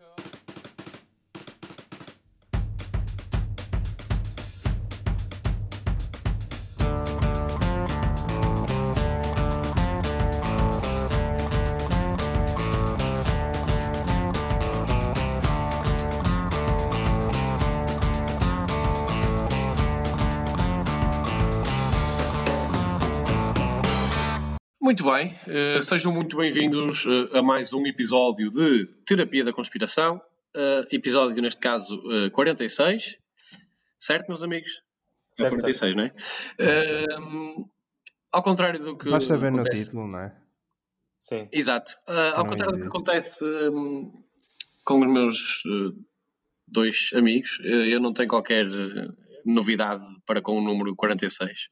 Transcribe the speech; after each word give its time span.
Welcome. 0.00 0.37
Muito 24.88 25.04
bem, 25.04 25.38
uh, 25.46 25.82
sejam 25.82 26.10
muito 26.10 26.34
bem-vindos 26.34 27.04
uh, 27.04 27.36
a 27.36 27.42
mais 27.42 27.74
um 27.74 27.84
episódio 27.84 28.50
de 28.50 28.86
Terapia 29.04 29.44
da 29.44 29.52
Conspiração, 29.52 30.16
uh, 30.56 30.86
episódio 30.90 31.42
neste 31.42 31.60
caso 31.60 32.02
46, 32.32 33.18
certo, 33.98 34.28
meus 34.28 34.42
amigos? 34.42 34.82
Certo, 35.36 35.50
46, 35.56 35.94
certo. 35.94 35.96
não 35.98 36.04
é? 36.04 37.06
ao 38.32 38.42
contrário 38.42 38.82
do 38.82 38.96
que. 38.96 39.10
Basta 39.10 39.36
ver 39.36 39.48
acontece... 39.48 39.76
no 39.76 39.84
título, 39.84 40.08
não 40.08 40.20
é? 40.20 40.34
Sim. 41.20 41.48
Exato. 41.52 41.94
ao 42.34 42.46
contrário 42.46 42.76
do 42.76 42.80
que 42.80 42.88
acontece 42.88 43.44
um, 43.44 44.10
com 44.86 45.00
os 45.00 45.06
meus 45.06 45.62
dois 46.66 47.10
amigos, 47.14 47.58
eu 47.62 48.00
não 48.00 48.14
tenho 48.14 48.30
qualquer 48.30 48.64
novidade 49.44 50.06
para 50.24 50.40
com 50.40 50.58
o 50.58 50.62
número 50.62 50.96
46. 50.96 51.68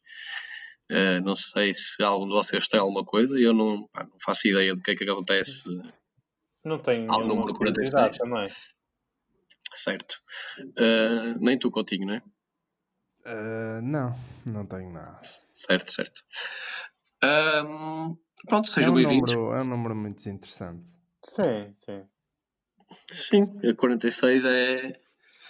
Uh, 0.91 1.21
não 1.25 1.35
sei 1.35 1.75
se 1.75 2.03
algum 2.03 2.27
de 2.27 2.33
vocês 2.33 2.69
tem 2.69 2.79
alguma 2.79 3.05
coisa, 3.05 3.39
eu 3.39 3.53
não, 3.53 3.89
pá, 3.89 4.05
não 4.05 4.19
faço 4.25 4.47
ideia 4.47 4.73
do 4.75 4.81
que 4.81 4.93
é 4.93 4.95
que 4.95 5.05
acontece 5.05 5.65
não 6.67 6.81
tenho 6.81 7.11
ao 7.13 7.25
número 7.25 7.55
46 7.55 8.19
também. 8.19 8.49
Certo. 9.73 10.21
Uh, 10.59 11.39
nem 11.39 11.57
tu, 11.57 11.71
Coutinho, 11.71 12.07
não 12.07 12.15
é? 12.15 12.23
Uh, 13.25 13.83
não, 13.83 14.15
não 14.45 14.67
tenho 14.67 14.93
nada. 14.93 15.21
Certo, 15.23 15.93
certo. 15.93 16.23
Um, 17.23 18.17
pronto, 18.49 18.69
sejam 18.69 18.91
é 18.91 18.93
um 18.93 18.95
bem-vindos. 18.97 19.33
É 19.33 19.39
um 19.39 19.65
número 19.65 19.95
muito 19.95 20.29
interessante. 20.29 20.85
Sim, 21.25 21.73
sim. 21.75 22.05
Sim, 23.11 23.69
a 23.69 23.75
46 23.75 24.45
é. 24.45 25.01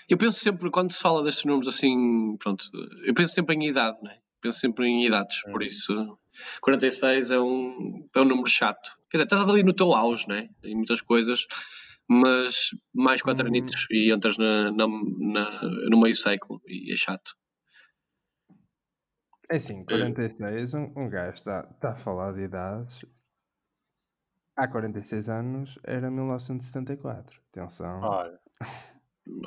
Eu 0.08 0.18
penso 0.18 0.38
sempre, 0.38 0.70
quando 0.70 0.92
se 0.92 1.00
fala 1.00 1.24
destes 1.24 1.46
números 1.46 1.68
assim, 1.68 2.36
pronto, 2.38 2.64
eu 3.06 3.14
penso 3.14 3.34
sempre 3.34 3.54
em 3.56 3.68
idade, 3.68 4.02
não 4.02 4.10
é? 4.10 4.20
Penso 4.40 4.58
sempre 4.58 4.86
em 4.86 5.06
idades, 5.06 5.42
por 5.42 5.62
hum. 5.62 5.66
isso 5.66 6.18
46 6.60 7.30
é 7.30 7.40
um, 7.40 8.08
é 8.14 8.20
um 8.20 8.24
número 8.24 8.48
chato. 8.48 8.90
Quer 9.10 9.18
dizer, 9.18 9.24
estás 9.24 9.48
ali 9.48 9.62
no 9.62 9.72
teu 9.72 9.92
auge, 9.94 10.28
né? 10.28 10.48
Em 10.62 10.74
muitas 10.74 11.00
coisas, 11.00 11.46
mas 12.08 12.70
mais 12.94 13.22
4 13.22 13.44
hum. 13.44 13.48
anitos 13.48 13.86
e 13.90 14.12
entras 14.12 14.36
na, 14.38 14.70
na, 14.72 14.86
na, 14.86 15.60
no 15.90 16.00
meio 16.00 16.14
século 16.14 16.60
e 16.66 16.92
é 16.92 16.96
chato. 16.96 17.36
É 19.48 19.56
assim, 19.56 19.84
46, 19.84 20.74
um, 20.74 20.92
um 20.96 21.08
gajo 21.08 21.34
está, 21.34 21.68
está 21.72 21.92
a 21.92 21.96
falar 21.96 22.32
de 22.32 22.42
idades. 22.42 23.04
Há 24.56 24.66
46 24.66 25.28
anos 25.28 25.78
era 25.84 26.10
1974. 26.10 27.40
Atenção. 27.52 28.00
Olha. 28.02 28.40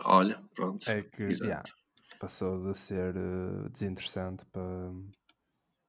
Olha, 0.06 0.44
pronto. 0.56 0.90
É 0.90 1.02
que, 1.02 1.24
yeah, 1.24 1.64
passou 2.20 2.62
de 2.62 2.78
ser 2.78 3.16
uh, 3.16 3.70
desinteressante 3.70 4.46
para, 4.48 4.92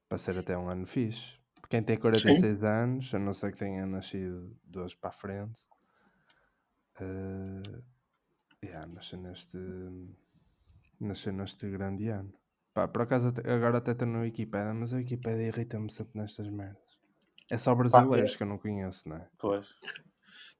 para 0.08 0.18
ser 0.18 0.38
até 0.38 0.56
um 0.56 0.68
ano 0.68 0.86
fixe. 0.86 1.38
Quem 1.68 1.82
tem 1.82 1.98
46 1.98 2.56
Sim. 2.58 2.66
anos, 2.66 3.14
a 3.14 3.18
não 3.18 3.34
ser 3.34 3.52
que 3.52 3.58
tenha 3.58 3.86
nascido 3.86 4.56
de 4.64 4.78
hoje 4.78 4.96
para 4.96 5.10
a 5.10 5.12
frente, 5.12 5.60
uh, 7.00 7.82
yeah, 8.64 8.86
nasceu 8.92 9.18
neste, 9.18 9.58
nasceu 11.00 11.32
neste 11.32 11.68
grande 11.68 12.08
ano. 12.08 12.32
Pá, 12.72 12.86
por 12.88 13.02
acaso 13.02 13.28
agora 13.44 13.78
até 13.78 13.92
estou 13.92 14.06
no 14.06 14.20
Wikipedia, 14.20 14.72
mas 14.72 14.94
a 14.94 14.98
Wikipedia 14.98 15.48
irrita-me 15.48 15.90
sempre 15.90 16.20
nestas 16.20 16.48
merdas. 16.48 16.98
É 17.50 17.58
só 17.58 17.74
brasileiros 17.74 18.32
Pá, 18.32 18.36
que 18.38 18.42
eu 18.44 18.46
não 18.46 18.58
conheço, 18.58 19.08
não 19.08 19.16
é? 19.16 19.28
Pois. 19.38 19.68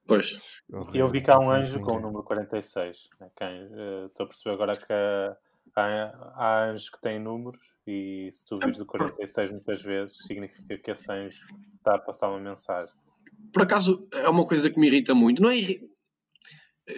Pois. 0.07 0.63
Eu 0.93 1.09
vi 1.09 1.23
cá 1.23 1.39
um 1.39 1.51
anjo 1.51 1.81
com 1.81 1.97
o 1.97 2.01
número 2.01 2.25
46. 2.25 3.11
Né? 3.21 3.31
Quem, 3.37 3.65
uh, 3.67 4.07
estou 4.07 4.25
a 4.25 4.29
perceber 4.29 4.55
agora 4.55 4.73
que 4.73 4.93
a, 4.93 5.37
há, 5.77 6.33
há 6.35 6.71
anjos 6.71 6.91
que 6.91 7.01
têm 7.01 7.19
números 7.19 7.61
e 7.87 8.29
se 8.33 8.45
tu 8.45 8.59
vires 8.59 8.79
do 8.79 8.87
46 8.87 9.51
muitas 9.51 9.83
vezes, 9.83 10.17
significa 10.27 10.79
que 10.79 10.91
esse 10.91 11.11
anjo 11.11 11.47
está 11.77 11.97
a 11.97 11.99
passar 11.99 12.29
uma 12.31 12.41
mensagem. 12.41 12.93
Por 13.53 13.63
acaso, 13.63 14.09
é 14.13 14.29
uma 14.29 14.47
coisa 14.47 14.71
que 14.71 14.79
me 14.79 14.87
irrita 14.87 15.15
muito. 15.15 15.43
Não 15.43 15.51
é, 15.51 15.57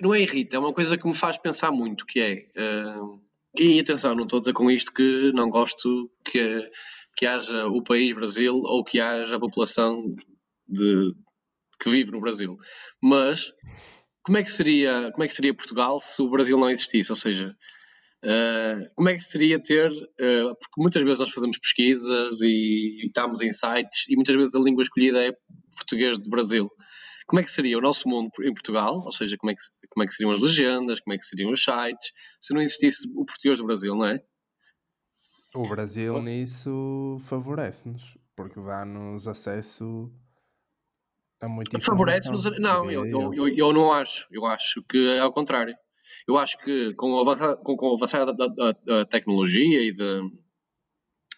não 0.02 0.14
é 0.14 0.20
irrita, 0.20 0.56
é 0.56 0.58
uma 0.58 0.72
coisa 0.72 0.98
que 0.98 1.06
me 1.06 1.14
faz 1.14 1.38
pensar 1.38 1.70
muito, 1.70 2.06
que 2.06 2.20
é... 2.20 3.00
Uh, 3.00 3.20
e 3.58 3.78
atenção, 3.78 4.14
não 4.14 4.24
estou 4.24 4.38
a 4.38 4.40
dizer 4.40 4.54
com 4.54 4.70
isto 4.70 4.92
que 4.92 5.30
não 5.34 5.50
gosto 5.50 6.10
que, 6.24 6.70
que 7.14 7.26
haja 7.26 7.66
o 7.66 7.82
país 7.82 8.14
Brasil 8.14 8.54
ou 8.54 8.82
que 8.82 8.98
haja 8.98 9.36
a 9.36 9.40
população 9.40 10.02
de, 10.66 11.14
que 11.78 11.90
vive 11.90 12.12
no 12.12 12.20
Brasil. 12.20 12.56
Mas 13.02 13.52
como 14.22 14.38
é 14.38 14.42
que 14.42 14.50
seria, 14.50 15.10
como 15.12 15.24
é 15.24 15.28
que 15.28 15.34
seria 15.34 15.54
Portugal 15.54 15.98
se 16.00 16.22
o 16.22 16.30
Brasil 16.30 16.56
não 16.56 16.70
existisse? 16.70 17.10
Ou 17.10 17.16
seja, 17.16 17.56
Uh, 18.24 18.86
como 18.94 19.08
é 19.08 19.14
que 19.14 19.20
seria 19.20 19.60
ter, 19.60 19.90
uh, 19.90 20.54
porque 20.54 20.78
muitas 20.80 21.02
vezes 21.02 21.18
nós 21.18 21.32
fazemos 21.32 21.58
pesquisas 21.58 22.40
e, 22.40 23.02
e 23.02 23.06
estamos 23.06 23.40
em 23.40 23.50
sites 23.50 24.04
e 24.08 24.14
muitas 24.14 24.36
vezes 24.36 24.54
a 24.54 24.60
língua 24.60 24.84
escolhida 24.84 25.24
é 25.24 25.32
português 25.76 26.20
do 26.20 26.30
Brasil. 26.30 26.70
Como 27.26 27.40
é 27.40 27.42
que 27.42 27.50
seria 27.50 27.78
o 27.78 27.80
nosso 27.80 28.08
mundo 28.08 28.30
em 28.42 28.52
Portugal? 28.52 29.00
Ou 29.04 29.10
seja, 29.10 29.36
como 29.36 29.50
é 29.50 29.54
que, 29.54 29.62
como 29.90 30.04
é 30.04 30.06
que 30.06 30.14
seriam 30.14 30.32
as 30.32 30.40
legendas, 30.40 31.00
como 31.00 31.14
é 31.14 31.18
que 31.18 31.24
seriam 31.24 31.50
os 31.50 31.64
sites, 31.64 32.12
se 32.40 32.54
não 32.54 32.60
existisse 32.60 33.08
o 33.14 33.24
português 33.24 33.58
do 33.58 33.66
Brasil, 33.66 33.94
não 33.96 34.06
é? 34.06 34.22
O 35.54 35.68
Brasil 35.68 36.20
nisso 36.22 37.18
favorece-nos, 37.26 38.16
porque 38.36 38.60
dá-nos 38.60 39.26
acesso 39.26 40.10
a 41.42 41.48
muita 41.48 41.80
Favorece-nos? 41.80 42.44
Não, 42.60 42.90
eu, 42.90 43.04
eu, 43.04 43.34
eu, 43.34 43.48
eu 43.48 43.72
não 43.72 43.92
acho. 43.92 44.28
Eu 44.30 44.46
acho 44.46 44.82
que 44.84 45.08
é 45.08 45.18
ao 45.18 45.32
contrário. 45.32 45.76
Eu 46.26 46.36
acho 46.36 46.58
que 46.58 46.94
com 46.94 47.12
o 47.12 47.20
avançar, 47.20 47.56
com, 47.56 47.76
com 47.76 47.90
o 47.90 47.94
avançar 47.94 48.24
da, 48.26 48.46
da, 48.46 48.72
da, 48.72 49.04
tecnologia 49.04 49.80
e, 49.82 49.92
de, 49.92 50.20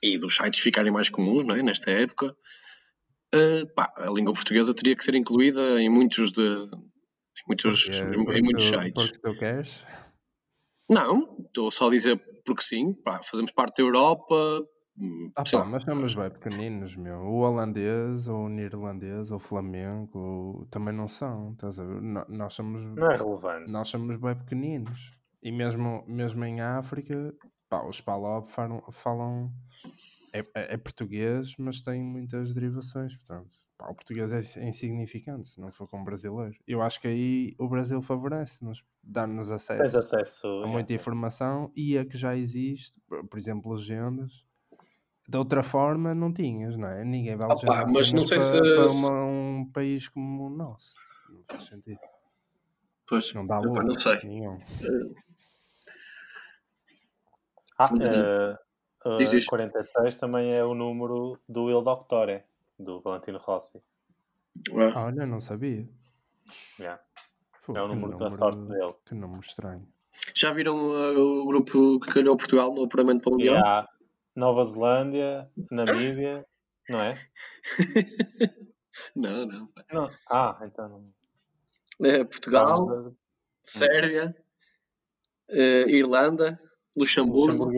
e 0.03 0.19
dos 0.19 0.35
sites 0.35 0.61
ficarem 0.61 0.93
mais 0.93 1.09
comuns 1.09 1.45
não 1.45 1.55
é? 1.55 1.63
nesta 1.63 1.91
época, 1.91 2.37
uh, 3.35 3.75
pá, 3.75 3.93
a 3.97 4.11
língua 4.11 4.33
portuguesa 4.33 4.75
teria 4.75 4.97
que 4.97 5.05
ser 5.05 5.15
incluída 5.15 5.81
em 5.81 5.89
muitos, 5.89 6.33
de, 6.33 6.43
em 6.43 7.47
muitos, 7.47 7.85
porque, 7.85 7.97
em, 7.99 8.25
porque 8.25 8.39
em 8.39 8.43
muitos 8.43 8.71
tu, 8.71 8.83
sites. 8.83 9.11
Porque 9.11 9.19
tu 9.19 9.39
queres? 9.39 9.85
Não, 10.89 11.37
estou 11.47 11.71
só 11.71 11.89
a 11.89 11.91
dizer 11.91 12.17
porque 12.45 12.63
sim, 12.63 12.93
pá, 12.93 13.23
fazemos 13.23 13.51
parte 13.53 13.79
da 13.79 13.85
Europa, 13.85 14.67
ah, 15.35 15.43
pá, 15.51 15.65
mas 15.65 15.83
somos 15.83 16.15
bem 16.15 16.31
pequeninos, 16.31 16.95
meu. 16.95 17.19
O 17.19 17.41
holandês, 17.41 18.29
ou 18.29 18.45
o 18.45 18.49
neerlandês, 18.49 19.33
ou 19.33 19.39
o 19.39 19.41
flamengo, 19.41 20.67
também 20.71 20.95
não 20.95 21.09
são. 21.09 21.53
Estás 21.53 21.81
a 21.81 21.85
ver? 21.85 22.01
nós 22.29 22.55
somos. 22.55 22.83
Não 22.97 23.11
é 23.11 23.17
relevante. 23.17 23.71
Nós 23.71 23.89
somos 23.89 24.17
bem 24.17 24.37
pequeninos. 24.37 25.13
E 25.43 25.51
mesmo, 25.51 26.05
mesmo 26.07 26.45
em 26.45 26.61
África, 26.61 27.35
pá, 27.69 27.83
os 27.85 28.01
Palop 28.01 28.47
falam. 28.47 28.83
falam 28.93 29.53
é, 30.33 30.41
é, 30.41 30.75
é, 30.75 30.77
português, 30.77 31.55
mas 31.59 31.81
tem 31.81 32.03
muitas 32.03 32.55
derivações. 32.55 33.17
Portanto, 33.17 33.53
pá, 33.77 33.89
o 33.89 33.95
português 33.95 34.33
é 34.33 34.65
insignificante 34.65 35.49
se 35.49 35.61
não 35.61 35.71
for 35.71 35.89
com 35.89 36.05
brasileiro. 36.05 36.57
Eu 36.67 36.83
acho 36.83 37.01
que 37.01 37.09
aí 37.09 37.55
o 37.59 37.69
Brasil 37.69 38.01
favorece-nos, 38.01 38.85
dá-nos 39.03 39.51
acesso, 39.51 39.99
acesso 39.99 40.47
a 40.65 40.67
muita 40.69 40.93
é. 40.93 40.97
informação 40.97 41.71
e 41.75 41.99
a 41.99 42.05
que 42.05 42.17
já 42.17 42.37
existe, 42.37 43.01
por 43.09 43.39
exemplo, 43.39 43.73
legendas 43.73 44.45
de 45.27 45.39
outra 45.39 45.63
forma 45.63 46.15
não 46.15 46.33
tinhas, 46.33 46.77
não 46.77 46.89
é? 46.89 47.05
Ninguém 47.05 47.37
vai 47.37 47.49
Opa, 47.49 47.87
mas 47.93 48.13
não 48.13 48.27
sei 48.27 48.39
para, 48.39 48.47
se 48.47 48.61
para 48.61 48.91
uma, 48.91 49.25
um 49.25 49.71
país 49.73 50.09
como 50.09 50.47
o 50.47 50.51
nosso. 50.51 50.95
Não 51.31 51.43
faz 51.49 51.65
sentido. 51.65 51.99
Pois, 53.07 53.33
não 53.35 53.47
dá 53.47 53.59
lucro, 53.59 53.85
não 53.85 53.95
sei. 53.95 54.19
Nenhum. 54.25 54.59
Ah, 57.79 57.87
uh, 57.93 59.15
uh, 59.15 59.47
46 59.49 60.17
também 60.17 60.55
é 60.55 60.65
o 60.65 60.75
número 60.75 61.39
do 61.49 61.71
Il 61.71 61.83
Doctore, 61.83 62.45
do 62.79 63.01
Valentino 63.01 63.39
Rossi. 63.39 63.83
Ah. 64.73 65.07
Olha, 65.07 65.27
não 65.27 65.41
sabia. 65.41 65.89
Yeah. 66.79 67.03
é 67.75 67.81
o 67.83 67.89
número, 67.89 68.17
da 68.17 68.31
sorte 68.31 68.61
dele. 68.61 68.95
Que 69.05 69.15
número 69.15 69.41
estranho. 69.41 69.87
Já 70.35 70.53
viram 70.53 70.77
uh, 70.77 71.43
o 71.43 71.47
grupo 71.47 71.99
que 72.01 72.13
ganhou 72.13 72.37
Portugal 72.37 72.73
no 72.73 72.85
apuramento 72.85 73.23
para 73.23 73.31
o 73.31 73.33
Mundial? 73.33 73.57
Yeah. 73.57 73.89
Nova 74.35 74.65
Zelândia, 74.65 75.49
Namíbia, 75.71 76.45
não 76.89 77.01
é? 77.01 77.15
não, 79.15 79.47
não, 79.47 79.65
não. 79.93 80.11
Ah, 80.29 80.59
então 80.63 80.89
não. 80.89 82.07
É, 82.07 82.25
Portugal, 82.25 82.91
ah, 82.91 83.13
Sérvia, 83.63 84.35
uh, 85.51 85.89
Irlanda, 85.89 86.59
Luxemburgo 86.97 87.71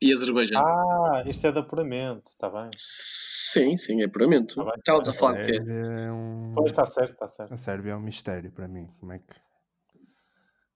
e 0.00 0.12
Azerbaijão. 0.12 0.60
Ah, 0.60 1.22
isto 1.26 1.46
é 1.46 1.52
de 1.52 1.58
apuramento, 1.58 2.28
está 2.28 2.50
bem? 2.50 2.70
Sim, 2.76 3.76
sim, 3.76 4.00
é 4.02 4.04
apuramento. 4.04 4.56
Tá 4.56 4.72
Estavas 4.76 5.08
a 5.08 5.12
falar 5.12 5.42
de 5.42 5.52
quê? 5.52 5.58
É 5.58 6.12
um... 6.12 6.52
Pois 6.54 6.72
está 6.72 6.84
certo, 6.84 7.12
está 7.12 7.28
certo. 7.28 7.54
A 7.54 7.56
Sérvia 7.56 7.92
é 7.92 7.96
um 7.96 8.00
mistério 8.00 8.50
para 8.50 8.68
mim. 8.68 8.88
Como 8.98 9.12
é 9.12 9.18
que 9.18 9.34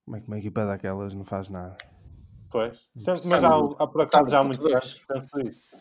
Como 0.04 0.16
é 0.16 0.20
que 0.20 0.26
uma 0.28 0.38
equipa 0.38 0.64
daquelas 0.64 1.14
não 1.14 1.24
faz 1.24 1.48
nada? 1.48 1.76
Pois, 2.52 2.78
Sempre, 2.94 3.28
mas 3.28 3.42
há, 3.44 3.56
há 3.56 3.86
por 3.86 4.02
acaso 4.02 4.30
já 4.30 4.40
há 4.40 4.44
muitos 4.44 4.66
anos 4.66 4.94
que 4.94 5.06
penso 5.06 5.40
isso. 5.48 5.76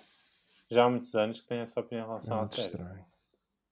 Já 0.69 0.85
há 0.85 0.89
muitos 0.89 1.13
anos 1.15 1.41
que 1.41 1.47
tenho 1.47 1.61
essa 1.63 1.79
opinião 1.81 2.05
em 2.05 2.07
relação 2.07 2.39
é 2.39 2.41
à 2.41 2.45
série. 2.45 2.61
Estranho. 2.63 3.05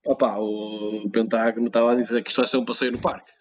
Opa, 0.06 0.38
o 0.38 1.10
Pentágono 1.10 1.68
estava 1.68 1.94
a 1.94 1.96
dizer 1.96 2.22
que 2.24 2.30
isto 2.30 2.38
vai 2.38 2.46
ser 2.46 2.58
um 2.58 2.66
passeio 2.66 2.92
no 2.92 3.00
parque. 3.02 3.32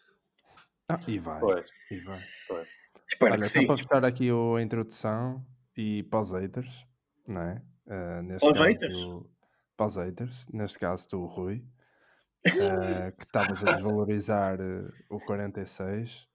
Ah, 0.88 1.00
e 1.08 1.18
vai. 1.18 1.40
Pois. 1.40 1.70
E 1.90 1.96
vai. 1.98 2.20
Pois. 2.46 2.68
Espero 3.08 3.32
Olha, 3.32 3.42
que 3.42 3.48
só 3.48 3.58
sim. 3.60 3.66
para 3.66 3.76
buscar 3.76 4.04
aqui 4.04 4.28
a 4.30 4.62
introdução 4.62 5.44
e 5.76 6.02
para 6.04 6.20
os 6.20 6.32
haters, 6.32 6.86
não 7.26 7.40
é? 7.42 7.62
Uh, 7.86 8.22
neste 8.22 8.46
Para 8.46 8.52
os 8.52 8.58
caso, 8.58 8.64
haters? 8.70 8.94
do- 8.94 9.30
para 9.76 9.86
os 9.86 9.96
haters, 9.96 10.46
neste 10.52 10.78
caso 10.78 11.08
do 11.08 11.24
Rui, 11.26 11.56
uh, 11.56 11.62
que 13.16 13.24
estavas 13.24 13.64
a 13.64 13.72
desvalorizar 13.72 14.60
uh, 14.60 14.92
o 15.08 15.18
46, 15.20 16.28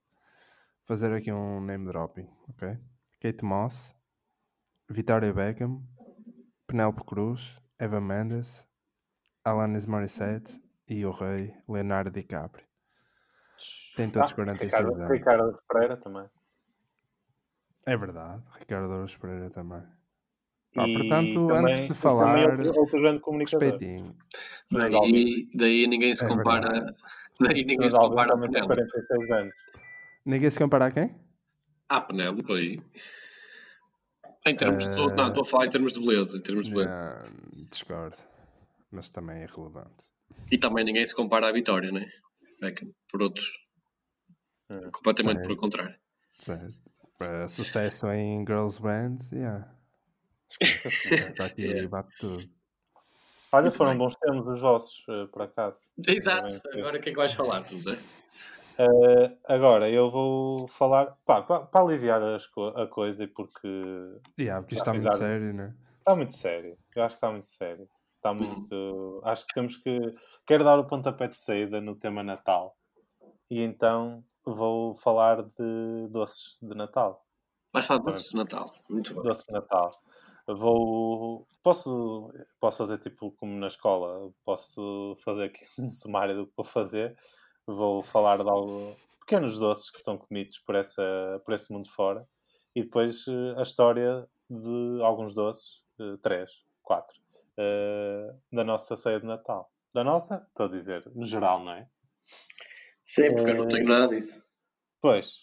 fazer 0.83 1.13
aqui 1.13 1.31
um 1.31 1.61
name 1.61 1.85
dropping, 1.87 2.27
ok? 2.49 2.77
Kate 3.23 3.45
Moss, 3.45 3.95
Victoria 4.89 5.31
Beckham, 5.33 5.81
Penélope 6.67 7.05
Cruz, 7.05 7.57
Eva 7.79 8.01
Mendes, 8.01 8.67
Alanis 9.45 9.85
Morissette 9.85 10.61
e 10.89 11.05
o 11.05 11.11
rei 11.11 11.53
Leonardo 11.69 12.11
DiCaprio. 12.11 12.65
Tem 13.95 14.09
todos 14.09 14.31
Ah, 14.31 14.35
46 14.35 14.73
Ricardo, 14.73 14.95
anos. 14.95 15.09
Ricardo 15.17 15.59
Pereira 15.71 15.95
também. 15.97 16.25
É 17.85 17.95
verdade, 17.95 18.43
Ricardo 18.59 18.87
Douros 18.89 19.15
Pereira 19.15 19.49
também. 19.49 19.83
Pá, 20.75 20.85
E 20.85 20.93
portanto, 20.93 21.47
também- 21.47 21.73
antes 21.75 21.85
de 21.87 21.93
e 21.93 21.95
falar, 21.95 22.27
também 22.27 22.49
outro, 22.65 22.79
outro 22.81 23.01
grande 23.01 23.19
comunicador. 23.21 23.69
respeitinho. 23.69 24.15
Daí, 24.69 25.49
daí 25.55 25.87
ninguém 25.87 26.13
se 26.13 26.25
É 26.25 26.27
compara. 26.27 26.93
Daí 27.39 27.63
ninguém 27.65 27.89
se 27.89 27.95
compara 27.97 28.33
a 28.33 28.35
também 28.35 28.51
tem 28.51 28.61
Penélope. 28.67 28.91
46 28.91 29.31
anos. 29.31 29.53
Ninguém 30.25 30.49
se 30.49 30.59
compara 30.59 30.85
a 30.85 30.91
quem? 30.91 31.15
Ah, 31.93 32.01
Penélope 32.01 32.51
aí. 32.53 32.81
Em 34.47 34.55
termos 34.55 34.83
de. 34.83 34.89
Não, 34.89 35.27
estou 35.27 35.43
a 35.43 35.45
falar 35.45 35.67
em 35.67 35.69
termos 35.69 35.93
de 35.93 35.99
beleza. 35.99 36.35
Em 36.37 36.41
termos 36.41 36.65
de 36.67 36.73
beleza. 36.73 36.99
Não, 36.99 37.65
discordo. 37.69 38.17
Mas 38.91 39.11
também 39.11 39.43
é 39.43 39.45
relevante. 39.45 40.05
E 40.51 40.57
também 40.57 40.83
ninguém 40.83 41.05
se 41.05 41.13
compara 41.13 41.49
à 41.49 41.51
Vitória, 41.51 41.91
né? 41.91 42.09
Beckham, 42.59 42.89
por 43.11 43.21
outros. 43.21 43.45
Hum. 44.71 44.89
Completamente 44.91 45.43
pelo 45.43 45.55
contrário. 45.55 45.95
Certo. 46.39 46.73
Para 47.19 47.47
sucesso 47.47 48.07
em 48.11 48.39
Girls 48.39 48.81
Band, 48.81 49.17
yeah. 49.31 49.71
Esquece. 50.49 51.13
Está 51.13 51.45
aqui 51.45 51.61
Yeah. 51.63 51.87
bate 51.89 52.09
tudo. 52.19 52.43
Olha, 53.53 53.63
Muito 53.65 53.77
foram 53.77 53.91
bem. 53.91 53.99
bons 53.99 54.15
termos 54.15 54.47
os 54.47 54.59
vossos, 54.59 55.03
eh, 55.07 55.27
por 55.27 55.43
acaso. 55.43 55.79
Exato. 56.07 56.59
Agora 56.73 56.97
o 56.97 56.99
que 56.99 57.09
é 57.09 57.11
que 57.11 57.17
vais 57.17 57.33
falar, 57.33 57.63
tu, 57.63 57.79
Zé? 57.79 57.99
Eh, 58.77 59.37
agora, 59.45 59.89
eu 59.89 60.09
vou 60.09 60.67
falar, 60.67 61.15
para 61.25 61.67
aliviar 61.73 62.21
as 62.23 62.47
co- 62.47 62.69
a 62.75 62.87
coisa, 62.87 63.23
e 63.23 63.27
porque 63.27 63.67
Yeah, 64.39 64.61
porque 64.61 64.75
isto 64.75 64.89
está 64.89 64.93
muito 64.93 65.17
sério, 65.17 65.53
né? 65.53 65.75
está 65.99 66.15
muito 66.15 66.33
sério. 66.33 66.77
Eu 66.95 67.03
acho 67.03 67.15
que 67.15 67.17
está 67.17 67.31
muito 67.31 67.45
sério. 67.47 67.83
Hum. 67.83 67.87
Está 68.15 68.33
muito. 68.33 69.21
Acho 69.23 69.45
que 69.45 69.53
temos 69.53 69.77
que. 69.77 69.99
Quero 70.45 70.63
dar 70.63 70.79
o 70.79 70.85
pontapé 70.87 71.27
de 71.27 71.37
saída 71.37 71.79
no 71.81 71.95
tema 71.95 72.23
Natal. 72.23 72.75
E 73.49 73.61
então 73.61 74.23
vou 74.45 74.95
falar 74.95 75.43
de 75.43 76.07
doces 76.09 76.57
de 76.61 76.73
Natal. 76.75 77.23
Vais 77.71 77.85
falar 77.85 77.99
de 77.99 78.05
doces 78.05 78.29
de 78.29 78.35
Natal. 78.35 78.73
Muito 78.89 79.13
bem. 79.13 79.23
Doces 79.23 79.45
de 79.45 79.53
Natal. 79.53 79.91
Vou. 80.47 81.47
Posso, 81.61 82.33
posso 82.59 82.77
fazer 82.79 82.97
tipo 82.97 83.31
como 83.33 83.53
na 83.57 83.67
escola. 83.67 84.31
Posso 84.43 85.15
fazer 85.23 85.45
aqui 85.45 85.65
um 85.79 85.89
sumário 85.89 86.35
do 86.35 86.47
que 86.47 86.53
vou 86.57 86.65
fazer. 86.65 87.17
Vou 87.67 88.01
falar 88.03 88.43
de 88.43 88.49
algo. 88.49 88.95
Pequenos 89.21 89.57
doces 89.57 89.89
que 89.89 89.99
são 89.99 90.17
comidos 90.17 90.59
por, 90.59 90.75
essa, 90.75 91.41
por 91.45 91.53
esse 91.53 91.71
mundo 91.71 91.89
fora. 91.89 92.27
E 92.75 92.81
depois 92.83 93.25
eh, 93.27 93.55
a 93.57 93.61
história 93.61 94.27
de 94.49 94.99
alguns 95.01 95.33
doces. 95.33 95.81
eh, 95.99 96.17
três, 96.21 96.51
quatro. 96.81 97.15
eh, 97.57 98.33
da 98.51 98.63
nossa 98.63 98.95
ceia 98.97 99.19
de 99.19 99.25
Natal. 99.25 99.71
Da 99.93 100.03
nossa, 100.03 100.45
estou 100.49 100.65
a 100.65 100.69
dizer, 100.69 101.03
no 101.15 101.25
geral, 101.25 101.63
não 101.63 101.71
é? 101.73 101.87
Sim, 103.05 103.33
porque 103.35 103.51
eu 103.51 103.55
não 103.55 103.67
tenho 103.67 103.87
nada 103.87 104.07
disso. 104.07 104.43
Pois, 104.99 105.33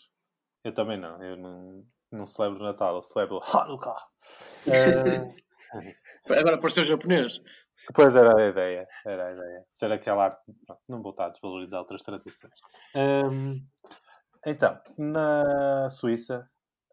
eu 0.65 0.73
também 0.75 0.99
não. 0.99 1.23
Eu 1.23 1.37
não, 1.37 1.87
não 2.11 2.27
celebro 2.27 2.63
Natal, 2.63 2.97
eu 2.97 3.03
celebro 3.03 3.41
Hanukkah. 3.43 4.09
Agora 6.29 6.57
apareceu 6.57 6.83
o 6.83 6.87
japonês. 6.87 7.41
Pois 7.95 8.15
era 8.15 8.37
a 8.37 8.49
ideia, 8.49 8.89
era 9.05 9.29
a 9.29 9.33
ideia. 9.33 9.67
Ser 9.71 9.91
aquela 9.93 10.25
arte. 10.25 10.41
não 10.89 11.03
vou 11.03 11.11
estar 11.11 11.27
a 11.27 11.29
desvalorizar 11.31 11.81
outras 11.81 12.03
tradições. 12.03 12.53
Hum, 12.95 13.65
então, 14.47 14.81
na 14.99 15.89
Suíça 15.91 16.49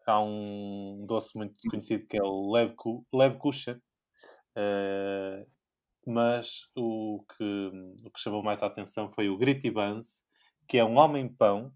há 0.06 0.20
um 0.20 1.04
doce 1.06 1.36
muito 1.36 1.54
conhecido 1.68 2.06
que 2.06 2.18
é 2.18 2.22
o 2.22 2.52
Lebku- 2.52 3.06
Lebkuchen. 3.12 3.80
eh, 4.56 5.46
mas 6.06 6.62
o 6.76 7.24
que, 7.36 7.70
o 8.04 8.10
que 8.10 8.20
chamou 8.20 8.42
mais 8.42 8.62
a 8.62 8.66
atenção 8.66 9.10
foi 9.12 9.28
o 9.28 9.36
Gritty 9.38 9.70
Buns, 9.70 10.22
que 10.66 10.78
é 10.78 10.84
um 10.84 10.98
homem-pão 10.98 11.72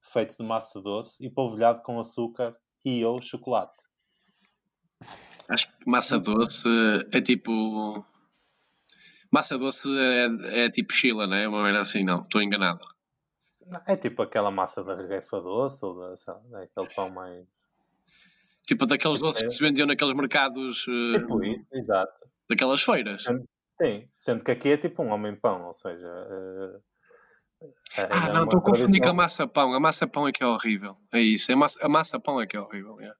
feito 0.00 0.36
de 0.36 0.44
massa 0.44 0.80
doce 0.80 1.24
e 1.24 1.30
polvilhado 1.30 1.82
com 1.82 1.98
açúcar 2.00 2.56
e 2.84 3.04
ou 3.04 3.20
chocolate. 3.20 3.76
Acho 5.48 5.66
que 5.68 5.90
massa 5.90 6.18
doce 6.18 6.68
é 7.12 7.20
tipo. 7.20 8.04
Massa 9.32 9.56
doce 9.56 9.88
é, 9.96 10.64
é 10.64 10.70
tipo 10.70 10.92
Chila, 10.92 11.26
não 11.26 11.34
é? 11.36 11.48
Uma 11.48 11.58
maneira 11.58 11.80
assim, 11.80 12.04
não. 12.04 12.16
Estou 12.22 12.42
enganado. 12.42 12.84
É 13.86 13.96
tipo 13.96 14.20
aquela 14.22 14.50
massa 14.50 14.84
da 14.84 14.94
regueifa 14.94 15.40
doce 15.40 15.84
ou 15.84 15.98
da, 15.98 16.14
lá, 16.50 16.62
aquele 16.62 16.94
pão 16.94 17.08
mais. 17.08 17.46
Tipo 18.66 18.86
daqueles 18.86 19.18
doces 19.18 19.42
que 19.42 19.48
se 19.50 19.62
vendiam 19.64 19.86
naqueles 19.86 20.12
mercados. 20.14 20.86
eh, 20.88 21.18
Tipo 21.18 21.42
isso, 21.44 21.64
exato. 21.72 22.12
daquelas 22.48 22.82
feiras. 22.82 23.24
Sim, 23.82 24.08
sendo 24.18 24.44
que 24.44 24.50
aqui 24.50 24.68
é 24.72 24.76
tipo 24.76 25.02
um 25.02 25.10
homem-pão, 25.10 25.64
ou 25.66 25.72
seja. 25.72 26.06
eh, 26.06 26.80
é- 27.96 28.08
Ah, 28.12 28.28
é 28.28 28.32
não, 28.32 28.44
estou 28.44 28.60
a 28.60 28.62
confundir 28.62 29.00
com 29.00 29.08
a 29.08 29.14
tradição- 29.14 29.14
massa 29.14 29.46
pão. 29.48 29.72
A 29.72 29.80
massa 29.80 30.06
pão 30.06 30.28
é 30.28 30.32
que 30.32 30.42
é 30.42 30.46
horrível. 30.46 30.96
É 31.12 31.20
isso. 31.20 31.50
A 31.52 31.56
massa, 31.56 31.84
a 31.84 31.88
massa 31.88 32.20
pão 32.20 32.40
é 32.40 32.46
que 32.46 32.56
é 32.56 32.60
horrível. 32.60 33.00
é. 33.00 33.10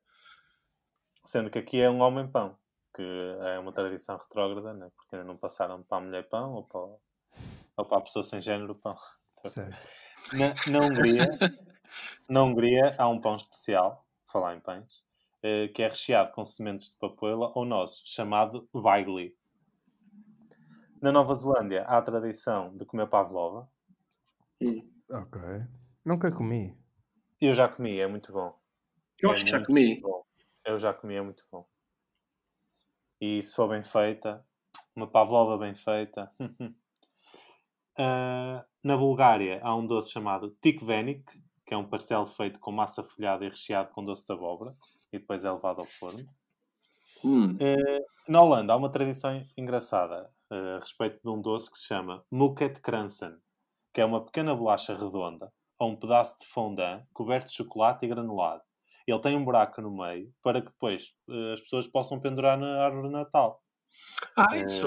Sendo 1.24 1.48
que 1.50 1.58
aqui 1.58 1.80
é 1.80 1.88
um 1.88 2.00
homem-pão, 2.00 2.56
que 2.94 3.02
é 3.02 3.58
uma 3.58 3.72
tradição 3.72 4.16
retrógrada, 4.18 4.74
né? 4.74 4.90
porque 4.96 5.16
ainda 5.16 5.26
não 5.26 5.36
passaram 5.36 5.82
para 5.82 5.98
a 5.98 6.00
mulher-pão 6.00 6.54
ou 6.54 6.64
para, 6.64 6.80
ou 7.78 7.86
para 7.86 7.98
a 7.98 8.02
pessoa 8.02 8.22
sem 8.22 8.42
género 8.42 8.74
pão. 8.76 8.96
Certo. 9.42 9.88
Na, 10.32 10.60
na 10.66 10.80
Hungria, 10.82 11.26
na 12.28 12.42
Hungria 12.42 12.94
há 12.98 13.08
um 13.08 13.20
pão 13.20 13.36
especial, 13.36 14.06
falar 14.30 14.56
em 14.56 14.60
pães, 14.60 15.02
eh, 15.42 15.68
que 15.68 15.82
é 15.82 15.88
recheado 15.88 16.32
com 16.32 16.44
sementes 16.44 16.92
de 16.92 16.98
papoila 16.98 17.52
ou 17.54 17.64
nozes, 17.64 18.02
chamado 18.04 18.68
Weigli. 18.74 19.36
Na 21.02 21.12
Nova 21.12 21.34
Zelândia 21.34 21.82
há 21.84 21.98
a 21.98 22.02
tradição 22.02 22.74
de 22.74 22.86
comer 22.86 23.06
pavlova. 23.06 23.70
Ok. 25.08 25.36
Nunca 26.04 26.32
comi. 26.32 26.76
Eu 27.40 27.52
já 27.52 27.68
comi, 27.68 27.98
é 28.00 28.06
muito 28.06 28.32
bom. 28.32 28.58
Eu 29.22 29.30
É 29.30 29.32
acho 29.32 29.44
que 29.44 29.50
já 29.50 29.60
comi. 29.60 30.02
bom. 30.02 30.24
Eu 30.66 30.78
já 30.78 30.94
comi, 30.94 31.16
é 31.16 31.22
muito 31.22 31.44
bom. 31.52 31.68
E 33.22 33.40
se 33.40 33.54
for 33.54 33.68
bem 33.68 33.84
feita, 33.84 34.44
uma 34.96 35.06
pavlova 35.06 35.56
bem 35.56 35.76
feita. 35.76 36.28
Ah, 37.98 38.64
na 38.82 38.96
Bulgária 38.96 39.60
há 39.62 39.76
um 39.76 39.86
doce 39.86 40.10
chamado 40.10 40.56
tikvenik, 40.62 41.22
que 41.66 41.74
é 41.74 41.76
um 41.76 41.86
pastel 41.86 42.24
feito 42.24 42.58
com 42.58 42.72
massa 42.72 43.02
folhada 43.02 43.44
e 43.44 43.50
recheado 43.50 43.90
com 43.90 44.02
doce 44.02 44.24
de 44.24 44.32
abóbora 44.32 44.74
e 45.12 45.18
depois 45.18 45.44
é 45.44 45.52
levado 45.52 45.80
ao 45.80 45.84
forno. 45.84 46.26
Hum. 47.22 47.54
Eh, 47.60 47.98
na 48.26 48.40
Holanda 48.40 48.72
há 48.72 48.76
uma 48.76 48.90
tradição 48.90 49.44
engraçada 49.54 50.30
eh, 50.50 50.76
a 50.76 50.78
respeito 50.78 51.20
de 51.22 51.28
um 51.28 51.38
doce 51.38 51.70
que 51.70 51.76
se 51.76 51.86
chama 51.86 52.24
Muket 52.30 52.80
Kransen, 52.80 53.36
que 53.92 54.00
é 54.00 54.06
uma 54.06 54.24
pequena 54.24 54.54
bolacha 54.54 54.94
redonda 54.94 55.52
ou 55.78 55.90
um 55.90 55.96
pedaço 55.96 56.38
de 56.38 56.46
fondant 56.46 57.04
coberto 57.12 57.48
de 57.48 57.56
chocolate 57.56 58.06
e 58.06 58.08
granulado. 58.08 58.62
Ele 59.06 59.20
tem 59.20 59.36
um 59.36 59.44
buraco 59.44 59.80
no 59.80 59.90
meio 59.90 60.32
para 60.42 60.60
que 60.60 60.68
depois 60.68 61.14
eh, 61.28 61.52
as 61.52 61.60
pessoas 61.60 61.86
possam 61.86 62.20
pendurar 62.20 62.58
na 62.58 62.84
árvore 62.84 63.08
de 63.08 63.12
Natal. 63.12 63.62
Ah, 64.36 64.56
isso. 64.56 64.86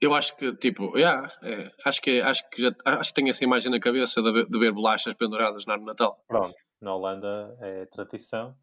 Eu 0.00 0.14
acho 0.14 0.36
que, 0.36 0.54
tipo, 0.56 0.96
yeah, 0.96 1.28
é, 1.42 1.72
acho, 1.84 2.00
que, 2.00 2.20
acho, 2.20 2.48
que 2.50 2.62
já, 2.62 2.70
acho 2.84 3.10
que 3.10 3.14
tenho 3.14 3.30
essa 3.30 3.44
imagem 3.44 3.70
na 3.70 3.80
cabeça 3.80 4.22
de 4.22 4.32
ver, 4.32 4.48
de 4.48 4.58
ver 4.58 4.72
bolachas 4.72 5.14
penduradas 5.14 5.66
na 5.66 5.74
árvore 5.74 5.92
de 5.92 6.02
Natal. 6.02 6.22
Pronto, 6.28 6.54
na 6.80 6.94
Holanda 6.94 7.56
é 7.60 7.86
tradição. 7.86 8.54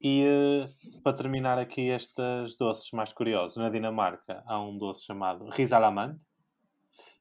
E 0.00 0.24
eh, 0.24 0.66
para 1.02 1.16
terminar 1.16 1.58
aqui 1.58 1.88
estes 1.88 2.56
doces 2.58 2.90
mais 2.92 3.12
curiosos, 3.12 3.56
na 3.56 3.70
Dinamarca 3.70 4.42
há 4.46 4.60
um 4.60 4.76
doce 4.76 5.06
chamado 5.06 5.48
risalamande, 5.48 6.20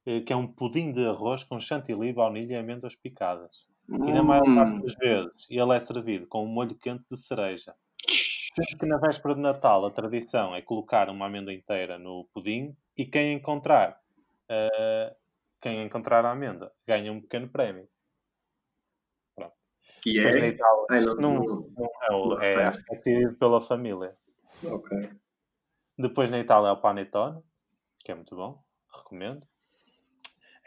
eh, 0.05 0.21
que 0.21 0.33
é 0.33 0.35
um 0.35 0.47
pudim 0.47 0.91
de 0.91 1.05
arroz 1.07 1.43
com 1.43 1.59
chantilly, 1.59 2.11
baunilha 2.11 2.55
e 2.55 2.57
amêndoas 2.57 2.95
picadas. 2.95 3.65
E 3.89 4.11
na 4.11 4.23
maior 4.23 4.43
parte 4.43 4.77
Hum. 4.77 4.81
das 4.81 4.95
vezes 4.95 5.47
ele 5.49 5.75
é 5.75 5.79
servido 5.79 6.27
com 6.27 6.43
um 6.43 6.47
molho 6.47 6.75
quente 6.75 7.05
de 7.09 7.17
cereja. 7.17 7.75
Sendo 8.07 8.79
que 8.79 8.85
na 8.85 8.97
véspera 8.97 9.35
de 9.35 9.41
Natal 9.41 9.85
a 9.85 9.91
tradição 9.91 10.55
é 10.55 10.61
colocar 10.61 11.09
uma 11.09 11.25
amêndoa 11.25 11.53
inteira 11.53 11.99
no 11.99 12.25
pudim 12.33 12.75
e 12.97 13.05
quem 13.05 13.33
encontrar 13.33 13.99
eh, 14.49 15.15
quem 15.61 15.81
encontrar 15.83 16.23
a 16.25 16.31
amêndoa 16.31 16.71
ganha 16.87 17.11
um 17.11 17.19
pequeno 17.19 17.49
prémio. 17.49 17.87
Pronto. 19.35 19.53
Que 20.01 20.19
é? 20.19 20.47
Itália, 20.47 20.85
Ai, 20.89 21.01
não, 21.01 21.15
não, 21.15 21.43
não, 21.43 21.89
não, 22.09 22.41
é, 22.41 22.53
é, 22.53 22.67
é 22.67 22.71
decidido 22.91 23.35
pela 23.35 23.59
família. 23.59 24.15
Ok. 24.63 25.09
Depois 25.97 26.29
na 26.29 26.39
Itália 26.39 26.69
é 26.69 26.71
o 26.71 26.77
Panettone, 26.81 27.41
que 27.99 28.11
é 28.11 28.15
muito 28.15 28.35
bom, 28.35 28.63
recomendo. 28.93 29.47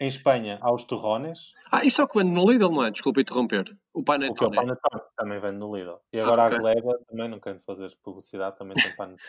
Em 0.00 0.06
Espanha 0.06 0.58
há 0.60 0.72
os 0.72 0.84
torrones. 0.84 1.54
Ah, 1.72 1.84
isso 1.84 2.00
é 2.00 2.04
o 2.04 2.08
que 2.08 2.18
vende 2.18 2.32
no 2.32 2.48
Lidl, 2.48 2.70
não 2.70 2.84
é? 2.84 2.90
Desculpa 2.90 3.20
interromper. 3.20 3.76
O 3.92 4.02
Panettone. 4.02 4.32
O 4.32 4.34
que 4.34 4.44
é 4.44 4.46
o 4.46 4.50
Panettone 4.50 5.02
também 5.16 5.40
vende 5.40 5.58
no 5.58 5.76
Lidl. 5.76 5.96
E 6.12 6.20
agora 6.20 6.44
ah, 6.44 6.46
okay. 6.46 6.58
a 6.58 6.60
Gleba, 6.60 6.98
também 7.08 7.28
não 7.28 7.40
quero 7.40 7.58
fazer 7.60 7.96
publicidade, 8.02 8.56
também 8.56 8.76
tem 8.76 8.94
Panettone. 8.94 9.28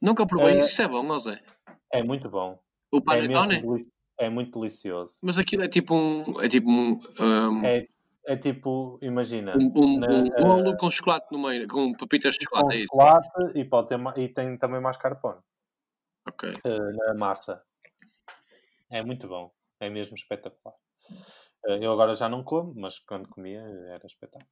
Nunca 0.00 0.26
provei 0.26 0.54
é... 0.54 0.58
isso, 0.58 0.80
é 0.80 0.88
bom, 0.88 1.02
não 1.02 1.18
Zé? 1.18 1.40
É 1.92 2.02
muito 2.02 2.30
bom. 2.30 2.58
O 2.90 3.02
Panettone? 3.02 3.62
É, 4.18 4.26
é 4.26 4.30
muito 4.30 4.58
delicioso. 4.58 5.18
Mas 5.22 5.38
aquilo 5.38 5.64
é 5.64 5.68
tipo 5.68 5.94
um... 5.94 6.40
É 6.40 6.48
tipo 6.48 6.70
um... 6.70 6.98
um... 7.20 7.64
É, 7.64 7.86
é 8.26 8.36
tipo, 8.36 8.98
imagina... 9.02 9.54
Um, 9.54 9.70
um, 9.76 9.98
na, 9.98 10.08
um 10.08 10.30
bolo 10.48 10.70
uh... 10.70 10.76
com 10.78 10.90
chocolate 10.90 11.26
no 11.30 11.38
meio, 11.38 11.68
com 11.68 11.92
papitas 11.92 12.36
de 12.36 12.44
chocolate, 12.44 12.68
com 12.68 12.72
é 12.72 12.76
isso? 12.76 12.86
chocolate 12.90 13.58
e, 13.58 13.64
pode 13.66 13.88
ter, 13.88 14.00
e 14.16 14.28
tem 14.28 14.56
também 14.56 14.80
mascarpone. 14.80 15.40
Ok. 16.26 16.52
Uh, 16.64 16.96
na 16.96 17.14
massa. 17.14 17.62
É 18.90 19.02
muito 19.02 19.28
bom. 19.28 19.52
É 19.80 19.90
mesmo 19.90 20.16
espetacular. 20.16 20.76
Uh, 21.66 21.82
eu 21.82 21.92
agora 21.92 22.14
já 22.14 22.28
não 22.28 22.42
como, 22.42 22.74
mas 22.76 22.98
quando 22.98 23.28
comia 23.28 23.60
era 23.88 24.06
espetacular. 24.06 24.48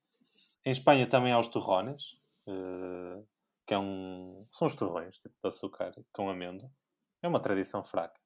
Em 0.64 0.70
Espanha 0.70 1.06
também 1.06 1.32
há 1.32 1.38
os 1.38 1.48
torrones, 1.48 2.02
uh, 2.46 3.26
que 3.66 3.74
é 3.74 3.78
um, 3.78 4.46
são 4.52 4.66
os 4.66 4.76
torrões 4.76 5.18
tipo 5.18 5.34
de 5.42 5.48
açúcar 5.48 5.92
com 6.12 6.28
amêndoa. 6.28 6.70
É 7.22 7.28
uma 7.28 7.40
tradição 7.40 7.84
fraca. 7.84 8.20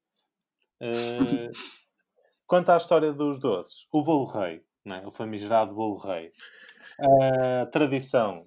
Quanto 2.46 2.70
à 2.70 2.76
história 2.76 3.12
dos 3.12 3.38
doces, 3.40 3.86
o 3.92 4.02
bolo 4.02 4.24
rei, 4.26 4.64
é? 4.86 5.06
o 5.06 5.10
famigerado 5.10 5.74
bolo 5.74 5.98
rei, 5.98 6.32
a 7.62 7.66
tradição 7.66 8.46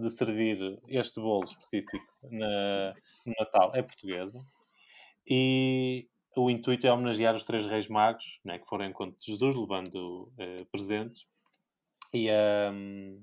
de 0.00 0.10
servir 0.10 0.58
este 0.88 1.20
bolo 1.20 1.44
específico 1.44 2.06
no 2.22 3.34
Natal 3.38 3.72
é 3.74 3.82
portuguesa 3.82 4.38
e 5.26 6.08
o 6.44 6.50
intuito 6.50 6.86
é 6.86 6.92
homenagear 6.92 7.34
os 7.34 7.44
três 7.44 7.66
reis 7.66 7.88
magos 7.88 8.40
né, 8.44 8.58
que 8.58 8.66
foram 8.66 8.84
em 8.84 8.90
encontro 8.90 9.18
de 9.18 9.26
Jesus, 9.26 9.54
levando 9.54 10.32
uh, 10.38 10.64
presentes. 10.70 11.26
E, 12.12 12.28
um, 12.72 13.22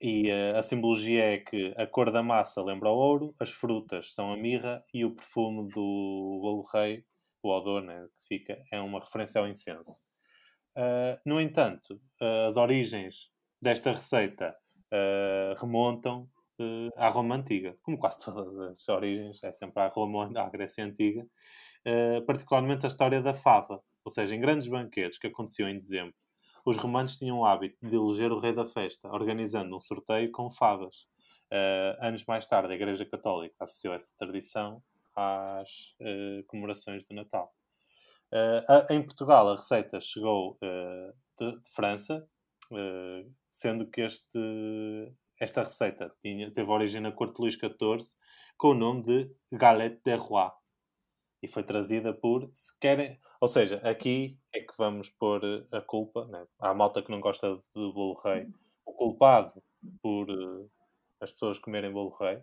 e 0.00 0.30
uh, 0.30 0.56
a 0.56 0.62
simbologia 0.62 1.34
é 1.34 1.38
que 1.38 1.74
a 1.76 1.86
cor 1.86 2.10
da 2.10 2.22
massa 2.22 2.62
lembra 2.62 2.90
o 2.90 2.96
ouro, 2.96 3.34
as 3.38 3.50
frutas 3.50 4.12
são 4.12 4.32
a 4.32 4.36
mirra 4.36 4.82
e 4.92 5.04
o 5.04 5.14
perfume 5.14 5.68
do 5.68 6.40
bolo 6.40 6.66
rei, 6.72 7.04
o 7.42 7.50
odor 7.50 7.82
né, 7.82 8.06
que 8.20 8.26
fica, 8.26 8.62
é 8.72 8.80
uma 8.80 9.00
referência 9.00 9.40
ao 9.40 9.48
incenso. 9.48 10.02
Uh, 10.76 11.20
no 11.24 11.40
entanto, 11.40 12.00
as 12.48 12.56
origens 12.56 13.30
desta 13.62 13.92
receita 13.92 14.56
remontam 15.56 16.28
à 16.96 17.08
Roma 17.08 17.34
Antiga, 17.34 17.76
como 17.82 17.98
quase 17.98 18.18
todas 18.24 18.56
as 18.58 18.88
origens, 18.88 19.42
é 19.42 19.52
sempre 19.52 19.82
à 19.82 19.88
Roma, 19.88 20.30
à 20.36 20.48
Grécia 20.48 20.84
Antiga, 20.84 21.26
uh, 21.86 22.24
particularmente 22.26 22.84
a 22.84 22.88
história 22.88 23.20
da 23.20 23.34
fava, 23.34 23.82
ou 24.04 24.10
seja, 24.10 24.34
em 24.34 24.40
grandes 24.40 24.68
banquetes 24.68 25.18
que 25.18 25.26
aconteciam 25.26 25.68
em 25.68 25.74
dezembro, 25.74 26.14
os 26.64 26.76
romanos 26.76 27.16
tinham 27.16 27.38
o 27.38 27.44
hábito 27.44 27.76
de 27.82 27.94
eleger 27.94 28.32
o 28.32 28.38
rei 28.38 28.52
da 28.52 28.64
festa, 28.64 29.08
organizando 29.08 29.76
um 29.76 29.80
sorteio 29.80 30.30
com 30.32 30.50
favas. 30.50 31.06
Uh, 31.52 31.94
anos 32.00 32.24
mais 32.24 32.46
tarde, 32.46 32.72
a 32.72 32.74
Igreja 32.74 33.04
Católica 33.04 33.54
associou 33.60 33.94
essa 33.94 34.10
tradição 34.18 34.82
às 35.14 35.94
uh, 36.00 36.42
comemorações 36.46 37.04
do 37.04 37.14
Natal. 37.14 37.54
Uh, 38.32 38.92
em 38.92 39.02
Portugal, 39.02 39.50
a 39.50 39.56
receita 39.56 40.00
chegou 40.00 40.58
de, 40.60 41.12
de, 41.38 41.60
França, 41.74 42.26
sendo 43.50 43.86
que 43.86 44.00
este, 44.00 44.38
esta 45.38 45.62
receita 45.62 46.10
tinha, 46.22 46.50
teve 46.50 46.68
origem 46.70 47.00
na 47.00 47.12
corte 47.12 47.38
Luís 47.40 47.54
XIV 47.54 48.16
com 48.56 48.68
o 48.68 48.74
nome 48.74 49.02
de 49.02 49.30
galette 49.52 50.00
de 50.02 50.16
roi, 50.16 50.50
e 51.44 51.48
foi 51.48 51.62
trazida 51.62 52.12
por 52.14 52.50
se 52.54 52.72
querem. 52.78 53.20
Ou 53.38 53.46
seja, 53.46 53.76
aqui 53.84 54.38
é 54.50 54.60
que 54.60 54.72
vamos 54.78 55.10
pôr 55.10 55.42
a 55.70 55.80
culpa. 55.82 56.24
Né? 56.26 56.46
Há 56.58 56.72
malta 56.72 57.02
que 57.02 57.10
não 57.10 57.20
gosta 57.20 57.60
do 57.74 57.92
bolo 57.92 58.18
rei. 58.24 58.48
O 58.86 58.94
culpado 58.94 59.62
por 60.02 60.30
uh, 60.30 60.70
as 61.20 61.32
pessoas 61.32 61.58
comerem 61.58 61.92
bolo 61.92 62.16
rei 62.18 62.42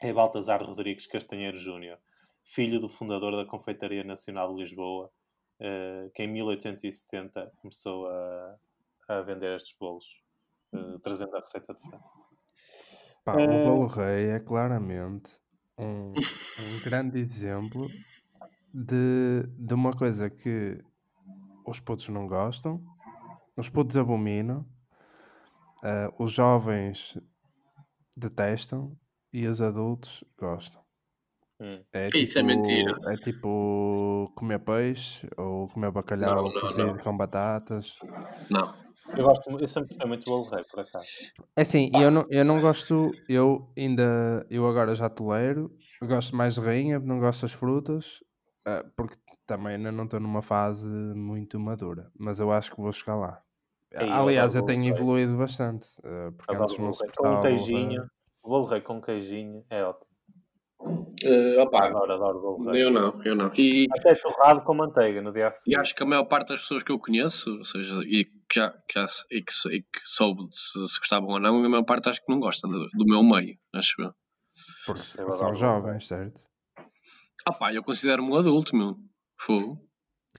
é 0.00 0.12
Baltazar 0.12 0.62
Rodrigues 0.62 1.06
Castanheiro 1.06 1.56
Júnior, 1.56 1.98
filho 2.44 2.78
do 2.78 2.88
fundador 2.88 3.34
da 3.34 3.44
Confeitaria 3.44 4.04
Nacional 4.04 4.54
de 4.54 4.62
Lisboa, 4.62 5.10
uh, 5.60 6.10
que 6.14 6.22
em 6.22 6.28
1870 6.28 7.52
começou 7.60 8.06
a, 8.06 8.56
a 9.08 9.20
vender 9.20 9.56
estes 9.56 9.76
bolos, 9.76 10.22
uh, 10.72 10.98
trazendo 11.00 11.36
a 11.36 11.40
receita 11.40 11.74
de 11.74 11.82
França. 11.82 12.14
Pá, 13.24 13.34
o 13.34 13.64
bolo 13.64 13.86
rei 13.86 14.30
é 14.30 14.38
claramente 14.38 15.40
um, 15.78 16.12
um 16.12 16.14
grande 16.84 17.18
exemplo 17.18 17.90
de, 18.72 19.44
de 19.58 19.74
uma 19.74 19.92
coisa 19.92 20.30
que 20.30 20.82
os 21.66 21.80
putos 21.80 22.08
não 22.08 22.26
gostam, 22.26 22.82
os 23.56 23.68
putos 23.68 23.96
abominam, 23.96 24.66
uh, 25.82 26.22
os 26.22 26.32
jovens 26.32 27.18
detestam 28.16 28.96
e 29.32 29.46
os 29.46 29.60
adultos 29.62 30.24
gostam. 30.38 30.82
Hum. 31.60 31.80
É 31.92 32.06
tipo, 32.06 32.18
Isso 32.18 32.38
é 32.38 32.42
tipo, 32.42 32.54
mentira. 32.54 32.98
É 33.06 33.16
tipo 33.16 34.32
comer 34.34 34.58
peixe 34.58 35.28
ou 35.36 35.68
comer 35.68 35.90
bacalhau 35.92 36.36
não, 36.36 36.52
não, 36.52 36.60
cozido 36.60 36.86
não. 36.86 36.98
com 36.98 37.16
batatas. 37.16 37.98
Não. 38.50 38.74
Eu 39.16 39.24
gosto, 39.24 39.50
eu 39.50 39.68
sempre 39.68 39.90
gostei 39.90 40.08
muito 40.08 40.24
do 40.24 40.30
bolo 40.30 40.48
rei, 40.48 40.64
por 40.64 40.80
acaso. 40.80 41.06
É 41.56 41.62
assim, 41.62 41.90
eu 41.94 42.10
não, 42.10 42.26
eu 42.30 42.44
não 42.44 42.60
gosto, 42.60 43.10
eu 43.28 43.70
ainda, 43.76 44.46
eu 44.50 44.66
agora 44.66 44.94
já 44.94 45.08
tolero, 45.08 45.70
gosto 46.02 46.34
mais 46.34 46.54
de 46.54 46.60
rainha, 46.60 46.98
não 46.98 47.18
gosto 47.18 47.42
das 47.42 47.52
frutas, 47.52 48.22
uh, 48.66 48.88
porque 48.96 49.16
também 49.46 49.76
ainda 49.76 49.92
não 49.92 50.04
estou 50.04 50.20
numa 50.20 50.42
fase 50.42 50.86
muito 50.86 51.58
madura, 51.60 52.10
mas 52.18 52.40
eu 52.40 52.50
acho 52.50 52.70
que 52.74 52.80
vou 52.80 52.92
chegar 52.92 53.16
lá. 53.16 53.42
Aí, 53.94 54.08
Aliás, 54.08 54.54
eu, 54.54 54.64
tenho 54.64 54.86
evoluído 54.86 55.36
bastante, 55.36 55.86
uh, 56.00 56.32
porque 56.32 56.54
antes 56.54 56.78
não 56.78 56.92
se 56.92 57.06
Com 57.14 57.28
um 57.28 57.42
queijinho, 57.42 58.06
o 58.42 58.48
bolo 58.48 58.64
rei 58.64 58.80
com 58.80 59.00
queijinho 59.00 59.64
é 59.68 59.84
ótimo. 59.84 60.12
Uh, 61.24 61.60
opa, 61.60 61.86
adoro, 61.86 62.12
adoro 62.12 62.40
bolo 62.40 62.70
rei. 62.70 62.82
Eu 62.82 62.90
não, 62.90 63.22
eu 63.24 63.36
não. 63.36 63.52
E, 63.56 63.86
Até 63.92 64.14
torrado 64.14 64.62
com 64.62 64.74
manteiga 64.74 65.22
no 65.22 65.32
dia 65.32 65.50
seguinte. 65.52 65.76
E 65.76 65.80
acho 65.80 65.94
que 65.94 66.02
a 66.02 66.06
maior 66.06 66.24
parte 66.24 66.48
das 66.48 66.62
pessoas 66.62 66.82
que 66.82 66.90
eu 66.90 66.98
conheço, 66.98 67.58
ou 67.58 67.64
seja, 67.64 68.00
e 68.04 68.24
que 68.52 68.60
já, 68.60 68.70
que 68.70 69.00
já 69.00 69.06
e 69.30 69.42
que, 69.42 69.52
e 69.74 69.82
que 69.82 70.00
soube 70.04 70.42
se, 70.50 70.86
se 70.86 70.98
gostavam 70.98 71.30
ou 71.30 71.40
não, 71.40 71.64
a 71.64 71.68
maior 71.68 71.84
parte 71.84 72.10
acho 72.10 72.22
que 72.22 72.30
não 72.30 72.38
gosta 72.38 72.68
do, 72.68 72.86
do 72.90 73.04
meu 73.06 73.22
meio, 73.22 73.56
acho 73.74 74.02
eu. 74.02 74.14
Porque 74.84 75.00
são 75.00 75.54
jovens, 75.54 76.06
certo? 76.06 76.38
Ah 77.46 77.52
pá, 77.52 77.72
eu 77.72 77.82
considero-me 77.82 78.30
um 78.30 78.36
adulto, 78.36 78.76
meu. 78.76 78.98
Fogo. 79.38 79.88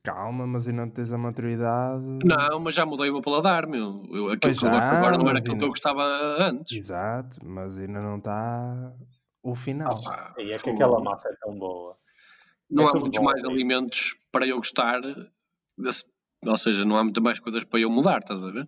Calma, 0.03 0.45
mas 0.45 0.67
ainda 0.67 0.85
não 0.85 0.91
tens 0.91 1.11
a 1.11 1.17
maturidade. 1.17 2.05
Não, 2.23 2.59
mas 2.59 2.75
já 2.75 2.85
mudei 2.85 3.09
o 3.09 3.13
meu 3.13 3.21
paladar, 3.21 3.65
meu. 3.65 4.03
Eu, 4.11 4.27
aquilo 4.27 4.39
pois 4.41 4.59
que 4.59 4.65
já, 4.65 4.67
eu 4.67 4.73
gosto 4.73 4.87
agora 4.87 5.17
não 5.17 5.29
era 5.29 5.39
aquilo 5.39 5.53
ainda... 5.53 5.59
que 5.59 5.65
eu 5.65 5.69
gostava 5.69 6.03
antes. 6.39 6.77
Exato, 6.77 7.37
mas 7.43 7.77
ainda 7.77 7.99
não 8.01 8.17
está 8.17 8.93
o 9.41 9.55
final. 9.55 9.99
Ah, 10.07 10.33
e 10.37 10.51
é 10.51 10.57
que 10.57 10.69
aquela 10.69 11.01
massa 11.01 11.29
é 11.29 11.35
tão 11.41 11.57
boa. 11.57 11.97
Não 12.69 12.87
é 12.87 12.91
há 12.91 12.99
muitos 12.99 13.19
bom, 13.19 13.25
mais 13.25 13.43
alimentos 13.43 14.15
para 14.31 14.45
eu 14.45 14.57
gostar, 14.57 15.01
desse... 15.77 16.05
ou 16.45 16.57
seja, 16.57 16.85
não 16.85 16.97
há 16.97 17.03
muitas 17.03 17.23
mais 17.23 17.39
coisas 17.39 17.63
para 17.63 17.79
eu 17.79 17.89
mudar, 17.89 18.19
estás 18.19 18.43
a 18.43 18.51
ver? 18.51 18.67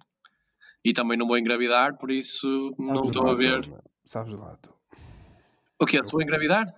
E 0.84 0.94
também 0.94 1.17
não 1.17 1.27
vou 1.27 1.38
engravidar, 1.38 1.98
por 1.98 2.12
isso 2.12 2.48
Sabes 2.48 2.77
não 2.77 3.01
estou 3.03 3.27
a 3.27 3.36
ver. 3.36 3.62
Sabes 4.05 4.34
lá, 4.34 4.55
tu. 4.62 4.74
O 5.79 5.86
que 5.86 5.98
é? 5.98 6.03
Se 6.03 6.12
vou 6.12 6.22
engravidar? 6.22 6.74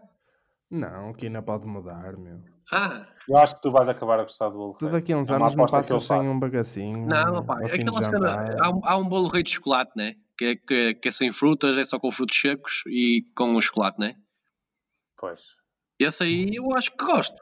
Não, 0.70 1.14
que 1.14 1.28
ainda 1.28 1.42
pode 1.42 1.66
mudar, 1.66 2.18
meu. 2.18 2.42
Ah! 2.72 3.08
Eu 3.28 3.38
acho 3.38 3.56
que 3.56 3.62
tu 3.62 3.72
vais 3.72 3.88
acabar 3.88 4.20
a 4.20 4.24
gostar 4.24 4.50
do 4.50 4.58
bolo 4.58 4.72
rei. 4.72 4.80
Tu 4.80 4.90
daqui 4.90 5.14
a 5.14 5.18
uns 5.18 5.30
é 5.30 5.36
anos 5.36 5.56
não 5.56 5.66
passas 5.66 6.04
sem 6.04 6.30
um 6.30 6.40
bagacinho. 6.40 7.06
Não, 7.06 7.46
pá, 7.46 7.60
aquela 7.60 8.02
cena. 8.02 8.56
Há 8.62 8.70
um, 8.70 8.82
há 8.84 8.98
um 8.98 9.08
bolo 9.08 9.28
rei 9.28 9.44
de 9.44 9.52
chocolate, 9.52 9.92
né? 9.96 10.16
Que 10.38 10.46
é, 10.46 10.56
que, 10.56 10.94
que 10.96 11.08
é 11.08 11.12
sem 11.12 11.32
frutas, 11.32 11.78
é 11.78 11.84
só 11.84 12.00
com 12.00 12.12
frutos 12.12 12.40
secos 12.40 12.84
e 12.88 13.24
com 13.36 13.56
o 13.56 13.62
chocolate, 13.62 14.00
né? 14.00 14.16
Pois. 15.18 15.42
Esse 16.00 16.24
aí 16.24 16.56
eu 16.56 16.74
acho 16.76 16.92
que 16.92 17.06
gosto. 17.06 17.36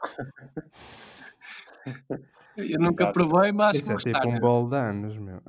eu 2.56 2.78
nunca 2.78 3.04
Exato. 3.04 3.12
provei, 3.12 3.52
mas 3.52 3.78
Isso 3.78 3.92
é 3.92 3.96
tipo 3.96 4.28
um 4.28 4.40
bolo 4.40 4.68
de 4.70 4.76
anos, 4.76 5.16
meu. 5.16 5.42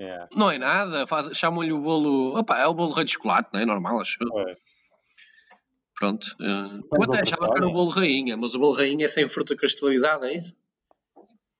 Yeah. 0.00 0.28
Não 0.34 0.50
é 0.50 0.58
nada, 0.58 1.04
chamam-lhe 1.32 1.72
o 1.72 1.80
bolo. 1.80 2.38
Opa, 2.38 2.58
é 2.58 2.66
o 2.66 2.74
bolo 2.74 2.92
rei 2.92 3.04
de 3.04 3.12
chocolate, 3.12 3.50
não 3.52 3.60
é 3.60 3.64
normal, 3.64 4.00
acho. 4.00 4.18
Pois. 4.28 4.58
Pronto. 5.96 6.26
Uh, 6.40 6.82
eu 6.92 7.02
até 7.04 7.22
achava 7.22 7.50
que 7.50 7.58
era 7.58 7.68
o 7.68 7.72
bolo 7.72 7.90
rainha, 7.90 8.36
mas 8.36 8.54
o 8.54 8.58
bolo 8.58 8.72
rainha 8.72 9.04
é 9.04 9.08
sem 9.08 9.28
fruta 9.28 9.56
cristalizada, 9.56 10.26
é 10.28 10.34
isso? 10.34 10.56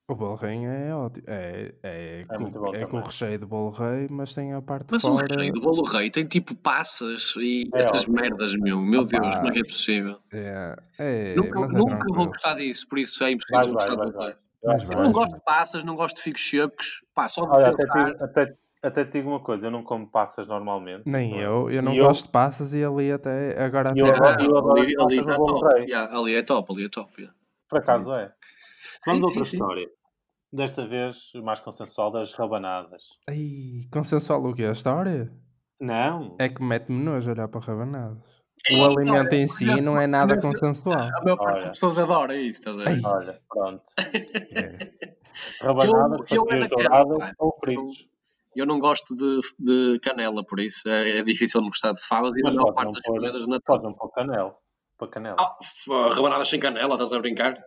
O 0.07 0.15
bolo 0.15 0.35
rainha 0.35 0.69
é 0.69 0.95
ótimo. 0.95 1.25
É, 1.29 1.75
é, 1.83 2.21
é, 2.21 2.25
com, 2.25 2.75
é 2.75 2.87
com 2.87 2.99
o 2.99 3.01
recheio 3.01 3.39
do 3.39 3.47
bolo 3.47 3.71
rei, 3.71 4.07
mas 4.11 4.35
tem 4.35 4.53
a 4.53 4.61
parte 4.61 4.89
mas 4.91 5.01
fora... 5.01 5.15
Mas 5.15 5.23
o 5.23 5.35
recheio 5.35 5.53
do 5.55 5.61
bolo 5.61 5.83
rei 5.85 6.11
tem 6.11 6.27
tipo 6.27 6.55
passas 6.57 7.35
e 7.37 7.71
é 7.73 7.79
essas 7.79 8.03
ótimo. 8.03 8.17
merdas, 8.17 8.55
meu. 8.55 8.81
Meu 8.81 9.03
Opa, 9.03 9.19
Deus, 9.19 9.35
como 9.37 9.49
é 9.49 9.53
que 9.53 9.61
é 9.61 9.65
possível? 9.65 10.19
É, 10.33 10.77
é, 10.99 11.35
nunca 11.37 11.59
é 11.61 11.69
nunca 11.69 12.15
vou 12.15 12.27
gostar 12.27 12.55
disso, 12.55 12.87
por 12.89 12.99
isso 12.99 13.23
é 13.25 13.31
impossível 13.31 13.61
vai, 13.61 13.73
gostar 13.73 13.97
vai, 13.97 14.07
do 14.07 14.13
bolo 14.13 14.44
rei. 14.73 14.89
Eu, 14.93 15.03
não 15.03 15.13
gosto 15.13 15.35
de 15.35 15.45
passas, 15.45 15.85
não 15.85 15.95
gosto 15.97 16.17
de 16.17 16.23
figos 16.23 16.49
secos. 16.49 17.05
Pá, 17.15 17.29
só 17.29 17.45
de 17.45 17.51
Olha, 17.51 17.75
pensar... 17.77 18.09
até, 18.21 18.43
até, 18.43 18.57
até 18.83 19.05
te 19.05 19.13
digo 19.13 19.31
uma 19.31 19.41
coisa, 19.41 19.67
eu 19.67 19.71
não 19.71 19.83
como 19.83 20.07
passas 20.07 20.47
normalmente. 20.47 21.03
Nem 21.07 21.39
eu, 21.39 21.71
eu 21.71 21.83
não 21.83 21.97
gosto 21.97 22.23
eu... 22.23 22.27
de 22.27 22.33
passas 22.33 22.75
e 22.75 22.85
ali 22.85 23.13
até 23.13 23.63
agora 23.63 23.91
até. 23.91 24.01
Eu, 24.01 24.07
eu, 24.07 24.15
adoro 24.15 24.73
ali, 24.73 24.95
ali, 24.99 25.25
tá 25.25 25.37
top. 25.37 25.81
Yeah, 25.81 26.19
ali 26.19 26.35
é 26.35 26.43
top, 26.43 26.73
ali 26.73 26.85
é 26.85 26.89
top. 26.89 27.13
Yeah. 27.19 27.37
Por 27.69 27.79
acaso 27.79 28.13
é. 28.13 28.33
Vamos 29.07 29.23
a 29.23 29.27
outra 29.27 29.45
sim, 29.45 29.57
história. 29.57 29.87
Sim. 29.87 29.95
Desta 30.53 30.87
vez 30.87 31.33
mais 31.43 31.61
consensual 31.61 32.13
das 32.13 32.33
rabanadas. 32.33 33.03
Ai, 33.29 33.81
consensual 33.93 34.45
o 34.45 34.55
quê? 34.55 34.65
A 34.65 34.73
história? 34.73 35.33
Não. 35.81 36.37
É 36.39 36.49
que 36.49 36.63
mete-me 36.63 37.03
nojo 37.03 37.31
olhar 37.31 37.49
para 37.49 37.61
rabanadas. 37.61 38.44
O 38.71 38.85
alimento 38.85 39.31
não, 39.31 39.39
em 39.39 39.47
si 39.47 39.83
não 39.83 40.01
é 40.01 40.07
nada 40.07 40.39
consensual. 40.41 41.11
A 41.15 41.23
maior 41.23 41.37
parte 41.37 41.61
das 41.61 41.71
pessoas 41.71 41.99
adora 41.99 42.35
isso, 42.35 42.61
estás 42.61 42.79
a 42.79 42.91
ver? 42.91 43.05
Olha, 43.05 43.41
pronto. 43.49 43.83
Rabanadas, 45.61 46.69
douradas 46.69 47.33
ou 47.39 47.57
fritos. 47.63 48.09
Eu 48.57 48.67
não 48.67 48.79
gosto 48.79 49.15
de, 49.15 49.41
de 49.59 49.99
canela, 50.01 50.45
por 50.45 50.61
isso 50.61 50.89
é, 50.89 51.19
é 51.19 51.23
difícil 51.23 51.61
não 51.61 51.69
gostar 51.69 51.93
de 51.93 52.01
favas 52.01 52.33
e 52.37 52.47
a 52.47 52.53
maior 52.53 52.73
parte 52.73 52.93
das 52.93 53.03
coisas 53.03 53.47
na 53.49 53.61
Pode 53.61 53.83
não 53.83 53.93
pôr 53.93 54.11
canela. 54.13 54.57
Para 54.97 55.09
canela. 55.09 55.37
Ah, 55.39 55.59
rabanadas 56.15 56.49
sem 56.49 56.61
canela, 56.61 56.95
estás 56.95 57.13
a 57.13 57.19
brincar? 57.19 57.61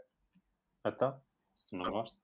Então, 0.85 1.13
se 1.53 1.67
tu 1.67 1.75
não 1.75 1.91
gostas. 1.91 2.17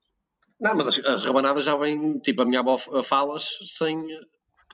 Não, 0.59 0.75
mas 0.75 0.87
as, 0.87 0.99
as 0.99 1.25
rabanadas 1.25 1.65
já 1.65 1.75
vêm, 1.75 2.19
tipo, 2.19 2.41
a 2.41 2.45
minha 2.45 2.61
avó 2.61 2.77
falas 2.77 3.59
sem, 3.65 4.07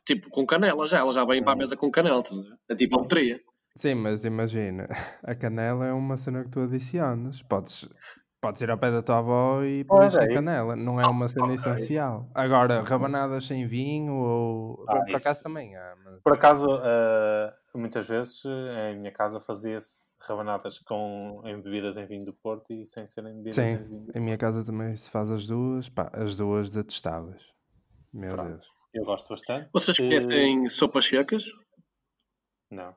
tipo, 0.05 0.29
com 0.29 0.45
canela 0.45 0.85
já, 0.85 0.99
ela 0.99 1.11
já 1.11 1.25
vem 1.25 1.41
para 1.41 1.53
a 1.53 1.55
hum. 1.55 1.57
mesa 1.57 1.75
com 1.75 1.89
canela, 1.89 2.21
é 2.69 2.75
tipo 2.75 2.95
a 2.95 3.01
loteria. 3.01 3.41
Sim, 3.75 3.95
mas 3.95 4.25
imagina, 4.25 4.87
a 5.23 5.35
canela 5.35 5.85
é 5.85 5.93
uma 5.93 6.17
cena 6.17 6.43
que 6.43 6.49
tu 6.49 6.61
adicionas, 6.61 7.41
podes 7.43 7.87
Podes 8.41 8.61
ir 8.61 8.71
ao 8.71 8.77
pé 8.77 8.89
da 8.89 9.01
tua 9.01 9.17
avó 9.17 9.63
e 9.63 9.83
pôr 9.83 10.01
é 10.01 10.33
canela, 10.33 10.73
não 10.73 10.99
é 10.99 11.05
uma 11.05 11.27
cena 11.27 11.43
okay. 11.43 11.55
essencial. 11.55 12.29
Agora, 12.33 12.81
rabanadas 12.83 13.45
sem 13.45 13.67
vinho 13.67 14.13
ou. 14.13 14.85
Ah, 14.87 15.03
por 15.03 15.15
acaso 15.15 15.43
também 15.43 15.75
há. 15.75 15.97
Mas... 16.05 16.21
Por 16.21 16.33
acaso, 16.33 16.65
uh, 16.65 17.77
muitas 17.77 18.07
vezes 18.07 18.45
em 18.45 18.97
minha 18.97 19.11
casa 19.11 19.41
fazia-se 19.41 20.15
rabanadas 20.21 20.79
com, 20.79 21.41
em 21.43 21.61
bebidas 21.61 21.97
em 21.97 22.05
vinho 22.05 22.23
do 22.23 22.33
Porto 22.33 22.71
e 22.71 22.85
sem 22.85 23.05
serem 23.05 23.33
bebidas 23.35 23.55
Sim, 23.55 23.61
em 23.63 23.77
vinho 23.77 24.05
do 24.05 24.17
em 24.17 24.21
minha 24.21 24.37
casa 24.37 24.63
também 24.63 24.95
se 24.95 25.09
faz 25.09 25.29
as 25.33 25.45
duas, 25.45 25.89
pá, 25.89 26.09
as 26.13 26.37
duas 26.37 26.69
detestáveis. 26.69 27.41
Meu 28.13 28.35
Pronto. 28.35 28.51
Deus. 28.51 28.69
Eu 28.93 29.03
gosto 29.03 29.27
bastante. 29.27 29.69
Vocês 29.73 29.97
conhecem 29.97 30.63
uh... 30.63 30.69
sopas 30.69 31.05
secas? 31.05 31.43
Não. 32.71 32.95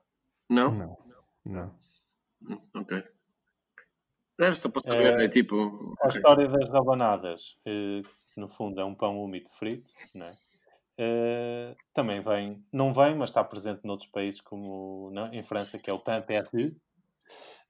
Não? 0.53 0.71
Não. 0.71 0.99
Não. 1.47 1.75
Ok. 2.75 3.03
Era 4.39 4.55
só 4.55 4.69
para 4.69 4.83
saber, 4.83 5.21
é, 5.21 5.25
é 5.25 5.29
tipo. 5.29 5.55
A 6.01 6.07
okay. 6.07 6.17
história 6.17 6.49
das 6.49 6.69
rabanadas, 6.69 7.57
eh, 7.65 8.03
no 8.37 8.49
fundo 8.49 8.81
é 8.81 8.85
um 8.85 8.95
pão 8.95 9.19
úmido 9.23 9.49
frito, 9.51 9.93
né? 10.15 10.37
Uh, 11.01 11.75
também 11.95 12.21
vem, 12.21 12.63
não 12.71 12.93
vem, 12.93 13.15
mas 13.17 13.31
está 13.31 13.43
presente 13.43 13.81
noutros 13.85 14.11
países, 14.11 14.41
como 14.43 15.11
na, 15.11 15.35
em 15.35 15.43
França, 15.43 15.79
que 15.79 15.89
é 15.89 15.93
o 15.93 15.99
pain 15.99 16.21
perdu. 16.21 16.69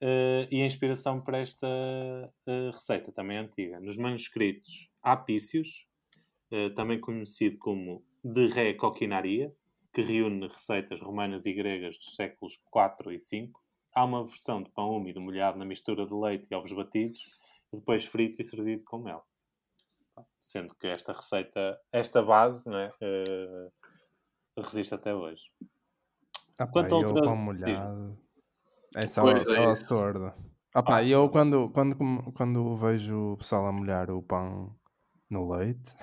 Uh, 0.03 0.49
e 0.51 0.61
a 0.61 0.67
inspiração 0.67 1.23
para 1.23 1.39
esta 1.39 1.69
uh, 1.69 2.71
receita 2.73 3.13
também 3.13 3.37
é 3.37 3.41
antiga. 3.41 3.81
Nos 3.81 3.97
manuscritos 3.97 4.91
Apícios, 5.03 5.87
também 6.77 7.01
conhecido 7.01 7.57
como 7.59 8.05
de 8.23 8.47
Ré 8.49 8.75
Coquinaria, 8.75 9.53
que 9.93 10.03
reúne 10.03 10.47
receitas 10.49 11.01
romanas 11.01 11.45
e 11.47 11.53
gregas 11.53 11.97
dos 11.97 12.15
séculos 12.15 12.59
IV 12.75 13.13
e 13.13 13.17
V, 13.17 13.53
há 13.95 14.05
uma 14.05 14.25
versão 14.25 14.63
de 14.63 14.71
pão 14.71 14.91
úmido 14.91 15.21
molhado 15.21 15.59
na 15.59 15.65
mistura 15.65 16.07
de 16.07 16.15
leite 16.15 16.49
e 16.51 16.55
ovos 16.55 16.73
batidos, 16.73 17.31
e 17.73 17.77
depois 17.77 18.05
frito 18.05 18.41
e 18.41 18.45
servido 18.45 18.83
com 18.85 18.99
mel. 18.99 19.25
Sendo 20.41 20.75
que 20.75 20.87
esta 20.87 21.13
receita, 21.13 21.79
esta 21.93 22.23
base, 22.23 22.69
né, 22.69 22.91
uh, 23.01 24.61
resiste 24.61 24.95
até 24.95 25.15
hoje. 25.15 25.43
Ah, 26.59 26.67
Quanto 26.67 26.95
ao 26.95 27.15
pão 27.15 27.37
molhado, 27.37 28.19
é 28.97 29.07
só, 29.07 29.23
pois 29.23 29.45
só 29.45 29.55
é 29.55 29.67
a 29.67 29.75
sorda. 29.75 30.35
Ah, 30.75 30.83
pá, 30.83 31.05
eu 31.05 31.29
quando, 31.29 31.71
quando, 31.71 31.97
quando 32.33 32.77
vejo 32.77 33.33
o 33.33 33.37
pessoal 33.37 33.67
a 33.67 33.73
molhar 33.73 34.11
o 34.11 34.23
pão 34.23 34.75
no 35.29 35.51
leite, 35.53 35.95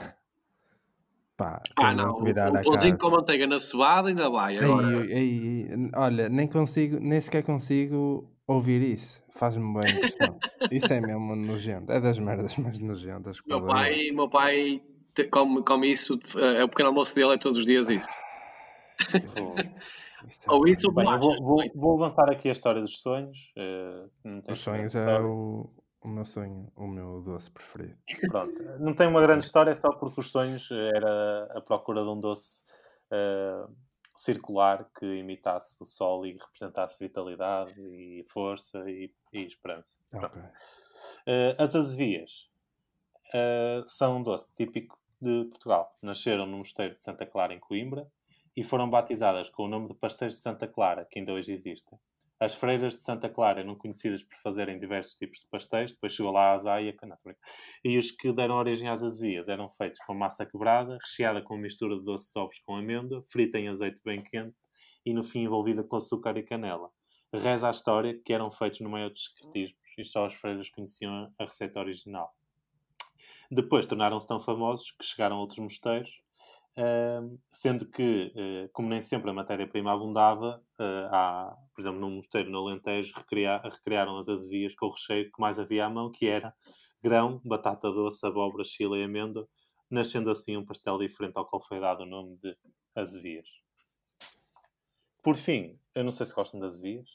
Pá, 1.40 1.62
ah, 1.78 1.94
não, 1.94 2.18
o 2.18 2.62
pãozinho 2.66 2.98
com 2.98 3.12
manteiga 3.12 3.48
na 3.48 3.58
cevada 3.60 4.10
ainda 4.10 4.30
vai. 4.30 4.58
Agora. 4.58 5.06
Ei, 5.06 5.14
ei, 5.14 5.68
ei, 5.70 5.90
olha, 5.96 6.28
nem 6.28 6.46
consigo, 6.50 7.00
nem 7.00 7.18
sequer 7.18 7.44
consigo 7.44 8.30
ouvir 8.46 8.82
isso. 8.82 9.24
Faz-me 9.30 9.80
bem 9.80 9.90
isso 10.70 10.94
é 10.94 11.00
mesmo 11.00 11.38
nojento. 11.38 11.94
É 11.94 12.02
das 12.02 12.20
merdas 12.20 12.58
mais 12.58 12.78
nojentas. 12.82 13.40
Meu 13.48 13.66
pai, 13.66 14.12
meu 14.12 14.28
pai 14.28 14.82
come, 15.32 15.64
come 15.64 15.90
isso, 15.90 16.20
é 16.38 16.62
o 16.62 16.68
pequeno 16.68 16.90
almoço 16.90 17.16
dele, 17.16 17.36
é 17.36 17.38
todos 17.38 17.58
os 17.58 17.66
dias 17.66 17.88
isso. 17.88 18.10
É 20.22 20.52
ou 20.52 20.68
isso 20.68 20.88
ou 20.88 20.94
Bem, 20.94 21.06
vou, 21.18 21.36
vou, 21.38 21.64
vou, 21.74 21.96
avançar 21.96 22.30
aqui 22.30 22.50
a 22.50 22.52
história 22.52 22.82
dos 22.82 23.00
sonhos. 23.00 23.54
Uh, 23.58 24.52
os 24.52 24.60
sonhos 24.60 24.94
é 24.94 25.18
o, 25.22 25.70
o 26.02 26.08
meu 26.08 26.26
sonho, 26.26 26.72
o 26.76 26.88
meu 26.88 27.22
doce 27.22 27.52
preferido. 27.52 27.98
Pronto, 28.30 28.64
não 28.80 28.94
tem 28.94 29.08
uma 29.08 29.22
grande 29.22 29.44
história, 29.44 29.74
só 29.76 29.92
porque 29.92 30.20
os 30.20 30.32
sonhos 30.32 30.70
era 30.72 31.50
a 31.58 31.62
procura 31.62 32.02
de 32.04 32.10
um 32.10 32.20
doce 32.20 32.64
uh, 33.12 33.74
circular 34.16 34.90
que 34.98 35.06
imitasse 35.06 35.82
o 35.82 35.86
sol 35.86 36.26
e 36.26 36.34
representasse 36.34 37.04
vitalidade 37.04 37.80
e 37.80 38.24
força 38.28 38.90
e, 38.90 39.14
e 39.34 39.46
esperança. 39.46 39.98
Okay. 40.14 40.42
Uh, 40.42 41.56
as 41.58 41.76
azevias 41.76 42.50
uh, 43.34 43.88
são 43.88 44.18
um 44.18 44.24
doce 44.24 44.52
típico 44.54 45.00
de 45.22 45.46
Portugal. 45.46 45.98
Nasceram 46.02 46.46
no 46.46 46.58
mosteiro 46.58 46.94
de 46.94 47.02
Santa 47.02 47.26
Clara, 47.26 47.54
em 47.54 47.60
Coimbra, 47.60 48.10
e 48.56 48.64
foram 48.64 48.90
batizadas 48.90 49.50
com 49.50 49.64
o 49.64 49.68
nome 49.68 49.88
de 49.88 49.94
pastéis 49.94 50.34
de 50.34 50.40
Santa 50.40 50.68
Clara, 50.68 51.06
que 51.06 51.20
ainda 51.20 51.34
hoje 51.34 51.54
existem. 51.54 52.00
As 52.40 52.56
freiras 52.56 52.96
de 52.96 53.02
Santa 53.02 53.30
Clara 53.30 53.60
eram 53.60 53.76
conhecidas 53.76 54.24
por 54.24 54.38
fazerem 54.38 54.80
diversos 54.80 55.16
tipos 55.16 55.40
de 55.40 55.48
pastéis, 55.50 55.92
depois 55.92 56.14
chegou 56.14 56.32
lá 56.32 56.52
a 56.52 56.54
azaia, 56.54 56.96
e 57.84 57.98
os 57.98 58.12
que 58.12 58.32
deram 58.32 58.56
origem 58.56 58.88
às 58.88 59.04
azevias 59.04 59.50
eram 59.50 59.70
feitos 59.70 60.00
com 60.06 60.14
massa 60.14 60.46
quebrada, 60.46 60.98
recheada 61.02 61.42
com 61.42 61.58
mistura 61.58 61.98
de 61.98 62.06
doce 62.06 62.32
de 62.32 62.40
ovos 62.40 62.60
com 62.60 62.78
amêndoa, 62.78 63.22
frita 63.30 63.60
em 63.60 63.68
azeite 63.68 64.02
bem 64.06 64.24
quente 64.24 64.56
e 65.06 65.14
no 65.14 65.22
fim 65.22 65.42
envolvida 65.42 65.84
com 65.84 65.98
açúcar 65.98 66.38
e 66.38 66.44
canela. 66.44 66.90
Reza 67.34 67.68
a 67.68 67.72
história 67.72 68.18
que 68.24 68.32
eram 68.32 68.50
feitos 68.50 68.80
no 68.80 68.90
meio 68.90 69.10
dos 69.10 69.26
secretismos 69.26 69.80
e 69.98 70.04
só 70.06 70.26
as 70.26 70.34
freiras 70.34 70.70
conheciam 70.70 71.32
a 71.38 71.44
receita 71.44 71.80
original. 71.80 72.34
Depois 73.52 73.86
tornaram-se 73.86 74.28
tão 74.28 74.40
famosos 74.40 74.92
que 74.92 75.04
chegaram 75.04 75.36
a 75.36 75.40
outros 75.42 75.60
mosteiros 75.60 76.22
sendo 77.50 77.86
que, 77.90 78.34
uh, 78.36 78.70
como 78.72 78.90
nem 78.90 79.02
sempre 79.02 79.30
a 79.30 79.34
matéria-prima 79.34 79.92
abundava, 79.92 80.64
uh, 80.80 81.08
há, 81.12 81.58
por 81.74 81.82
exemplo, 81.82 82.00
num 82.00 82.16
mosteiro 82.18 82.50
no 82.50 82.60
Alentejo, 82.60 83.14
recriar, 83.18 83.62
recriaram 83.64 84.18
as 84.18 84.30
azevias 84.30 84.76
com 84.76 84.86
o 84.86 84.92
recheio 84.92 85.32
que 85.32 85.42
mais 85.42 85.60
havia 85.60 85.86
à 85.86 85.90
mão, 85.90 86.12
que 86.12 86.28
era 86.28 86.54
grão, 87.02 87.42
batata 87.44 87.92
doce, 87.92 88.26
abóbora, 88.26 88.64
chile 88.64 89.00
e 89.00 89.04
amêndoa, 89.04 89.48
nascendo 89.90 90.30
assim 90.30 90.56
um 90.58 90.66
pastel 90.66 90.98
diferente 90.98 91.38
ao 91.38 91.46
qual 91.46 91.62
foi 91.62 91.80
dado 91.80 92.04
o 92.04 92.06
nome 92.06 92.38
de 92.38 92.56
azevias. 92.96 93.48
Por 95.22 95.36
fim, 95.36 95.78
eu 95.94 96.04
não 96.04 96.12
sei 96.12 96.26
se 96.26 96.34
gostam 96.34 96.60
das 96.60 96.76
azevias. 96.76 97.10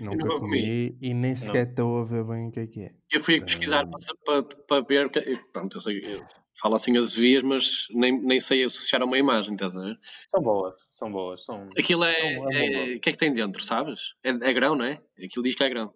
Nunca 0.00 0.28
comi 0.38 0.96
e 1.00 1.12
nem 1.12 1.34
sequer 1.34 1.68
estou 1.68 2.00
a 2.00 2.04
ver 2.04 2.24
bem 2.24 2.48
o 2.48 2.52
que 2.52 2.60
é 2.60 2.66
que 2.66 2.82
é. 2.82 2.94
Eu 3.10 3.20
fui 3.20 3.40
pesquisar 3.40 3.84
para, 4.24 4.42
para, 4.42 4.56
para 4.66 4.84
ver. 4.84 5.10
Pronto, 5.52 5.76
eu 5.76 5.80
sei, 5.80 5.98
eu 6.04 6.24
falo 6.60 6.76
assim 6.76 6.96
as 6.96 7.12
vias, 7.12 7.42
mas 7.42 7.86
nem, 7.90 8.20
nem 8.20 8.38
sei 8.38 8.62
associar 8.62 9.02
a 9.02 9.04
uma 9.04 9.18
imagem, 9.18 9.54
estás 9.54 9.76
a 9.76 9.80
ver? 9.80 9.98
São 10.30 10.42
boas, 10.42 10.74
são 10.90 11.12
boas. 11.12 11.44
São, 11.44 11.68
Aquilo 11.76 12.04
é. 12.04 12.38
O 12.38 12.50
é, 12.50 12.98
que 12.98 13.08
é 13.08 13.12
que 13.12 13.16
tem 13.16 13.32
dentro, 13.32 13.62
sabes? 13.62 14.14
É, 14.22 14.30
é, 14.30 14.52
grão, 14.52 14.76
não 14.76 14.84
é? 14.84 15.02
Aquilo 15.22 15.42
diz 15.44 15.54
que 15.54 15.64
é 15.64 15.68
grão. 15.68 15.92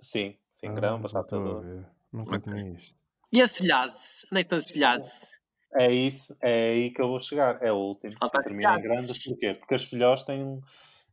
Sim, 0.00 0.36
sim, 0.50 0.68
ah, 0.68 0.72
grão, 0.72 1.00
batata 1.00 1.38
doce. 1.38 1.86
Nunca 2.12 2.36
okay. 2.36 2.72
isto. 2.72 2.96
E 3.32 3.40
as 3.40 3.56
filhazes? 3.56 4.26
Onde 4.30 4.40
é 4.40 4.44
que 4.44 4.46
estão 4.46 4.58
as 4.58 4.70
filhazes? 4.70 5.42
É 5.74 5.90
isso, 5.90 6.36
é 6.42 6.72
aí 6.72 6.90
que 6.90 7.00
eu 7.00 7.08
vou 7.08 7.20
chegar. 7.20 7.58
É 7.62 7.72
o 7.72 7.76
último. 7.76 8.12
Termina 8.42 8.78
em 8.78 8.82
grandes. 8.82 9.26
Porquê? 9.26 9.54
Porque 9.54 9.74
as 9.74 9.84
filhós 9.84 10.22
têm 10.22 10.60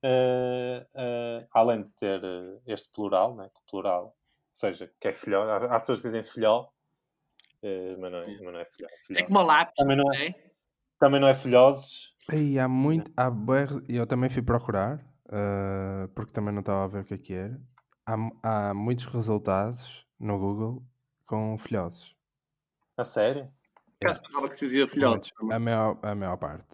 uh, 0.03 0.81
uh, 0.95 1.47
além 1.51 1.83
de 1.83 1.89
ter 1.91 2.23
uh, 2.23 2.62
este 2.65 2.91
plural, 2.91 3.35
né, 3.35 3.49
plural, 3.69 4.05
ou 4.05 4.15
seja, 4.53 4.91
que 4.99 5.07
é 5.07 5.13
filhó, 5.13 5.43
há, 5.43 5.57
há 5.75 5.79
pessoas 5.79 6.01
que 6.01 6.07
dizem 6.07 6.23
filhó, 6.23 6.67
mas, 7.99 8.12
não 8.12 8.19
é, 8.19 8.27
mas 8.27 8.53
não 8.53 8.59
é 8.59 8.65
filhó. 8.65 8.88
É, 8.88 9.05
filhó. 9.05 9.19
é 9.19 9.23
como 9.23 9.43
lápis, 9.43 9.75
também 9.75 9.97
não 9.97 10.13
é, 10.13 10.27
é? 10.27 10.51
Também 10.99 11.19
não 11.19 11.27
é 11.27 11.35
filhoses. 11.35 12.13
E 12.31 12.59
há 12.59 12.67
muito, 12.67 13.12
há 13.17 13.29
eu 13.88 14.07
também 14.07 14.29
fui 14.29 14.41
procurar, 14.41 15.03
porque 16.15 16.31
também 16.31 16.53
não 16.53 16.62
estava 16.62 16.85
a 16.85 16.88
ver 16.88 17.01
o 17.01 17.05
que 17.05 17.13
é 17.13 17.17
que 17.17 17.33
era. 17.33 17.59
Há, 18.05 18.69
há 18.69 18.73
muitos 18.73 19.05
resultados 19.05 20.05
no 20.19 20.38
Google 20.38 20.83
com 21.25 21.57
filhosos. 21.57 22.15
A 22.97 23.03
sério? 23.03 23.51
Caso 23.99 24.21
pensava 24.21 24.47
que 24.47 24.57
se 24.57 24.65
dizia 24.65 24.88
filhotes. 24.88 25.31
A 25.51 25.59
maior, 25.59 25.97
a 26.01 26.15
maior 26.15 26.38
parte 26.38 26.65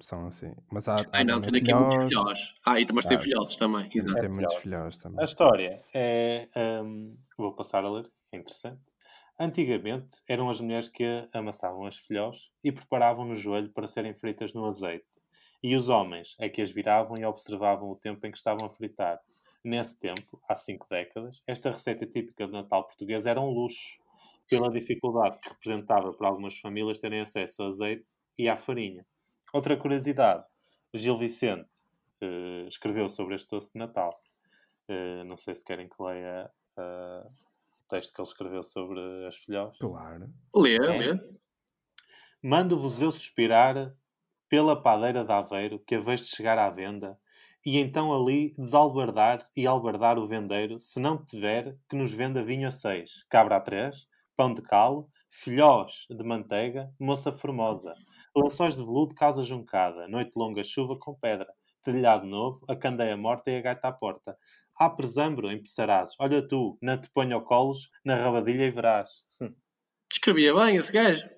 são 0.00 0.26
assim. 0.26 0.52
Mas 0.70 0.88
há, 0.88 0.96
Ai 1.12 1.24
não, 1.24 1.40
tem 1.40 1.60
aqui 1.60 1.72
muitos 1.72 2.04
filhós. 2.04 2.54
Ah, 2.64 2.80
e 2.80 2.86
mas 2.92 3.06
tem 3.06 3.18
filhosos 3.18 3.56
também. 3.56 3.90
Exato. 3.94 4.18
Tem 4.18 4.28
muitos 4.30 4.56
filhós 4.56 4.96
também. 4.98 5.20
A 5.20 5.24
história 5.24 5.82
é. 5.94 6.48
Um, 6.56 7.16
vou 7.36 7.54
passar 7.54 7.84
a 7.84 7.90
ler, 7.90 8.10
é 8.32 8.36
interessante. 8.36 8.80
Antigamente 9.38 10.16
eram 10.28 10.50
as 10.50 10.60
mulheres 10.60 10.88
que 10.88 11.04
amassavam 11.32 11.86
as 11.86 11.96
filhós 11.96 12.50
e 12.64 12.72
preparavam 12.72 13.24
no 13.24 13.36
joelho 13.36 13.70
para 13.72 13.86
serem 13.86 14.12
fritas 14.12 14.52
no 14.52 14.64
azeite. 14.64 15.06
E 15.62 15.76
os 15.76 15.88
homens 15.88 16.36
é 16.38 16.48
que 16.48 16.62
as 16.62 16.70
viravam 16.70 17.14
e 17.18 17.24
observavam 17.24 17.90
o 17.90 17.96
tempo 17.96 18.26
em 18.26 18.30
que 18.30 18.36
estavam 18.36 18.66
a 18.66 18.70
fritar. 18.70 19.20
Nesse 19.64 19.98
tempo, 19.98 20.40
há 20.48 20.54
cinco 20.54 20.86
décadas, 20.88 21.42
esta 21.46 21.70
receita 21.70 22.06
típica 22.06 22.46
de 22.46 22.52
Natal 22.52 22.84
português 22.84 23.26
era 23.26 23.40
um 23.40 23.50
luxo, 23.50 23.98
pela 24.48 24.70
dificuldade 24.70 25.38
que 25.40 25.50
representava 25.50 26.12
para 26.12 26.28
algumas 26.28 26.58
famílias 26.58 27.00
terem 27.00 27.20
acesso 27.20 27.62
ao 27.62 27.68
azeite 27.68 28.06
e 28.38 28.48
à 28.48 28.56
farinha. 28.56 29.04
Outra 29.52 29.76
curiosidade, 29.76 30.44
Gil 30.92 31.16
Vicente 31.16 31.68
uh, 32.22 32.68
escreveu 32.68 33.08
sobre 33.08 33.34
este 33.34 33.50
doce 33.50 33.72
de 33.72 33.78
Natal. 33.78 34.20
Uh, 34.88 35.24
não 35.24 35.36
sei 35.36 35.54
se 35.54 35.64
querem 35.64 35.88
que 35.88 36.02
leia 36.02 36.50
uh, 36.76 37.26
o 37.26 37.88
texto 37.88 38.14
que 38.14 38.20
ele 38.20 38.28
escreveu 38.28 38.62
sobre 38.62 39.00
as 39.26 39.36
filhós. 39.36 39.76
Claro. 39.78 40.30
Lê, 40.54 40.76
é. 40.76 40.78
lê. 40.78 41.20
Mando-vos 42.42 43.00
eu 43.00 43.10
suspirar 43.10 43.94
pela 44.48 44.80
padeira 44.80 45.24
de 45.24 45.32
Aveiro 45.32 45.78
que 45.80 45.94
a 45.94 46.00
vez 46.00 46.20
de 46.20 46.26
chegar 46.28 46.58
à 46.58 46.70
venda 46.70 47.18
e 47.66 47.78
então 47.78 48.14
ali 48.14 48.54
desalbardar 48.56 49.48
e 49.56 49.66
albardar 49.66 50.18
o 50.18 50.26
vendeiro, 50.26 50.78
se 50.78 51.00
não 51.00 51.22
tiver, 51.22 51.76
que 51.88 51.96
nos 51.96 52.12
venda 52.12 52.42
vinho 52.42 52.68
a 52.68 52.70
seis, 52.70 53.24
cabra 53.28 53.56
a 53.56 53.60
três, 53.60 54.06
pão 54.36 54.54
de 54.54 54.62
calo, 54.62 55.10
filhós 55.28 56.06
de 56.08 56.24
manteiga, 56.24 56.90
moça 56.98 57.32
formosa, 57.32 57.92
lençóis 58.36 58.76
de 58.76 58.82
veludo, 58.82 59.14
casa 59.14 59.42
juncada, 59.42 60.08
noite 60.08 60.32
longa, 60.36 60.62
chuva 60.64 60.96
com 60.96 61.14
pedra, 61.14 61.48
telhado 61.82 62.26
novo, 62.26 62.64
a 62.68 62.76
candeia 62.76 63.16
morta 63.16 63.50
e 63.50 63.56
a 63.56 63.60
gaita 63.60 63.88
à 63.88 63.92
porta. 63.92 64.36
Há 64.76 64.88
presambro 64.90 65.50
em 65.50 65.60
Pissarados. 65.60 66.14
Olha 66.20 66.46
tu, 66.46 66.78
não 66.80 67.00
te 67.00 67.10
ponho 67.10 67.40
colos, 67.42 67.90
na 68.04 68.14
rabadilha 68.14 68.64
e 68.64 68.70
verás. 68.70 69.24
Hum. 69.40 69.52
Escrevia 70.12 70.54
bem 70.54 70.76
esse 70.76 70.92
gajo. 70.92 71.28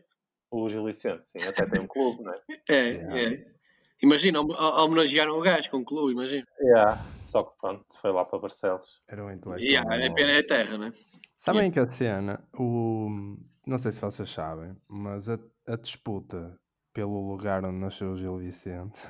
O 0.50 0.68
Gil 0.68 0.85
Vicente, 0.85 1.29
sim, 1.29 1.38
até 1.48 1.64
tem 1.64 1.81
um 1.81 1.87
clube, 1.87 2.22
não 2.22 2.33
é? 2.33 2.35
É, 2.68 3.35
é. 3.35 3.61
Imagina, 4.03 4.40
homenagearam 4.40 5.38
o 5.38 5.42
gajo 5.42 5.70
com 5.70 5.79
o 5.79 5.85
clube, 5.85 6.12
imagina. 6.12 6.46
Yeah. 6.59 7.05
Só 7.26 7.42
que 7.42 7.59
pronto, 7.59 7.85
foi 8.00 8.11
lá 8.11 8.24
para 8.24 8.38
Barcelos. 8.38 9.03
Era 9.07 9.24
um 9.24 9.31
intelectual. 9.31 9.59
Yeah, 9.59 10.05
é 10.05 10.11
pena 10.11 10.31
é 10.33 10.42
terra, 10.42 10.79
né? 10.79 10.90
Sabem 11.37 11.62
yeah. 11.62 11.74
que 11.74 11.81
a 11.81 11.88
cena, 11.88 12.42
o... 12.59 13.37
não 13.66 13.79
sei 13.79 13.92
se 13.92 14.00
vocês 14.00 14.29
sabem, 14.31 14.74
mas 14.88 15.29
a, 15.29 15.38
a 15.66 15.76
disputa 15.76 16.59
pelo 16.92 17.31
lugar 17.31 17.66
onde 17.66 17.79
nasceu 17.79 18.12
o 18.12 18.16
Gil 18.16 18.38
Vicente 18.38 19.09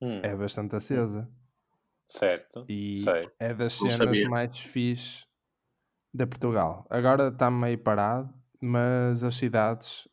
hum. 0.00 0.20
é 0.22 0.34
bastante 0.34 0.76
acesa. 0.76 1.28
Certo. 2.06 2.64
E 2.68 2.96
sei. 2.96 3.20
é 3.38 3.52
das 3.52 3.74
cenas 3.74 4.28
mais 4.28 4.58
fixe 4.58 5.26
de 6.12 6.26
Portugal. 6.26 6.86
Agora 6.88 7.28
está 7.28 7.50
meio 7.50 7.78
parado, 7.78 8.32
mas 8.60 9.22
as 9.22 9.34
cidades 9.34 10.08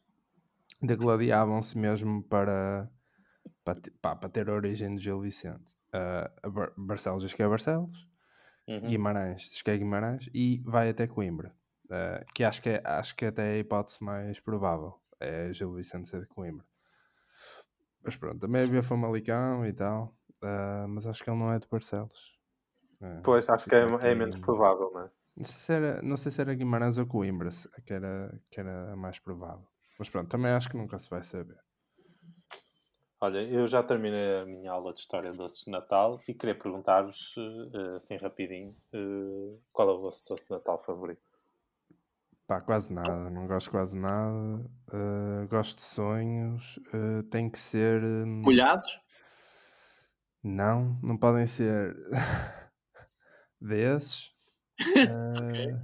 degladiavam-se 0.82 1.78
mesmo 1.78 2.22
para, 2.24 2.90
para, 3.64 3.80
pá, 4.02 4.16
para 4.16 4.30
ter 4.30 4.50
a 4.50 4.54
origem 4.54 4.96
de 4.96 5.04
Gil 5.04 5.22
Vicente. 5.22 5.74
Uh, 5.94 6.52
Bar 6.52 6.74
Barcelos 6.76 7.24
diz 7.24 7.34
que 7.34 7.42
é 7.42 7.48
Barcelos, 7.48 8.06
uhum. 8.68 8.82
Guimarães 8.82 9.44
diz 9.44 9.62
que 9.62 9.72
é 9.72 9.78
Guimarães 9.78 10.30
e 10.34 10.62
vai 10.66 10.90
até 10.90 11.08
Coimbra, 11.08 11.56
uh, 11.86 12.26
que 12.34 12.44
acho 12.44 12.62
que, 12.62 12.70
é, 12.70 12.82
acho 12.84 13.16
que 13.16 13.26
até 13.26 13.54
é 13.54 13.56
a 13.56 13.60
hipótese 13.60 14.04
mais 14.04 14.40
provável. 14.42 15.00
É 15.18 15.54
Gil 15.54 15.74
Vicente 15.74 16.10
ser 16.10 16.20
de 16.20 16.28
Coimbra. 16.28 16.66
Mas 18.06 18.16
pronto, 18.16 18.40
também 18.40 18.62
havia 18.62 18.84
Famalicão 18.84 19.66
e 19.66 19.74
tal, 19.74 20.16
uh, 20.44 20.88
mas 20.88 21.08
acho 21.08 21.24
que 21.24 21.30
ele 21.30 21.40
não 21.40 21.52
é 21.52 21.58
de 21.58 21.68
Barcelos. 21.68 22.40
Uh, 23.02 23.22
pois, 23.24 23.50
acho 23.50 23.68
que 23.68 23.74
é, 23.74 23.80
é 23.80 24.14
menos 24.14 24.38
provável, 24.38 24.92
não 24.94 25.02
é? 25.02 25.12
Não 25.36 25.44
sei, 25.44 25.58
se 25.58 25.74
era, 25.74 26.02
não 26.04 26.16
sei 26.16 26.32
se 26.32 26.40
era 26.40 26.54
Guimarães 26.54 27.00
ou 27.00 27.08
Coimbra, 27.08 27.50
que 27.84 27.94
era, 27.94 28.40
que 28.50 28.60
era 28.60 28.94
a 28.94 28.96
mais 28.96 29.18
provável. 29.18 29.68
Mas 29.98 30.08
pronto, 30.08 30.30
também 30.30 30.52
acho 30.52 30.70
que 30.70 30.78
nunca 30.78 31.00
se 31.00 31.10
vai 31.10 31.24
saber. 31.24 31.58
Olha, 33.20 33.42
eu 33.42 33.66
já 33.66 33.82
terminei 33.82 34.42
a 34.42 34.46
minha 34.46 34.72
aula 34.72 34.94
de 34.94 35.00
História 35.00 35.32
de 35.32 35.38
Doces 35.38 35.66
de 35.66 35.72
Natal 35.72 36.20
e 36.28 36.34
queria 36.34 36.56
perguntar-vos, 36.56 37.36
uh, 37.38 37.96
assim 37.96 38.18
rapidinho, 38.18 38.76
qual 39.74 39.90
é 39.90 39.94
o 39.94 40.02
vosso 40.02 40.30
doce 40.30 40.46
de 40.46 40.52
Natal 40.52 40.78
favorito? 40.78 41.35
Pá, 42.48 42.62
quase 42.62 42.94
nada, 42.94 43.30
não 43.32 43.48
gosto 43.48 43.72
quase 43.72 43.98
nada. 43.98 44.64
Uh, 44.94 45.48
gosto 45.50 45.78
de 45.78 45.84
sonhos. 45.84 46.78
Uh, 46.94 47.24
tem 47.24 47.50
que 47.50 47.58
ser. 47.58 48.04
Um... 48.04 48.44
Molhados? 48.44 49.00
Não, 50.44 51.00
não 51.02 51.18
podem 51.18 51.48
ser 51.48 51.98
desses. 53.60 54.32
Uh, 54.80 55.44
okay. 55.50 55.76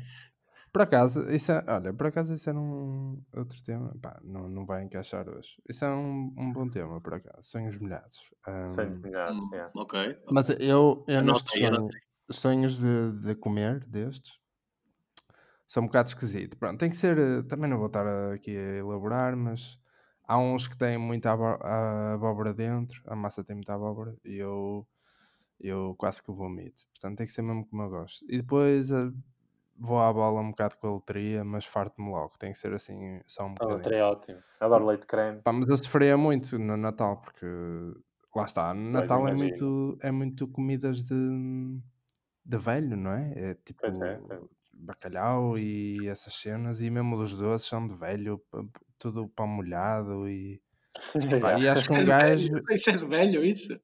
Por 0.72 0.84
acaso, 0.84 1.30
isso 1.32 1.52
é, 1.52 1.66
olha, 1.68 1.92
por 1.94 2.08
acaso 2.08 2.34
isso 2.34 2.50
era 2.50 2.58
um 2.58 3.22
outro 3.34 3.62
tema. 3.64 3.94
Pá, 4.00 4.20
não, 4.24 4.48
não 4.48 4.66
vai 4.66 4.84
encaixar 4.84 5.28
hoje. 5.28 5.60
Isso 5.68 5.84
é 5.84 5.90
um, 5.90 6.34
um 6.38 6.54
bom 6.54 6.70
tema, 6.70 7.02
por 7.02 7.16
acaso. 7.16 7.42
Sonhos 7.42 7.78
molhados. 7.78 8.18
Um, 8.48 8.68
sonhos 8.68 9.02
molhados, 9.02 9.52
yeah. 9.52 9.72
ok. 9.76 10.18
Mas 10.30 10.50
eu, 10.52 11.04
eu 11.08 11.22
nestes 11.24 11.60
sonhos, 11.60 11.96
sonhos 12.30 12.78
de, 12.80 13.12
de 13.20 13.36
comer 13.36 13.84
destes 13.86 14.41
são 15.72 15.84
um 15.84 15.86
bocado 15.86 16.10
esquisito. 16.10 16.58
Pronto, 16.58 16.78
tem 16.78 16.90
que 16.90 16.98
ser. 16.98 17.18
Eh, 17.18 17.44
também 17.44 17.70
não 17.70 17.78
vou 17.78 17.88
estar 17.88 18.06
aqui 18.34 18.58
a 18.58 18.80
elaborar, 18.80 19.38
mas 19.38 19.80
há 20.26 20.38
uns 20.38 20.68
que 20.68 20.78
têm 20.78 20.98
muita 20.98 21.32
abóbora 21.32 22.54
dentro, 22.54 23.02
a 23.08 23.16
massa 23.16 23.42
tem 23.42 23.56
muita 23.56 23.74
abóbora 23.74 24.14
e 24.26 24.36
eu, 24.36 24.86
eu 25.62 25.96
quase 25.98 26.22
que 26.22 26.30
vomito. 26.30 26.84
Portanto, 26.90 27.20
tem 27.20 27.26
que 27.26 27.32
ser 27.32 27.42
mesmo 27.42 27.66
como 27.66 27.84
eu 27.84 27.90
gosto. 27.90 28.26
E 28.30 28.40
depois 28.40 28.92
eh, 28.92 29.12
vou 29.80 30.02
à 30.02 30.12
bola 30.12 30.42
um 30.42 30.50
bocado 30.50 30.76
com 30.76 30.90
a 30.90 30.94
letria, 30.96 31.42
mas 31.46 31.64
farto-me 31.64 32.10
logo. 32.10 32.34
Tem 32.38 32.52
que 32.52 32.58
ser 32.58 32.74
assim, 32.74 33.22
só 33.26 33.46
um 33.46 33.54
bocadinho. 33.54 33.76
A 33.76 33.78
letria 33.78 33.98
é 34.00 34.04
ótimo. 34.04 34.40
Adoro 34.60 34.86
leite 34.88 35.08
creme. 35.08 35.42
Pá, 35.42 35.54
mas 35.54 35.70
eu 35.70 35.78
sofria 35.78 36.18
muito 36.18 36.60
no 36.60 36.76
Natal, 36.76 37.22
porque 37.22 37.46
lá 38.36 38.44
está, 38.44 38.74
no 38.74 38.92
Natal 38.92 39.26
é 39.26 39.34
muito, 39.34 39.98
é 40.02 40.12
muito 40.12 40.50
comidas 40.50 41.02
de, 41.06 41.80
de 42.46 42.58
velho, 42.58 42.98
não 42.98 43.14
é? 43.14 43.32
É 43.36 43.54
tipo. 43.54 43.80
Pois 43.80 43.98
é, 44.02 44.20
é 44.32 44.61
bacalhau 44.82 45.58
e 45.58 46.08
essas 46.08 46.34
cenas, 46.34 46.82
e 46.82 46.90
mesmo 46.90 47.16
os 47.18 47.36
doces 47.36 47.68
são 47.68 47.88
de 47.88 47.96
velho, 47.96 48.42
tudo 48.98 49.30
pão 49.30 49.48
molhado 49.48 50.28
e. 50.28 50.62
Pá, 51.42 51.60
e 51.60 51.68
acho 51.68 51.88
que 51.88 51.94
um 51.94 52.04
gajo. 52.06 52.62
Isso 52.70 52.90
é 52.90 52.98
de 52.98 53.08
velho, 53.08 53.44
isso? 53.44 53.80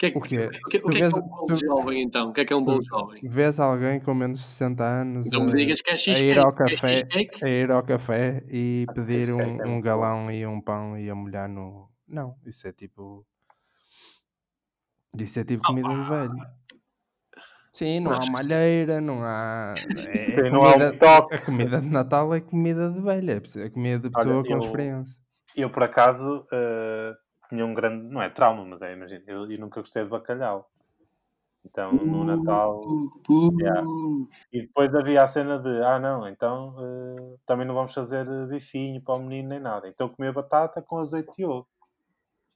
Que 0.00 0.06
é, 0.06 0.08
o? 0.14 0.20
Que, 0.22 0.38
o 0.38 0.70
que, 0.70 0.78
é, 0.78 0.80
que 0.80 1.02
é 1.02 1.06
um 1.08 1.28
bolo 1.28 1.46
tu, 1.46 1.54
jovem 1.56 2.02
então? 2.02 2.30
O 2.30 2.32
que 2.32 2.40
é 2.40 2.44
que 2.46 2.52
é 2.54 2.56
um 2.56 2.64
bolo 2.64 2.82
jovem? 2.82 3.20
Vês 3.22 3.60
alguém 3.60 4.00
com 4.00 4.14
menos 4.14 4.38
de 4.38 4.46
60 4.46 4.82
anos 4.82 5.30
não 5.30 5.42
a, 5.42 5.46
digas 5.46 5.82
que 5.82 5.90
é 5.90 5.94
a, 5.94 6.18
ir 6.20 6.38
ao 6.38 6.54
café, 6.54 7.02
a 7.42 7.48
ir 7.48 7.70
ao 7.70 7.82
café 7.82 8.42
e 8.48 8.86
pedir 8.94 9.30
um, 9.30 9.60
é 9.60 9.66
um 9.66 9.78
galão 9.78 10.30
e 10.30 10.46
um 10.46 10.58
pão 10.58 10.98
e 10.98 11.10
a 11.10 11.14
molhar 11.14 11.50
no. 11.50 11.90
Não, 12.08 12.34
isso 12.46 12.66
é 12.66 12.72
tipo. 12.72 13.26
Isso 15.18 15.38
é 15.38 15.44
tipo 15.44 15.62
comida 15.64 15.90
de 15.90 16.08
velho. 16.08 16.59
Sim, 17.72 18.00
não 18.00 18.12
há 18.12 18.18
malheira, 18.30 19.00
não 19.00 19.22
há. 19.22 19.74
É, 20.08 20.26
Sim, 20.26 20.36
comida, 20.36 20.50
não 20.50 20.64
há 20.64 20.76
um 20.76 20.98
toque. 20.98 21.34
A 21.34 21.44
comida 21.44 21.80
de 21.80 21.88
Natal 21.88 22.34
é 22.34 22.40
comida 22.40 22.90
de 22.90 23.00
velha, 23.00 23.42
é 23.56 23.70
comida 23.70 24.08
de 24.08 24.10
pessoa 24.10 24.36
Olha, 24.36 24.44
com 24.44 24.52
eu, 24.54 24.58
experiência. 24.58 25.22
Eu, 25.56 25.70
por 25.70 25.82
acaso, 25.84 26.46
uh, 26.52 27.14
tinha 27.48 27.64
um 27.64 27.72
grande. 27.72 28.04
Não 28.12 28.20
é 28.20 28.28
trauma, 28.28 28.64
mas 28.64 28.82
é, 28.82 28.92
imagina, 28.92 29.22
eu, 29.26 29.50
eu 29.50 29.58
nunca 29.58 29.80
gostei 29.80 30.02
de 30.02 30.10
bacalhau. 30.10 30.68
Então, 31.64 31.92
no 31.92 32.24
Natal. 32.24 32.80
Uh, 32.80 33.08
uh, 33.28 33.60
yeah. 33.60 33.82
E 34.52 34.62
depois 34.62 34.94
havia 34.94 35.22
a 35.22 35.26
cena 35.26 35.58
de: 35.58 35.82
ah, 35.84 35.98
não, 35.98 36.26
então 36.26 36.74
uh, 36.76 37.38
também 37.46 37.66
não 37.66 37.74
vamos 37.74 37.94
fazer 37.94 38.26
bifinho 38.48 39.00
para 39.02 39.14
o 39.14 39.20
menino 39.20 39.50
nem 39.50 39.60
nada. 39.60 39.86
Então, 39.86 40.08
comia 40.08 40.32
batata 40.32 40.82
com 40.82 40.98
azeite 40.98 41.30
e 41.38 41.44
ovo. 41.44 41.68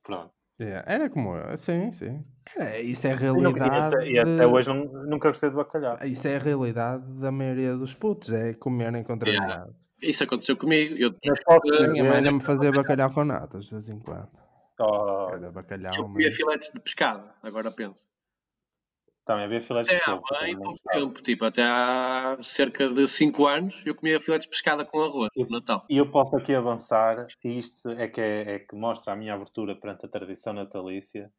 Pronto. 0.03 0.33
Yeah, 0.60 0.84
era 0.86 1.10
como 1.10 1.36
eu, 1.36 1.56
sim, 1.56 1.90
sim. 1.90 2.24
É, 2.56 2.80
isso 2.80 3.06
é 3.08 3.12
a 3.12 3.16
realidade. 3.16 4.08
E, 4.08 4.18
até, 4.18 4.32
e 4.32 4.36
até 4.36 4.46
hoje 4.46 4.68
não, 4.68 4.84
nunca 5.04 5.28
gostei 5.28 5.50
de 5.50 5.56
bacalhau. 5.56 5.98
Isso 6.04 6.28
é 6.28 6.36
a 6.36 6.38
realidade 6.38 7.04
da 7.14 7.32
maioria 7.32 7.76
dos 7.76 7.94
putos, 7.94 8.30
é 8.32 8.54
comerem 8.54 9.02
contaminado. 9.02 9.48
Yeah. 9.48 9.72
Isso 10.00 10.22
aconteceu 10.22 10.56
comigo. 10.56 10.94
Eu, 10.96 11.10
a 11.10 11.88
minha 11.88 12.04
mãe 12.04 12.32
me 12.32 12.40
fazia 12.40 12.70
bacalhau 12.70 13.10
com 13.12 13.24
natas 13.24 13.64
de 13.64 13.70
vez 13.72 13.88
em 13.88 13.98
quando. 13.98 14.28
Oh. 14.78 15.28
Era 15.32 15.50
bacalhau. 15.50 15.94
Eu 15.96 16.02
comia 16.04 16.26
mas... 16.26 16.36
filetes 16.36 16.72
de 16.72 16.80
pescado, 16.80 17.28
agora 17.42 17.70
penso. 17.70 18.08
Também 19.24 19.44
havia 19.44 19.62
filetes 19.62 19.90
de 19.90 19.98
pescado. 19.98 20.22
É, 20.32 20.52
há 20.52 20.56
pouco 20.56 20.80
tempo, 20.92 21.22
tipo, 21.22 21.44
até 21.46 21.62
há 21.62 22.37
cerca 22.42 22.90
de 22.90 23.08
5 23.08 23.46
anos 23.46 23.82
eu 23.87 23.94
comia 23.94 24.20
filetes 24.20 24.46
de 24.46 24.50
pescada 24.50 24.84
com 24.84 25.00
arroz 25.00 25.30
no 25.34 25.48
Natal. 25.48 25.87
E 25.88 25.96
eu 25.96 26.10
posso 26.10 26.37
aqui 26.37 26.54
avançar, 26.54 27.26
e 27.42 27.58
isto 27.58 27.88
é 27.90 28.06
que, 28.06 28.20
é, 28.20 28.54
é 28.54 28.58
que 28.58 28.74
mostra 28.76 29.14
a 29.14 29.16
minha 29.16 29.34
abertura 29.34 29.74
perante 29.74 30.04
a 30.04 30.08
tradição 30.08 30.52
natalícia, 30.52 31.32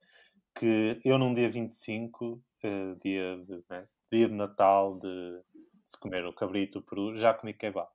que 0.56 1.00
eu 1.06 1.19
num 1.19 1.34
dia 1.34 1.48
25, 1.48 2.26
uh, 2.26 2.41
eh, 2.63 2.95
dia, 3.04 3.38
de, 3.45 3.63
né, 3.69 3.88
dia 4.12 4.28
de 4.30 4.34
Natal, 4.34 4.98
de, 4.98 5.08
de, 5.08 5.41
se 5.84 6.00
comer 6.00 6.26
o 6.26 6.34
cabrito, 6.34 6.80
o 6.80 6.82
peru, 6.82 7.15
já 7.15 7.34
comi 7.34 7.54
kebab. 7.54 7.88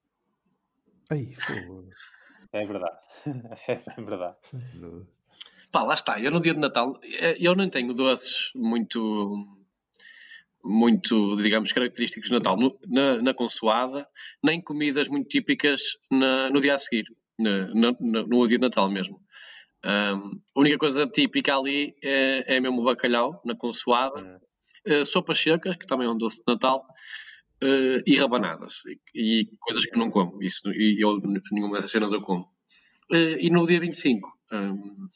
Ai, 1.10 1.32
É 2.52 2.64
verdade. 2.64 2.98
é 3.66 4.00
verdade. 4.00 4.36
Pá, 5.72 5.82
lá 5.82 5.94
está. 5.94 6.20
Eu 6.20 6.30
no 6.30 6.40
dia 6.40 6.52
de 6.52 6.60
Natal, 6.60 6.98
eh, 7.02 7.36
eu 7.40 7.54
não 7.54 7.68
tenho 7.68 7.94
doces 7.94 8.50
muito 8.54 9.59
muito, 10.64 11.36
digamos, 11.36 11.72
característicos 11.72 12.28
de 12.28 12.34
Natal 12.34 12.56
no, 12.56 12.78
na, 12.86 13.22
na 13.22 13.34
consoada, 13.34 14.06
nem 14.42 14.60
comidas 14.60 15.08
muito 15.08 15.28
típicas 15.28 15.80
na, 16.10 16.50
no 16.50 16.60
dia 16.60 16.74
a 16.74 16.78
seguir, 16.78 17.04
no, 17.38 17.96
no, 18.00 18.46
dia 18.46 18.58
de 18.58 18.66
Natal 18.66 18.90
mesmo. 18.90 19.20
Um, 19.84 20.40
a 20.54 20.60
única 20.60 20.76
coisa 20.76 21.06
típica 21.06 21.56
ali 21.56 21.94
é, 22.02 22.56
é 22.56 22.60
mesmo 22.60 22.82
o 22.82 22.84
bacalhau 22.84 23.40
na 23.44 23.56
consoada, 23.56 24.40
uh, 24.86 25.04
sopas 25.04 25.38
secas, 25.38 25.76
que 25.76 25.86
também 25.86 26.06
é 26.06 26.10
um 26.10 26.18
doce 26.18 26.38
de 26.38 26.52
Natal, 26.52 26.84
uh, 27.62 28.02
e 28.06 28.16
rabanadas, 28.16 28.82
e, 29.14 29.40
e, 29.40 29.48
coisas 29.58 29.86
que 29.86 29.94
eu 29.94 29.98
não 29.98 30.10
como, 30.10 30.42
isso, 30.42 30.70
e 30.72 31.02
eu, 31.02 31.18
nenhuma 31.50 31.76
dessas 31.76 31.90
cenas 31.90 32.12
eu 32.12 32.20
como. 32.20 32.42
Uh, 33.10 33.38
e 33.40 33.50
no 33.50 33.66
dia 33.66 33.80
25, 33.80 34.28
um, 34.52 35.08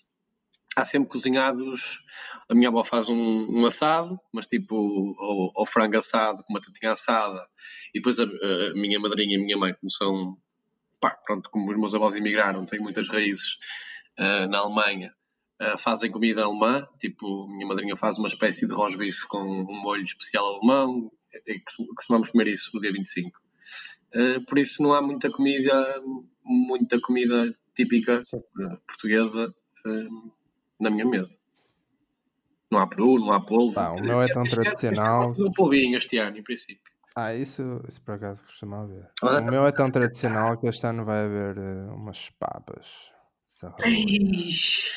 há 0.77 0.85
sempre 0.85 1.09
cozinhados. 1.09 2.03
A 2.49 2.55
minha 2.55 2.69
avó 2.69 2.83
faz 2.85 3.09
um, 3.09 3.17
um 3.17 3.67
assado, 3.67 4.19
mas 4.33 4.47
tipo 4.47 4.77
ou, 4.77 5.53
ou, 5.55 5.67
frango 5.67 5.97
assado 5.97 6.43
com 6.45 6.53
uma 6.53 6.61
tatinha 6.61 6.93
assada. 6.93 7.47
E 7.95 7.99
depois 7.99 8.19
a, 8.19 8.25
a, 8.25 8.73
minha 8.75 8.99
madrinha 8.99 9.37
e 9.37 9.41
a 9.41 9.45
minha 9.45 9.57
mãe, 9.57 9.75
como 9.75 9.91
são, 9.91 10.37
pá, 11.01 11.11
pronto, 11.11 11.51
como 11.51 11.71
os 11.71 11.79
meus 11.79 11.95
avós 11.95 12.15
emigraram, 12.15 12.65
têm 12.65 12.81
muitas 12.81 13.09
raízes 13.09 13.55
uh, 14.19 14.49
na 14.49 14.59
Alemanha, 14.59 15.13
uh, 15.63 15.79
fazem 15.79 16.11
comida 16.11 16.45
alemã. 16.45 16.85
Tipo, 16.99 17.45
a 17.45 17.49
minha 17.49 17.67
madrinha 17.67 17.97
faz 17.97 18.19
uma 18.19 18.29
espécie 18.29 18.67
de 18.67 18.75
rosbife 18.75 19.27
com 19.29 19.43
um 19.43 19.83
molho 19.83 20.05
especial 20.05 20.57
alemão. 20.57 21.11
E 21.47 21.61
costumamos 21.97 22.31
comer 22.31 22.49
isso 22.49 22.71
no 22.75 22.81
dia 22.81 22.93
25. 22.93 23.31
Uh, 24.15 24.45
por 24.45 24.59
isso 24.59 24.83
não 24.83 24.93
há 24.93 25.03
muita 25.03 25.31
comida, 25.31 26.03
muita 26.45 27.01
comida 27.01 27.53
típica 27.75 28.23
portuguesa 28.87 29.53
na 30.81 30.91
minha 30.91 31.05
mesa. 31.05 31.39
Não 32.71 32.81
há 32.81 32.87
peru, 32.87 33.19
não 33.19 33.33
há 33.33 33.41
polvo. 33.41 33.75
Pá, 33.75 33.91
o 33.91 34.01
meu 34.01 34.21
é 34.21 34.33
tão 34.33 34.43
tradicional. 34.45 35.35
Um 35.39 35.53
polvinho 35.53 35.97
este 35.97 36.19
ano, 36.19 36.39
em 36.39 36.43
princípio. 36.43 36.93
Ah, 37.17 37.33
isso, 37.33 37.81
isso 37.89 38.03
por 38.03 38.17
acaso 38.17 38.45
costuma 38.45 38.83
haver. 38.83 39.09
Mas 39.23 39.35
o 39.35 39.39
é... 39.39 39.41
meu 39.43 39.67
é 39.67 39.71
tão 39.71 39.91
tradicional 39.91 40.59
que 40.59 40.67
este 40.67 40.85
ano 40.87 41.05
vai 41.05 41.25
haver 41.25 41.59
uh, 41.59 41.95
umas 41.95 42.31
papas. 42.31 43.13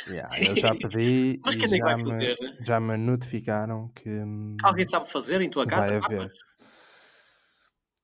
Yeah, 0.07 0.29
eu 0.39 0.55
já 0.57 0.73
pedi 0.73 1.39
Mas 1.45 1.55
quem 1.55 1.65
é 1.65 1.77
já, 1.77 1.95
me, 1.95 2.11
fazer, 2.11 2.37
né? 2.41 2.57
já 2.61 2.79
me 2.79 2.97
notificaram 2.97 3.89
que 3.89 4.09
hum, 4.09 4.57
alguém 4.63 4.87
sabe 4.87 5.07
fazer 5.09 5.41
em 5.41 5.49
tua 5.49 5.67
casa 5.67 5.87
vai 5.87 5.99
haver. 5.99 6.33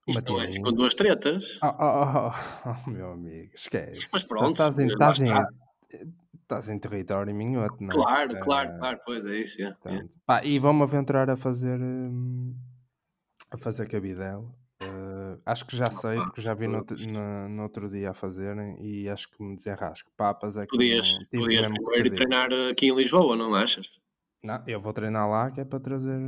Isto 0.07 0.31
não 0.31 0.39
é 0.39 0.43
assim 0.43 0.61
com 0.61 0.71
duas 0.71 0.93
tretas. 0.93 1.59
Oh, 1.63 1.67
oh, 1.67 2.29
oh, 2.29 2.69
oh, 2.69 2.89
meu 2.89 3.11
amigo, 3.13 3.51
esquece. 3.55 4.07
Mas 4.13 4.23
pronto, 4.23 4.51
estás 4.51 4.77
em, 4.77 4.87
estás 4.87 5.21
em, 5.21 5.31
estás 6.43 6.69
em 6.69 6.77
território 6.77 7.33
minhoto, 7.33 7.77
não 7.79 7.87
é? 7.87 7.91
Claro, 7.91 8.39
claro, 8.39 8.77
claro, 8.77 8.99
pois 9.05 9.25
é 9.25 9.37
isso. 9.37 9.63
É. 9.63 9.73
Pá, 10.25 10.43
e 10.43 10.59
vamos 10.59 10.89
aventurar 10.89 11.29
a 11.29 11.35
fazer 11.35 11.79
hum, 11.79 12.55
a 13.51 13.57
fazer 13.57 13.87
cabidelo. 13.87 14.53
Uh, 14.81 15.39
acho 15.45 15.65
que 15.65 15.77
já 15.77 15.85
sei, 15.85 16.17
porque 16.17 16.41
já 16.41 16.53
vi 16.53 16.67
no, 16.67 16.83
no, 17.15 17.49
no, 17.49 17.63
outro 17.63 17.87
dia 17.87 18.09
a 18.09 18.13
fazerem 18.13 18.75
e 18.81 19.07
acho 19.07 19.29
que 19.29 19.41
me 19.41 19.55
desenrasco. 19.55 20.11
Papas 20.17 20.57
é 20.57 20.65
que. 20.65 20.75
Podias, 20.75 21.19
não, 21.31 21.41
podias 21.41 21.67
primeiro 21.67 22.11
treinar 22.11 22.49
aqui 22.69 22.87
em 22.87 22.95
Lisboa, 22.95 23.35
não 23.35 23.53
achas? 23.55 23.99
Não, 24.43 24.61
eu 24.67 24.81
vou 24.81 24.91
treinar 24.91 25.29
lá 25.29 25.51
que 25.51 25.61
é 25.61 25.65
para 25.65 25.79
trazer. 25.79 26.19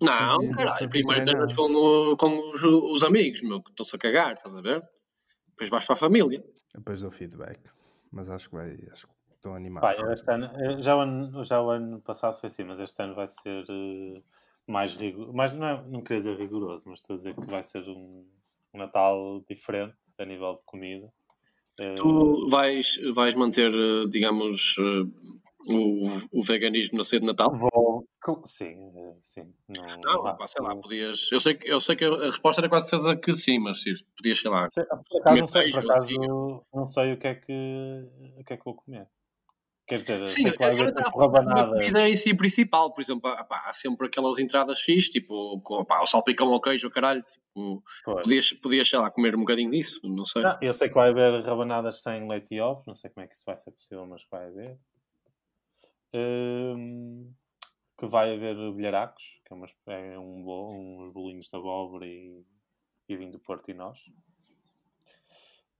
Não, 0.00 0.50
caralho, 0.54 0.88
primeiro 0.90 1.24
treinas 1.24 1.52
com, 1.54 2.16
com 2.16 2.50
os, 2.50 2.62
os 2.62 3.02
amigos, 3.02 3.42
meu, 3.42 3.62
que 3.62 3.70
estão-se 3.70 3.96
a 3.96 3.98
cagar, 3.98 4.34
estás 4.34 4.54
a 4.54 4.60
ver? 4.60 4.82
Depois 5.48 5.70
vais 5.70 5.86
para 5.86 5.94
a 5.94 5.98
família. 5.98 6.44
Depois 6.74 7.00
dou 7.00 7.10
feedback. 7.10 7.58
Mas 8.10 8.30
acho 8.30 8.48
que 8.48 8.54
vai. 8.54 8.76
Acho 8.92 9.06
que 9.06 9.12
Estou 9.38 9.54
animado. 9.54 9.82
Pá, 9.82 9.94
este 10.12 10.32
ano, 10.32 10.82
já, 10.82 10.96
o 10.96 11.00
ano, 11.00 11.44
já 11.44 11.62
o 11.62 11.70
ano 11.70 12.00
passado 12.00 12.38
foi 12.40 12.48
assim, 12.48 12.64
mas 12.64 12.80
este 12.80 13.00
ano 13.00 13.14
vai 13.14 13.28
ser 13.28 13.64
uh, 13.70 14.22
mais 14.66 14.96
rigoroso. 14.96 15.32
Mais, 15.32 15.52
não, 15.52 15.66
é, 15.66 15.84
não 15.86 16.02
queria 16.02 16.18
dizer 16.18 16.36
rigoroso, 16.36 16.88
mas 16.88 16.98
estou 16.98 17.14
a 17.14 17.16
dizer 17.16 17.34
que 17.36 17.46
vai 17.46 17.62
ser 17.62 17.82
um, 17.88 18.26
um 18.74 18.78
Natal 18.78 19.40
diferente 19.48 19.94
a 20.18 20.24
nível 20.24 20.54
de 20.54 20.62
comida. 20.64 21.12
Tu 21.96 22.48
vais, 22.48 22.98
vais 23.14 23.36
manter, 23.36 23.72
eh, 23.72 24.08
digamos, 24.08 24.76
uh, 24.78 25.08
o, 25.68 26.40
o, 26.40 26.42
veganismo 26.42 26.98
na 26.98 27.04
ceia 27.04 27.20
de 27.20 27.26
Natal? 27.26 27.54
Vou, 27.54 28.04
sim, 28.44 28.76
sim. 29.22 29.54
Não, 29.68 30.24
não 30.24 30.36
pá, 30.36 30.48
sei 30.48 30.60
lá, 30.64 30.74
podias. 30.74 31.30
Eu 31.30 31.38
sei, 31.38 31.54
que, 31.54 31.70
eu 31.70 31.80
sei 31.80 31.94
que 31.94 32.04
a 32.04 32.26
resposta 32.26 32.60
era 32.60 32.68
quase 32.68 32.88
certeza 32.88 33.14
que 33.14 33.32
sim, 33.32 33.60
mas 33.60 33.82
sim, 33.82 33.92
podias, 34.16 34.40
sei 34.40 34.50
lá. 34.50 34.68
Por 35.08 35.20
acaso, 35.20 35.40
não 35.40 35.46
sei, 35.46 35.70
por 35.70 35.84
acaso 35.84 36.64
não 36.74 36.86
sei 36.88 37.12
o 37.12 37.16
que, 37.16 37.26
é 37.28 37.34
que, 37.36 38.08
o 38.40 38.44
que 38.44 38.52
é 38.54 38.56
que 38.56 38.64
vou 38.64 38.74
comer. 38.74 39.06
Quer 39.88 39.96
dizer, 39.96 40.26
Sim, 40.26 40.48
agora 40.48 40.90
está 40.90 41.08
a 41.08 41.10
falar 41.10 41.70
comida 41.70 42.06
em 42.06 42.14
si 42.14 42.34
principal, 42.34 42.92
por 42.92 43.00
exemplo, 43.00 43.22
há 43.24 43.72
sempre 43.72 44.06
aquelas 44.06 44.38
entradas 44.38 44.78
X, 44.80 45.08
tipo 45.08 45.62
o 45.64 46.06
salpicão 46.06 46.52
ao 46.52 46.60
queijo, 46.60 46.90
caralho, 46.90 47.22
tipo, 47.22 47.82
podias, 48.04 48.52
podias, 48.52 48.86
sei 48.86 48.98
lá, 48.98 49.10
comer 49.10 49.34
um 49.34 49.40
bocadinho 49.40 49.70
disso, 49.70 49.98
não 50.04 50.26
sei. 50.26 50.42
Não, 50.42 50.58
eu 50.60 50.74
sei 50.74 50.88
que 50.88 50.94
vai 50.94 51.08
haver 51.08 51.42
rabanadas 51.42 52.02
sem 52.02 52.28
leite 52.28 52.54
e 52.54 52.60
ovos, 52.60 52.84
não 52.86 52.94
sei 52.94 53.08
como 53.08 53.24
é 53.24 53.28
que 53.28 53.34
isso 53.34 53.44
vai 53.46 53.56
ser 53.56 53.70
possível, 53.70 54.06
mas 54.06 54.22
vai 54.30 54.44
haver. 54.46 54.78
Hum, 56.12 57.32
que 57.98 58.06
vai 58.06 58.34
haver 58.34 58.56
bilharacos, 58.74 59.40
que 59.46 59.90
é, 59.90 60.12
é 60.12 60.18
um 60.18 60.42
bolo, 60.42 61.06
uns 61.06 61.12
bolinhos 61.14 61.48
de 61.48 61.56
abóbora 61.56 62.06
e, 62.06 62.44
e 63.08 63.16
vinho 63.16 63.32
do 63.32 63.38
Porto 63.38 63.70
e 63.70 63.74
nós. 63.74 63.98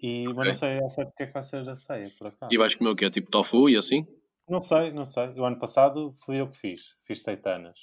E, 0.00 0.26
mas 0.32 0.46
não 0.46 0.54
sei, 0.54 0.80
não 0.80 0.90
sei 0.90 1.04
porque 1.06 1.22
é 1.24 1.26
que 1.26 1.32
vai 1.32 1.42
ser 1.42 1.68
a 1.68 1.76
ceia, 1.76 2.10
por 2.16 2.28
acaso. 2.28 2.52
E 2.52 2.58
vais 2.58 2.74
comer 2.74 2.90
o 2.90 2.96
quê? 2.96 3.10
Tipo 3.10 3.30
tofu 3.30 3.68
e 3.68 3.76
assim? 3.76 4.06
Não 4.48 4.62
sei, 4.62 4.92
não 4.92 5.04
sei. 5.04 5.28
O 5.30 5.44
ano 5.44 5.58
passado 5.58 6.12
fui 6.24 6.40
eu 6.40 6.48
que 6.48 6.56
fiz. 6.56 6.96
Fiz 7.02 7.22
seitanas. 7.22 7.78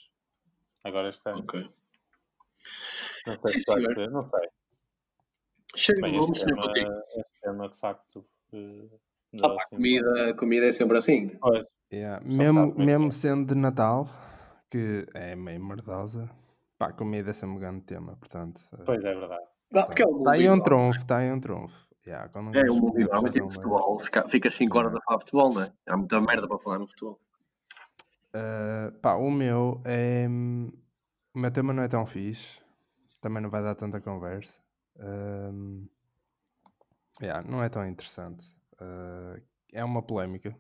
Agora 0.84 1.10
este 1.10 1.30
ano. 1.30 1.40
Ok. 1.40 1.62
Não 3.28 3.34
sei 3.34 3.38
Sim, 3.46 3.60
se 3.60 3.72
vai 3.72 3.96
ser, 3.96 4.12
não 4.12 4.22
sei. 4.22 4.50
Chega 5.76 6.02
Bem, 6.04 6.20
este, 6.20 6.46
tema, 6.46 6.72
este 6.72 7.42
tema, 7.42 7.70
de 7.70 7.78
facto... 7.78 8.26
Uh, 8.54 9.00
ah, 9.44 9.56
assim, 9.60 9.76
comida, 9.76 10.34
comida 10.36 10.66
é 10.68 10.72
sempre 10.72 10.98
assim. 10.98 11.30
Pois. 11.40 11.66
Yeah. 11.92 12.26
Mesmo, 12.26 12.74
mesmo 12.76 13.12
sendo 13.12 13.54
de 13.54 13.56
Natal, 13.56 14.08
que 14.72 15.06
é 15.14 15.36
meio 15.36 15.64
merdosa, 15.64 16.30
pá, 16.78 16.94
comida 16.94 17.32
é 17.32 17.34
sempre 17.34 17.58
um 17.58 17.60
grande 17.60 17.82
tema, 17.82 18.16
portanto... 18.16 18.62
Eh, 18.74 18.84
pois 18.86 19.04
é, 19.04 19.14
verdade. 19.14 19.44
Está 19.66 19.86
tá 19.86 20.32
aí 20.32 20.50
um 20.50 20.62
trunfo, 20.62 21.00
está 21.00 21.18
aí 21.18 21.32
um 21.32 21.40
trunfo. 21.40 21.85
Yeah, 22.08 22.30
é, 22.54 22.70
o 22.70 22.76
mundo 22.76 23.00
igual, 23.02 23.26
é 23.26 23.32
tipo 23.32 23.50
futebol. 23.50 24.00
Fica, 24.00 24.30
ficas 24.30 24.54
5 24.54 24.78
horas 24.78 24.96
a 24.96 25.02
falar 25.02 25.18
de 25.18 25.24
futebol, 25.26 25.54
não 25.54 25.62
é? 25.64 25.74
Há 25.88 25.98
muita 25.98 26.22
merda 26.22 26.48
para 26.48 26.60
falar 26.60 26.80
no 26.80 26.88
futebol. 26.88 27.20
Uh, 28.36 28.96
pá, 29.00 29.16
o 29.16 29.32
meu 29.32 29.82
é. 29.86 30.28
O 31.34 31.40
meu 31.40 31.52
tema 31.52 31.74
não 31.74 31.82
é 31.82 31.88
tão 31.88 32.06
fixe. 32.06 32.62
Também 33.22 33.42
não 33.42 33.50
vai 33.50 33.64
dar 33.64 33.74
tanta 33.74 34.00
conversa. 34.00 34.62
Uh, 34.98 35.90
yeah, 37.20 37.42
não 37.50 37.64
é 37.64 37.70
tão 37.70 37.88
interessante. 37.88 38.56
Uh, 38.74 39.42
é 39.74 39.84
uma 39.84 40.04
polémica 40.04 40.56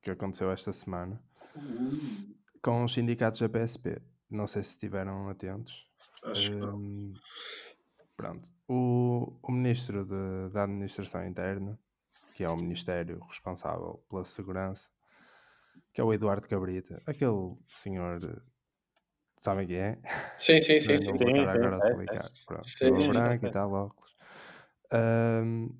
que 0.00 0.10
aconteceu 0.10 0.50
esta 0.50 0.72
semana 0.72 1.22
uhum. 1.54 2.34
com 2.62 2.82
os 2.82 2.94
sindicatos 2.94 3.40
da 3.40 3.48
PSP. 3.48 4.00
Não 4.30 4.46
sei 4.46 4.62
se 4.62 4.70
estiveram 4.70 5.28
atentos. 5.28 5.86
Acho 6.24 6.50
que 6.50 6.56
não. 6.56 7.12
Pronto. 8.22 8.48
O, 8.68 9.36
o 9.42 9.50
Ministro 9.50 10.04
de, 10.04 10.52
da 10.52 10.62
Administração 10.62 11.26
Interna, 11.26 11.76
que 12.34 12.44
é 12.44 12.48
o 12.48 12.56
Ministério 12.56 13.18
responsável 13.28 14.00
pela 14.08 14.24
segurança, 14.24 14.88
que 15.92 16.00
é 16.00 16.04
o 16.04 16.14
Eduardo 16.14 16.46
Cabrita, 16.46 17.02
aquele 17.04 17.56
senhor. 17.68 18.40
Sabem 19.40 19.66
quem 19.66 19.76
é? 19.76 19.98
Sim, 20.38 20.60
sim, 20.60 20.78
sim. 20.78 20.94
Não, 20.94 21.02
não 21.02 21.18
vou 21.18 21.18
sim, 21.18 21.48
agora 21.48 21.80
sim, 21.80 21.88
explicar. 21.88 22.30
Pronto. 22.46 22.68
Sim, 22.68 22.98
sim, 22.98 23.08
branco 23.08 23.46
e 23.46 23.50
tal, 23.50 23.72
óculos. 23.72 24.14
Um, 24.92 25.76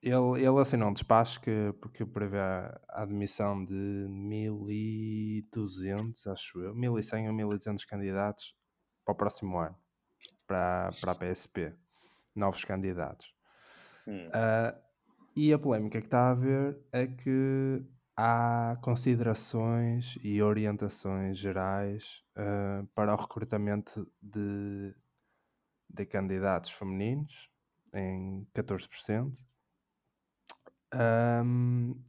ele, 0.00 0.46
ele 0.46 0.60
assinou 0.60 0.88
um 0.88 0.92
despacho 0.94 1.38
que, 1.42 1.74
porque 1.82 2.06
prevê 2.06 2.38
a, 2.38 2.80
admissão 2.88 3.62
de 3.62 3.74
1.200, 3.74 6.26
acho 6.28 6.62
eu, 6.62 6.74
1.100 6.74 7.28
ou 7.28 7.34
1.200 7.34 7.84
candidatos 7.84 8.54
para 9.04 9.12
o 9.12 9.16
próximo 9.16 9.58
ano 9.58 9.76
para, 10.48 10.90
para 11.00 11.12
a 11.12 11.14
PSP, 11.14 11.72
novos 12.34 12.64
candidatos. 12.64 13.32
Hum. 14.06 14.26
Uh, 14.26 14.76
e 15.36 15.52
a 15.52 15.58
polémica 15.58 16.00
que 16.00 16.06
está 16.06 16.28
a 16.28 16.30
haver 16.30 16.76
é 16.90 17.06
que 17.06 17.84
há 18.16 18.76
considerações 18.82 20.18
e 20.24 20.42
orientações 20.42 21.38
gerais 21.38 22.24
uh, 22.36 22.84
para 22.88 23.14
o 23.14 23.16
recrutamento 23.16 24.10
de, 24.20 24.92
de 25.88 26.06
candidatos 26.06 26.70
femininos 26.70 27.48
em 27.94 28.44
14%. 28.54 29.38
Um, 30.94 32.02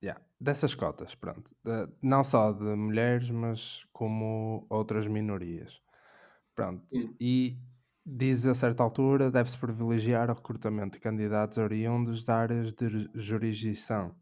yeah, 0.00 0.20
dessas 0.40 0.74
cotas, 0.74 1.14
pronto. 1.14 1.56
Uh, 1.64 1.92
não 2.02 2.22
só 2.22 2.52
de 2.52 2.62
mulheres, 2.62 3.30
mas 3.30 3.84
como 3.92 4.66
outras 4.70 5.08
minorias. 5.08 5.82
Pronto. 6.58 6.84
Hum. 6.92 7.14
E 7.20 7.56
diz 8.04 8.44
a 8.44 8.52
certa 8.52 8.82
altura 8.82 9.30
deve-se 9.30 9.56
privilegiar 9.56 10.28
o 10.28 10.34
recrutamento 10.34 10.94
de 10.94 11.00
candidatos 11.00 11.56
oriundos 11.56 12.24
de 12.24 12.32
áreas 12.32 12.72
de 12.72 13.08
jurisdição 13.14 14.12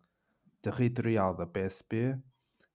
territorial 0.61 1.35
da 1.35 1.47
PSP 1.47 2.15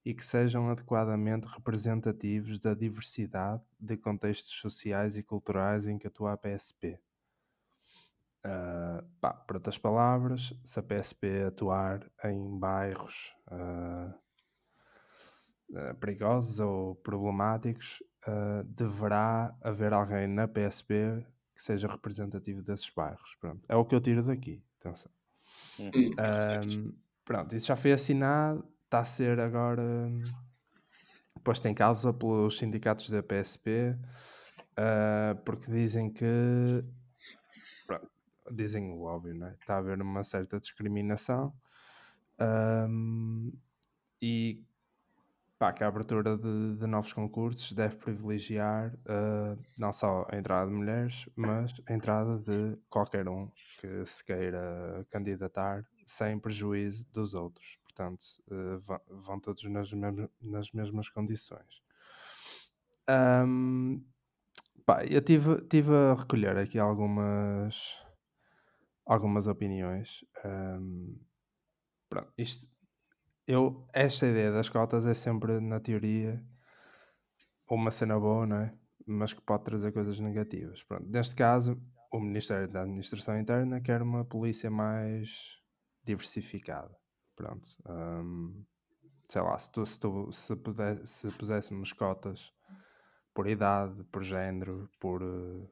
e 0.04 0.16
que 0.16 0.26
sejam 0.26 0.68
adequadamente 0.68 1.46
representativos 1.46 2.60
da 2.60 2.74
diversidade 2.74 3.62
de 3.80 3.96
contextos 3.98 4.60
sociais 4.60 5.16
e 5.16 5.22
culturais 5.22 5.86
em 5.86 6.00
que 6.00 6.08
atua 6.08 6.34
a 6.34 6.38
PSP. 6.38 7.00
Uh, 8.44 9.06
pá, 9.20 9.32
por 9.32 9.58
outras 9.58 9.78
palavras, 9.78 10.60
se 10.64 10.80
a 10.80 10.82
PSP 10.82 11.44
atuar 11.44 12.10
em 12.24 12.58
bairros 12.58 13.36
uh, 13.52 14.12
uh, 15.72 15.96
perigosos 15.96 16.60
ou 16.60 16.96
problemáticos, 16.96 18.04
deverá 18.66 19.52
haver 19.62 19.94
alguém 19.94 20.28
na 20.28 20.48
PSP 20.48 21.26
que 21.56 21.62
seja 21.64 21.88
representativo 21.88 22.62
desses 22.62 22.88
bairros. 22.92 23.36
Pronto, 23.40 23.66
é 23.68 23.76
o 23.76 23.84
que 23.84 23.96
eu 23.96 24.00
tiro 24.00 24.24
daqui. 24.24 24.64
Atenção. 24.80 25.12
Uhum. 25.80 26.94
pronto, 27.26 27.56
isso 27.56 27.66
já 27.66 27.76
foi 27.76 27.94
assinado, 27.94 28.64
está 28.86 29.00
a 29.00 29.04
ser 29.04 29.40
agora 29.40 29.84
posto 31.44 31.68
em 31.68 31.74
causa 31.74 32.14
pelos 32.14 32.60
sindicatos 32.60 33.10
da 33.10 33.24
PSP, 33.24 33.98
porque 35.44 35.72
dizem 35.72 36.12
que 36.12 36.86
dizem 38.52 38.92
o 38.92 39.04
óbvio, 39.04 39.34
não 39.34 39.48
é? 39.48 39.54
Está 39.54 39.76
a 39.76 39.78
haver 39.78 40.02
uma 40.02 40.24
certa 40.24 40.60
discriminação 40.60 41.54
um, 42.40 43.52
e 44.22 44.62
pá, 45.62 45.72
que 45.72 45.84
a 45.84 45.88
abertura 45.88 46.36
de, 46.36 46.76
de, 46.76 46.88
novos 46.88 47.14
concursos 47.14 47.72
deve 47.74 47.96
privilegiar 47.98 48.92
uh, 49.06 49.56
não 49.78 49.94
só 49.94 50.26
a 50.32 50.36
entrada 50.36 50.68
de 50.68 50.76
mulheres, 50.76 51.30
mas 51.36 51.72
a 51.88 51.94
entrada 51.94 52.40
de 52.40 52.76
qualquer 52.90 53.30
um 53.30 53.48
que 53.80 54.04
se 54.04 54.26
queira 54.26 55.06
candidatar 55.12 55.86
sem 56.04 56.40
prejuízo 56.40 57.08
dos 57.12 57.36
outros. 57.36 57.78
Portanto, 57.84 58.24
uh, 58.50 59.22
vão 59.22 59.40
todos 59.40 59.64
nas, 59.66 59.94
mesmas, 59.94 60.30
nas 60.42 60.72
mesmas 60.72 61.10
condições. 61.10 61.84
Um, 63.08 64.04
pá, 64.84 65.06
eu 65.06 65.22
tive, 65.22 65.62
tive 65.68 65.94
a 65.94 66.16
recolher 66.16 66.58
aqui 66.58 66.80
algumas 66.80 68.00
algumas 69.06 69.46
opiniões. 69.46 70.26
Um, 70.44 71.20
pronto, 72.10 72.34
isto, 72.36 72.68
eu, 73.48 73.88
esta 73.94 74.28
ideia 74.28 74.52
das 74.52 74.70
cotas 74.70 75.08
é 75.08 75.14
sempre, 75.14 75.60
na 75.60 75.80
teoria, 75.80 76.42
uma 77.70 77.92
cena 77.92 78.20
boa, 78.20 78.46
não 78.46 78.58
é? 78.58 78.74
Mas 79.06 79.34
que 79.34 79.42
pode 79.42 79.64
trazer 79.64 79.92
coisas 79.92 80.20
negativas. 80.20 80.84
Pronto, 80.84 81.06
neste 81.10 81.36
caso, 81.36 81.82
o 82.12 82.20
Ministério 82.20 82.68
da 82.68 82.82
Administração 82.82 83.40
Interna 83.40 83.82
quer 83.82 84.02
uma 84.02 84.26
polícia 84.26 84.70
mais 84.70 85.60
diversificada. 86.04 86.96
Pronto. 87.36 87.68
Um, 87.88 88.64
sei 89.30 89.42
lá, 89.42 89.58
se, 89.58 89.72
tu, 89.72 89.86
se, 89.86 90.00
tu, 90.00 90.32
se, 90.32 90.56
puder, 90.56 91.08
se 91.08 91.32
puséssemos 91.32 91.94
cotas 91.94 92.54
por 93.34 93.48
idade, 93.48 94.04
por 94.12 94.24
género, 94.24 94.90
por 95.00 95.24
uh, 95.24 95.72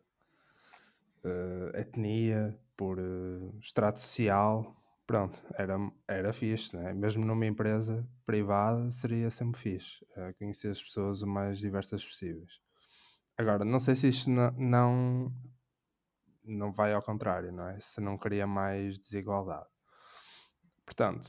uh, 1.25 1.75
etnia, 1.75 2.57
por 2.77 2.97
uh, 2.97 3.59
extrato 3.59 3.99
social, 3.99 4.78
pronto, 5.09 5.41
era, 5.55 5.75
era 6.07 6.31
fixe, 6.31 6.77
né? 6.77 6.93
mesmo 6.93 7.25
numa 7.25 7.43
empresa 7.43 8.07
privada 8.27 8.91
seria 8.91 9.31
sempre 9.31 9.59
fixe, 9.59 10.05
uh, 10.15 10.31
conhecer 10.37 10.69
as 10.69 10.79
pessoas 10.79 11.23
o 11.23 11.27
mais 11.27 11.57
diversas 11.57 12.05
possíveis. 12.05 12.61
Agora, 13.35 13.65
não 13.65 13.79
sei 13.79 13.95
se 13.95 14.09
isto 14.09 14.29
não, 14.29 15.33
não, 16.43 16.71
vai 16.71 16.93
ao 16.93 17.01
contrário, 17.01 17.51
não 17.51 17.67
é? 17.69 17.79
Se 17.79 17.99
não 17.99 18.19
cria 18.19 18.45
mais 18.45 18.99
desigualdade. 18.99 19.65
Portanto, 20.85 21.25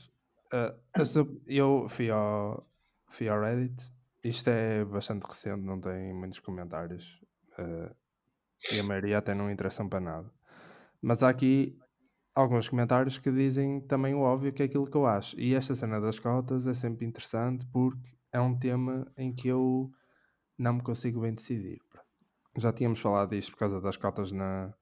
uh, 0.53 1.41
eu 1.47 1.87
fui 1.89 2.11
ao, 2.11 2.63
fui 3.07 3.29
ao 3.29 3.41
Reddit, 3.41 3.91
isto 4.23 4.47
é 4.51 4.85
bastante 4.85 5.23
recente, 5.23 5.63
não 5.63 5.81
tem 5.81 6.13
muitos 6.13 6.39
comentários. 6.39 7.19
Uh, 7.57 7.91
e 8.71 8.79
a 8.79 8.83
maioria 8.83 9.17
até 9.17 9.33
não 9.33 9.49
interessam 9.49 9.89
para 9.89 9.99
nada. 9.99 10.31
Mas 11.01 11.23
há 11.23 11.29
aqui 11.29 11.75
alguns 12.33 12.69
comentários 12.69 13.17
que 13.17 13.31
dizem 13.31 13.81
também 13.81 14.13
o 14.13 14.21
óbvio 14.21 14.53
que 14.53 14.63
é 14.63 14.65
aquilo 14.65 14.89
que 14.89 14.95
eu 14.95 15.05
acho. 15.05 15.39
E 15.39 15.53
esta 15.53 15.75
cena 15.75 15.99
das 15.99 16.19
cotas 16.19 16.67
é 16.67 16.73
sempre 16.73 17.05
interessante 17.05 17.65
porque 17.71 18.09
é 18.31 18.39
um 18.39 18.57
tema 18.57 19.11
em 19.17 19.33
que 19.33 19.47
eu 19.47 19.91
não 20.57 20.73
me 20.73 20.81
consigo 20.81 21.21
bem 21.21 21.33
decidir. 21.33 21.79
Já 22.57 22.71
tínhamos 22.71 22.99
falado 22.99 23.29
disto 23.29 23.51
por 23.51 23.59
causa 23.59 23.81
das 23.81 23.97
cotas 23.97 24.31
na, 24.31 24.73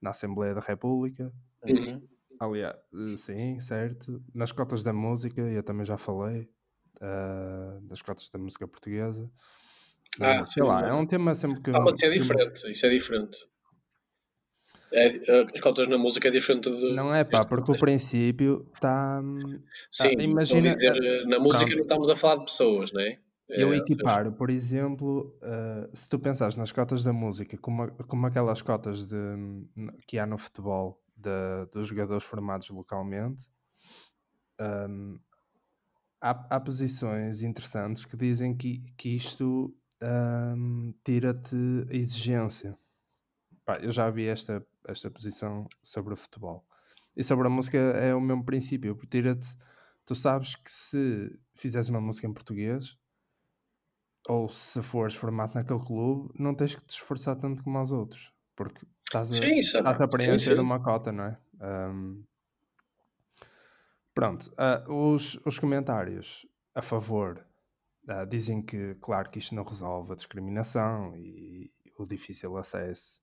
na 0.00 0.10
Assembleia 0.10 0.54
da 0.54 0.60
República. 0.60 1.32
Uhum. 1.64 2.06
Aliás, 2.40 2.76
sim, 3.16 3.58
certo. 3.60 4.22
Nas 4.34 4.52
cotas 4.52 4.82
da 4.82 4.92
música, 4.92 5.40
eu 5.40 5.62
também 5.62 5.86
já 5.86 5.96
falei. 5.96 6.48
Uh, 6.96 7.80
das 7.88 8.00
cotas 8.00 8.28
da 8.30 8.38
música 8.38 8.66
portuguesa. 8.68 9.28
Ah, 10.20 10.44
sei 10.44 10.62
sim, 10.62 10.68
lá, 10.68 10.86
é 10.86 10.92
um 10.92 11.06
tema 11.06 11.34
sempre 11.34 11.62
que. 11.62 11.70
Ah, 11.70 11.80
mas 11.80 11.94
isso 11.94 12.06
é 12.06 12.10
diferente, 12.10 12.70
isso 12.70 12.86
é 12.86 12.88
diferente. 12.90 13.38
É, 14.92 15.42
as 15.54 15.60
cotas 15.60 15.88
na 15.88 15.96
música 15.96 16.28
é 16.28 16.30
diferente 16.30 16.70
de. 16.70 16.92
Não 16.92 17.14
é 17.14 17.24
pá, 17.24 17.44
porque 17.44 17.72
o 17.72 17.78
princípio 17.78 18.66
está. 18.74 19.22
Sim, 19.90 20.16
tá, 20.16 20.22
imagina. 20.22 20.68
Dizer, 20.68 20.96
eh, 20.96 21.24
na 21.24 21.38
música 21.38 21.64
pronto. 21.64 21.76
não 21.76 21.82
estamos 21.82 22.10
a 22.10 22.16
falar 22.16 22.36
de 22.36 22.44
pessoas, 22.44 22.92
não 22.92 23.00
é? 23.00 23.18
Eu 23.48 23.74
equiparo, 23.74 24.32
por 24.32 24.48
exemplo, 24.48 25.36
uh, 25.42 25.94
se 25.94 26.08
tu 26.08 26.18
pensares 26.18 26.56
nas 26.56 26.72
cotas 26.72 27.04
da 27.04 27.12
música, 27.12 27.58
como, 27.58 27.90
como 28.08 28.26
aquelas 28.26 28.62
cotas 28.62 29.08
de, 29.08 29.16
que 30.06 30.18
há 30.18 30.24
no 30.24 30.38
futebol 30.38 31.02
de, 31.14 31.66
dos 31.70 31.86
jogadores 31.86 32.24
formados 32.24 32.70
localmente, 32.70 33.42
um, 34.58 35.18
há, 36.20 36.30
há 36.56 36.60
posições 36.60 37.42
interessantes 37.42 38.06
que 38.06 38.16
dizem 38.16 38.56
que, 38.56 38.82
que 38.96 39.16
isto 39.16 39.74
um, 40.02 40.94
tira-te 41.04 41.56
exigência. 41.90 42.76
Pá, 43.64 43.78
eu 43.80 43.90
já 43.90 44.08
vi 44.10 44.26
esta, 44.26 44.64
esta 44.86 45.10
posição 45.10 45.66
sobre 45.82 46.14
o 46.14 46.16
futebol. 46.16 46.64
E 47.16 47.22
sobre 47.22 47.46
a 47.46 47.50
música 47.50 47.78
é 47.78 48.14
o 48.14 48.20
mesmo 48.20 48.44
princípio, 48.44 48.98
tira-te. 49.08 49.48
Tu 50.04 50.14
sabes 50.14 50.56
que 50.56 50.70
se 50.70 51.38
fizeres 51.54 51.88
uma 51.88 52.00
música 52.00 52.26
em 52.26 52.32
português, 52.32 52.96
ou 54.28 54.48
se 54.48 54.80
fores 54.82 55.14
formado 55.14 55.54
naquele 55.54 55.84
clube, 55.84 56.32
não 56.38 56.54
tens 56.54 56.74
que 56.74 56.84
te 56.84 56.90
esforçar 56.90 57.36
tanto 57.36 57.62
como 57.62 57.80
os 57.80 57.92
outros, 57.92 58.32
porque 58.56 58.86
estás 59.02 59.30
a, 59.30 59.34
sim, 59.34 59.58
estás 59.58 60.00
a 60.00 60.08
preencher 60.08 60.50
sim, 60.50 60.56
sim. 60.56 60.60
uma 60.60 60.80
cota, 60.82 61.12
não 61.12 61.24
é? 61.24 61.38
Um, 61.60 62.24
pronto, 64.14 64.52
uh, 64.52 64.92
os, 64.92 65.38
os 65.44 65.58
comentários 65.58 66.46
a 66.74 66.82
favor 66.82 67.44
uh, 68.08 68.26
dizem 68.26 68.62
que, 68.62 68.94
claro, 68.96 69.30
que 69.30 69.38
isto 69.38 69.54
não 69.54 69.64
resolve 69.64 70.12
a 70.12 70.16
discriminação 70.16 71.16
e 71.16 71.70
o 71.98 72.04
difícil 72.04 72.56
acesso 72.56 73.21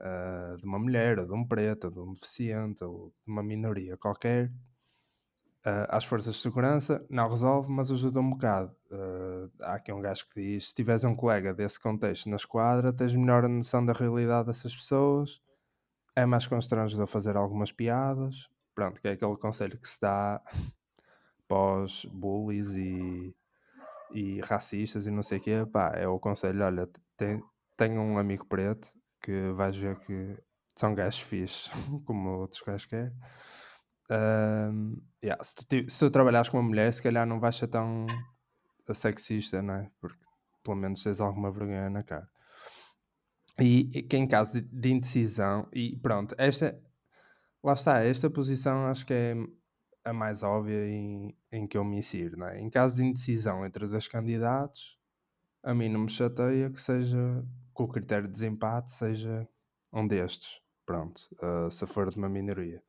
uh, 0.00 0.56
de 0.56 0.64
uma 0.64 0.78
mulher, 0.78 1.18
ou 1.18 1.26
de 1.26 1.32
um 1.32 1.46
preto, 1.46 1.84
ou 1.84 1.90
de 1.90 2.00
um 2.00 2.12
deficiente, 2.14 2.82
ou 2.82 3.12
de 3.24 3.30
uma 3.30 3.42
minoria 3.42 3.96
qualquer, 3.96 4.46
uh, 5.66 5.86
às 5.88 6.04
forças 6.04 6.34
de 6.34 6.40
segurança, 6.40 7.04
não 7.08 7.28
resolve, 7.28 7.70
mas 7.70 7.90
ajuda 7.90 8.20
um 8.20 8.30
bocado. 8.30 8.74
Uh, 8.90 9.50
há 9.60 9.74
aqui 9.74 9.92
um 9.92 10.00
gajo 10.00 10.26
que 10.28 10.40
diz: 10.40 10.68
se 10.70 10.74
tiveres 10.74 11.04
um 11.04 11.14
colega 11.14 11.54
desse 11.54 11.78
contexto 11.78 12.28
na 12.28 12.36
esquadra, 12.36 12.92
tens 12.92 13.14
melhor 13.14 13.48
noção 13.48 13.84
da 13.84 13.92
realidade 13.92 14.46
dessas 14.46 14.74
pessoas, 14.74 15.40
é 16.16 16.24
mais 16.26 16.46
constrangedor 16.46 17.06
fazer 17.06 17.36
algumas 17.36 17.72
piadas. 17.72 18.48
Pronto, 18.74 19.00
que 19.00 19.08
é 19.08 19.12
aquele 19.12 19.36
conselho 19.36 19.78
que 19.78 19.88
se 19.88 20.00
dá 20.00 20.40
pós 21.48 22.06
bullies 22.06 22.70
e, 22.76 23.34
e 24.12 24.40
racistas 24.40 25.06
e 25.06 25.10
não 25.10 25.22
sei 25.22 25.38
o 25.38 25.40
quê. 25.40 25.66
Pá, 25.70 25.92
é 25.94 26.08
o 26.08 26.18
conselho: 26.18 26.64
olha, 26.64 26.88
tem, 27.16 27.42
tenho 27.76 28.00
um 28.00 28.18
amigo 28.18 28.46
preto 28.46 28.88
que 29.20 29.52
vais 29.52 29.76
ver 29.76 29.98
que 30.00 30.36
são 30.76 30.94
gajos 30.94 31.20
fixes, 31.20 31.70
como 32.06 32.30
outros 32.40 32.62
gajos 32.62 32.86
querem. 32.86 33.12
Um, 34.10 35.00
yeah, 35.22 35.42
se, 35.42 35.54
tu, 35.54 35.88
se 35.88 35.98
tu 36.00 36.10
trabalhares 36.10 36.48
com 36.48 36.58
uma 36.58 36.68
mulher, 36.68 36.92
se 36.92 37.02
calhar 37.02 37.26
não 37.26 37.38
vais 37.38 37.56
ser 37.56 37.68
tão 37.68 38.06
sexista, 38.92 39.62
não 39.62 39.74
é? 39.74 39.90
Porque 40.00 40.18
pelo 40.64 40.76
menos 40.76 41.02
tens 41.02 41.20
alguma 41.20 41.50
vergonha 41.50 41.88
na 41.88 42.02
cara. 42.02 42.28
E, 43.60 43.90
e 43.94 44.02
que 44.02 44.16
em 44.16 44.26
caso 44.26 44.54
de, 44.54 44.62
de, 44.62 44.90
indecisão, 44.90 45.68
e 45.72 45.96
pronto, 45.96 46.34
esta 46.38 46.80
lá 47.62 47.74
está, 47.74 48.02
esta 48.02 48.30
posição 48.30 48.86
acho 48.86 49.06
que 49.06 49.12
é 49.12 49.34
a 50.04 50.12
mais 50.12 50.42
óbvia 50.42 50.86
em, 50.88 51.36
em 51.52 51.66
que 51.66 51.76
eu 51.76 51.84
me 51.84 51.98
insiro, 51.98 52.38
não 52.38 52.48
é? 52.48 52.60
Em 52.60 52.70
caso 52.70 52.96
de 52.96 53.04
indecisão 53.04 53.66
entre 53.66 53.84
os 53.84 53.90
dois 53.90 54.08
candidatos, 54.08 54.98
a 55.62 55.74
mim 55.74 55.88
não 55.88 56.00
me 56.00 56.10
chateia 56.10 56.70
que 56.70 56.80
seja 56.80 57.44
que 57.80 57.84
o 57.84 57.88
critério 57.88 58.26
de 58.26 58.32
desempate 58.32 58.92
seja 58.92 59.48
um 59.92 60.06
destes. 60.06 60.60
Pronto, 60.84 61.20
uh, 61.42 61.70
se 61.70 61.86
for 61.86 62.10
de 62.10 62.18
uma 62.18 62.28
minoria. 62.28 62.82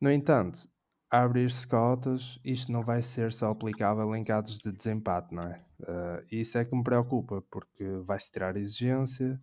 No 0.00 0.10
entanto, 0.10 0.68
abrir-se 1.10 1.66
cotas, 1.66 2.38
isto 2.44 2.70
não 2.70 2.82
vai 2.82 3.00
ser 3.00 3.32
só 3.32 3.50
aplicável 3.50 4.14
em 4.14 4.24
casos 4.24 4.58
de 4.58 4.72
desempate, 4.72 5.34
não 5.34 5.44
é? 5.44 5.64
Uh, 5.80 6.26
isso 6.30 6.58
é 6.58 6.64
que 6.64 6.74
me 6.74 6.82
preocupa, 6.82 7.42
porque 7.50 7.84
vai-se 8.04 8.30
tirar 8.30 8.56
exigência 8.56 9.40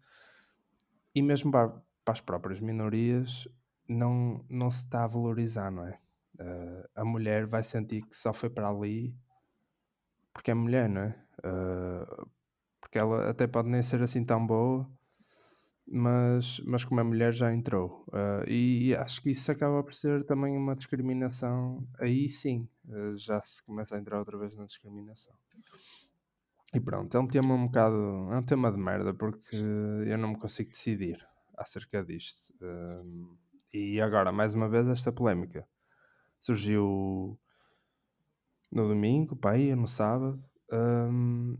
e 1.15 1.21
mesmo 1.21 1.51
para, 1.51 1.69
para, 2.03 2.11
as 2.11 2.21
próprias 2.21 2.59
minorias 2.59 3.47
não, 3.87 4.45
não 4.49 4.69
se 4.69 4.83
está 4.83 5.03
a 5.03 5.07
valorizar, 5.07 5.71
não 5.71 5.85
é? 5.85 5.97
Uh, 6.39 6.89
a 6.95 7.05
mulher 7.05 7.45
vai 7.45 7.63
sentir 7.63 8.01
que 8.03 8.15
só 8.15 8.33
foi 8.33 8.49
para 8.49 8.69
ali 8.69 9.15
porque 10.33 10.51
é 10.51 10.53
mulher, 10.53 10.87
não 10.89 11.01
é? 11.01 11.15
Uh, 11.43 12.29
porque 12.89 12.97
ela 12.97 13.29
até 13.29 13.45
pode 13.45 13.69
nem 13.69 13.83
ser 13.83 14.01
assim 14.01 14.23
tão 14.23 14.45
boa, 14.45 14.89
mas, 15.87 16.59
mas 16.65 16.83
como 16.83 16.99
é 16.99 17.03
mulher 17.03 17.31
já 17.31 17.53
entrou. 17.53 18.03
Uh, 18.07 18.49
e 18.49 18.95
acho 18.95 19.21
que 19.21 19.29
isso 19.29 19.51
acaba 19.51 19.83
por 19.83 19.93
ser 19.93 20.25
também 20.25 20.57
uma 20.57 20.75
discriminação. 20.75 21.87
Aí 21.99 22.31
sim, 22.31 22.67
uh, 22.87 23.15
já 23.15 23.39
se 23.43 23.63
começa 23.63 23.95
a 23.95 23.99
entrar 23.99 24.17
outra 24.17 24.37
vez 24.39 24.55
na 24.55 24.65
discriminação. 24.65 25.35
E 26.73 26.79
pronto, 26.79 27.15
é 27.15 27.19
um 27.19 27.27
tema 27.27 27.53
um 27.53 27.67
bocado. 27.67 27.95
É 28.31 28.37
um 28.37 28.43
tema 28.43 28.71
de 28.71 28.79
merda 28.79 29.13
porque 29.13 29.55
eu 29.55 30.17
não 30.17 30.29
me 30.29 30.39
consigo 30.39 30.71
decidir 30.71 31.23
acerca 31.57 32.03
disto. 32.03 32.53
Uh, 32.59 33.37
e 33.71 34.01
agora, 34.01 34.31
mais 34.31 34.55
uma 34.55 34.67
vez, 34.67 34.87
esta 34.87 35.11
polémica 35.11 35.67
surgiu 36.39 37.39
no 38.71 38.87
domingo, 38.87 39.35
pá, 39.35 39.51
aí, 39.51 39.75
no 39.75 39.87
sábado. 39.87 40.43
Um, 40.71 41.57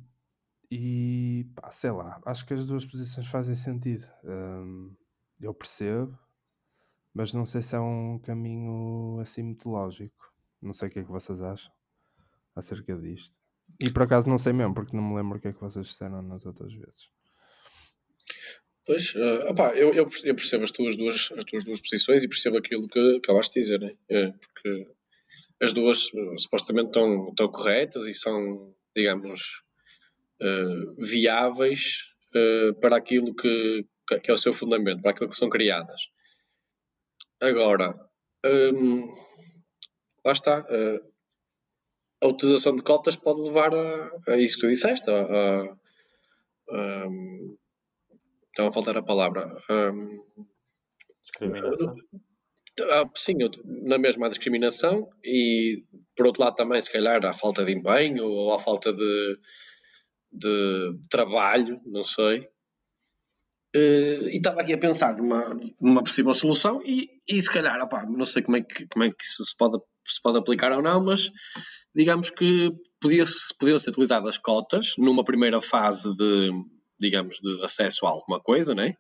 e 0.72 1.48
pá, 1.56 1.72
sei 1.72 1.92
lá, 1.92 2.22
acho 2.26 2.46
que 2.46 2.54
as 2.54 2.68
duas 2.68 2.86
posições 2.86 3.28
fazem 3.28 3.56
sentido. 3.56 4.08
Um, 4.24 4.96
eu 5.42 5.54
percebo, 5.54 6.18
mas 7.14 7.34
não 7.34 7.46
sei 7.46 7.62
se 7.62 7.76
é 7.76 7.80
um 7.80 8.20
caminho 8.20 9.20
assim 9.20 9.44
muito 9.44 9.70
lógico. 9.70 10.32
Não 10.62 10.74
sei 10.74 10.90
o 10.90 10.92
que 10.92 11.00
é 11.00 11.04
que 11.04 11.12
vocês 11.12 11.42
acham 11.42 11.72
acerca 12.56 12.96
disto. 12.96 13.38
E 13.80 13.92
por 13.92 14.04
acaso 14.04 14.30
não 14.30 14.38
sei 14.38 14.54
mesmo, 14.54 14.74
porque 14.74 14.96
não 14.96 15.04
me 15.04 15.16
lembro 15.16 15.38
o 15.38 15.42
que 15.42 15.48
é 15.48 15.54
que 15.54 15.62
vocês 15.62 15.88
disseram 15.88 16.22
nas 16.22 16.46
outras 16.46 16.74
vezes. 16.74 17.08
Pois, 18.86 19.14
uh, 19.16 19.50
opá, 19.50 19.76
eu, 19.76 19.94
eu, 19.94 20.08
percebo 20.36 20.64
as 20.64 20.72
tuas, 20.72 20.98
duas, 20.98 21.32
as 21.32 21.44
tuas 21.46 21.64
duas 21.64 21.80
posições 21.80 22.24
e 22.24 22.28
percebo 22.28 22.58
aquilo 22.58 22.88
que 22.88 23.18
acabaste 23.18 23.54
de 23.54 23.60
dizer, 23.60 23.80
né? 23.80 23.96
É, 24.10 24.32
porque 24.32 24.88
as 25.62 25.74
duas 25.74 26.12
uh, 26.14 26.40
supostamente 26.40 26.88
estão, 26.88 27.30
estão 27.30 27.48
corretas 27.48 28.06
e 28.08 28.14
são, 28.14 28.74
digamos, 28.96 29.64
uh, 30.42 30.96
viáveis 30.98 32.06
uh, 32.36 32.74
para 32.80 32.98
aquilo 32.98 33.36
que, 33.36 33.86
que 34.24 34.32
é 34.32 34.34
o 34.34 34.38
seu 34.38 34.54
fundamento, 34.54 35.02
para 35.02 35.12
aquilo 35.12 35.30
que 35.30 35.36
são 35.36 35.50
criadas. 35.50 36.10
Agora, 37.42 37.98
um, 38.46 39.08
lá 40.26 40.32
está. 40.32 40.62
Uh, 40.62 41.10
a 42.22 42.28
utilização 42.28 42.76
de 42.76 42.84
cotas 42.84 43.16
pode 43.16 43.40
levar 43.42 43.74
a, 43.74 44.12
a 44.28 44.38
isso 44.38 44.56
que 44.56 44.62
tu 44.62 44.70
disseste, 44.70 45.10
a, 45.10 45.22
a, 45.22 45.64
a 46.72 47.08
estava 48.60 48.70
a 48.70 48.74
faltar 48.74 48.98
a 48.98 49.04
palavra. 49.04 49.56
Um, 49.70 50.20
discriminação. 51.24 51.96
sim, 53.16 53.36
na 53.66 53.98
mesma 53.98 54.30
discriminação 54.30 55.10
e 55.24 55.84
por 56.16 56.28
outro 56.28 56.44
lado 56.44 56.56
também 56.56 56.82
se 56.82 56.92
calhar 56.92 57.26
a 57.26 57.34
falta 57.34 57.64
de 57.64 57.72
empenho 57.72 58.26
ou 58.26 58.54
a 58.54 58.60
falta 58.60 58.92
de, 58.92 59.40
de 60.32 61.00
trabalho, 61.10 61.80
não 61.86 62.04
sei. 62.04 62.48
Uh, 63.76 64.28
e 64.30 64.38
estava 64.38 64.62
aqui 64.62 64.74
a 64.74 64.80
pensar 64.80 65.16
numa, 65.16 65.56
numa 65.80 66.04
possível 66.04 66.34
solução 66.34 66.82
e, 66.84 67.08
e 67.28 67.40
se 67.40 67.52
calhar, 67.52 67.78
não 68.10 68.26
sei 68.26 68.42
como 68.42 68.58
é, 68.58 68.62
que, 68.62 68.88
como 68.88 69.06
é 69.06 69.10
que 69.10 69.24
isso 69.24 69.46
se 69.46 69.56
pode, 69.56 69.78
se 70.08 70.20
pode 70.24 70.40
aplicar 70.40 70.72
ou 70.72 70.82
não, 70.82 71.04
mas 71.04 71.30
digamos 71.96 72.32
que 72.32 72.72
podia-se 73.00 73.56
podia 73.60 73.78
ser 73.78 73.92
utilizadas 73.92 74.40
cotas 74.40 74.96
numa 74.98 75.24
primeira 75.24 75.62
fase 75.62 76.12
de, 76.16 76.50
digamos, 77.00 77.38
de 77.38 77.64
acesso 77.64 78.08
a 78.08 78.10
alguma 78.10 78.40
coisa, 78.40 78.74
né? 78.74 78.96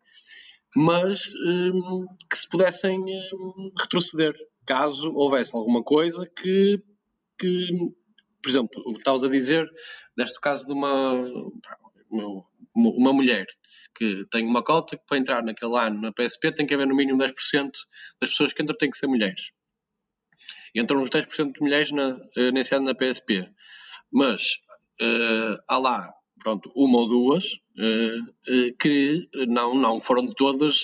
mas 0.76 1.34
um, 1.46 2.06
que 2.30 2.38
se 2.38 2.48
pudessem 2.48 3.00
um, 3.00 3.72
retroceder 3.80 4.34
caso 4.66 5.12
houvesse 5.14 5.56
alguma 5.56 5.84
coisa 5.84 6.28
que, 6.28 6.82
que 7.40 7.68
por 8.42 8.50
exemplo, 8.50 8.82
o 8.86 8.94
que 8.94 9.00
estavas 9.00 9.24
a 9.24 9.30
dizer 9.30 9.70
Neste 10.20 10.38
caso 10.42 10.66
de 10.66 10.74
uma, 10.74 11.14
uma, 12.12 12.46
uma 12.76 13.14
mulher 13.14 13.46
que 13.96 14.26
tem 14.30 14.46
uma 14.46 14.62
cota 14.62 14.98
que 14.98 15.06
para 15.08 15.18
entrar 15.18 15.42
naquele 15.42 15.78
ano 15.78 16.02
na 16.02 16.12
PSP 16.12 16.52
tem 16.52 16.68
que 16.68 16.74
haver 16.74 16.88
no 16.88 16.94
mínimo 16.94 17.24
10% 17.24 17.72
das 18.20 18.30
pessoas 18.32 18.52
que 18.52 18.62
entram 18.62 18.76
têm 18.76 18.90
que 18.90 18.98
ser 18.98 19.08
mulheres. 19.08 19.52
Entram 20.76 21.02
uns 21.02 21.10
10% 21.10 21.54
de 21.54 21.62
mulheres 21.62 21.92
na, 21.94 22.20
eh, 22.36 22.52
nesse 22.52 22.76
ano 22.76 22.88
na 22.88 22.94
PSP. 22.94 23.50
Mas 24.12 24.56
uh, 25.02 25.58
há 25.70 25.78
lá, 25.78 26.14
pronto, 26.44 26.70
uma 26.76 27.00
ou 27.00 27.08
duas 27.08 27.54
uh, 27.78 28.22
uh, 28.22 28.78
que 28.78 29.26
não, 29.48 29.74
não 29.74 30.02
foram 30.02 30.26
de 30.26 30.36
todas 30.36 30.84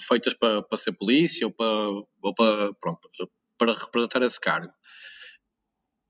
feitas 0.00 0.34
para, 0.34 0.60
para 0.60 0.76
ser 0.76 0.90
polícia 0.90 1.46
ou 1.46 1.52
para, 1.52 1.88
ou 2.20 2.34
para, 2.34 2.74
pronto, 2.74 3.08
para 3.56 3.74
representar 3.74 4.22
esse 4.22 4.40
cargo 4.40 4.72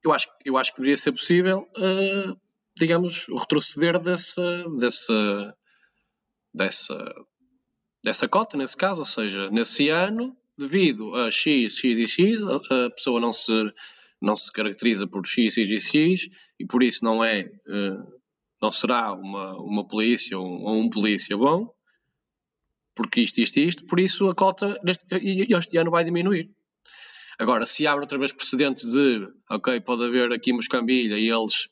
eu 0.09 0.15
acho, 0.15 0.29
eu 0.45 0.57
acho 0.57 0.73
que 0.73 0.79
deveria 0.79 0.97
ser 0.97 1.13
possível, 1.13 1.69
uh, 1.77 2.41
digamos, 2.77 3.27
retroceder 3.29 3.99
dessa, 4.01 4.65
dessa, 4.79 5.57
dessa, 6.55 7.15
dessa 8.03 8.29
cota, 8.29 8.57
nesse 8.57 8.77
caso, 8.77 9.01
ou 9.01 9.07
seja, 9.07 9.51
nesse 9.51 9.89
ano, 9.89 10.37
devido 10.57 11.15
a 11.15 11.31
X, 11.31 11.77
X 11.79 11.99
e 11.99 12.07
X, 12.07 12.43
a, 12.43 12.87
a 12.87 12.91
pessoa 12.91 13.21
não 13.21 13.33
se, 13.33 13.53
não 14.21 14.35
se 14.35 14.51
caracteriza 14.51 15.07
por 15.07 15.27
X, 15.27 15.55
X 15.55 15.71
e 15.71 15.79
X 15.79 16.29
e 16.59 16.67
por 16.67 16.83
isso 16.83 17.05
não 17.05 17.23
é, 17.23 17.51
uh, 17.67 18.21
não 18.61 18.73
será 18.73 19.13
uma, 19.13 19.57
uma 19.59 19.87
polícia 19.87 20.39
ou 20.39 20.47
um, 20.47 20.65
ou 20.65 20.81
um 20.81 20.91
polícia 20.91 21.37
bom, 21.37 21.73
porque 22.95 23.21
isto, 23.21 23.41
isto, 23.41 23.61
isto, 23.61 23.87
por 23.87 24.01
isso 24.01 24.29
a 24.29 24.35
cota 24.35 24.81
neste, 24.83 25.07
este 25.13 25.77
ano 25.77 25.91
vai 25.91 26.03
diminuir. 26.03 26.51
Agora, 27.39 27.65
se 27.65 27.87
abre 27.87 28.03
outra 28.03 28.19
vez 28.19 28.33
precedentes 28.33 28.85
de, 28.85 29.29
ok, 29.49 29.81
pode 29.81 30.05
haver 30.05 30.33
aqui 30.33 30.53
moscambilha 30.53 31.17
e 31.17 31.31
eles, 31.31 31.69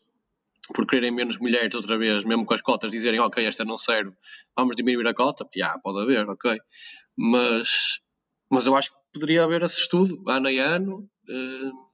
por 0.72 0.86
quererem 0.86 1.10
menos 1.10 1.38
mulheres 1.38 1.74
outra 1.74 1.98
vez, 1.98 2.24
mesmo 2.24 2.46
com 2.46 2.54
as 2.54 2.62
cotas, 2.62 2.90
dizerem, 2.90 3.18
ok, 3.18 3.44
esta 3.44 3.64
não 3.64 3.76
serve, 3.76 4.12
vamos 4.56 4.76
diminuir 4.76 5.08
a 5.08 5.14
cota, 5.14 5.44
já, 5.54 5.66
yeah, 5.66 5.80
pode 5.80 6.00
haver, 6.00 6.28
ok. 6.28 6.58
Mas, 7.16 8.00
mas 8.48 8.66
eu 8.66 8.76
acho 8.76 8.90
que 8.90 8.96
poderia 9.12 9.42
haver 9.42 9.62
esse 9.62 9.80
estudo, 9.80 10.22
ano 10.28 10.48
a 10.48 10.50
ano, 10.50 11.10
uh, 11.28 11.85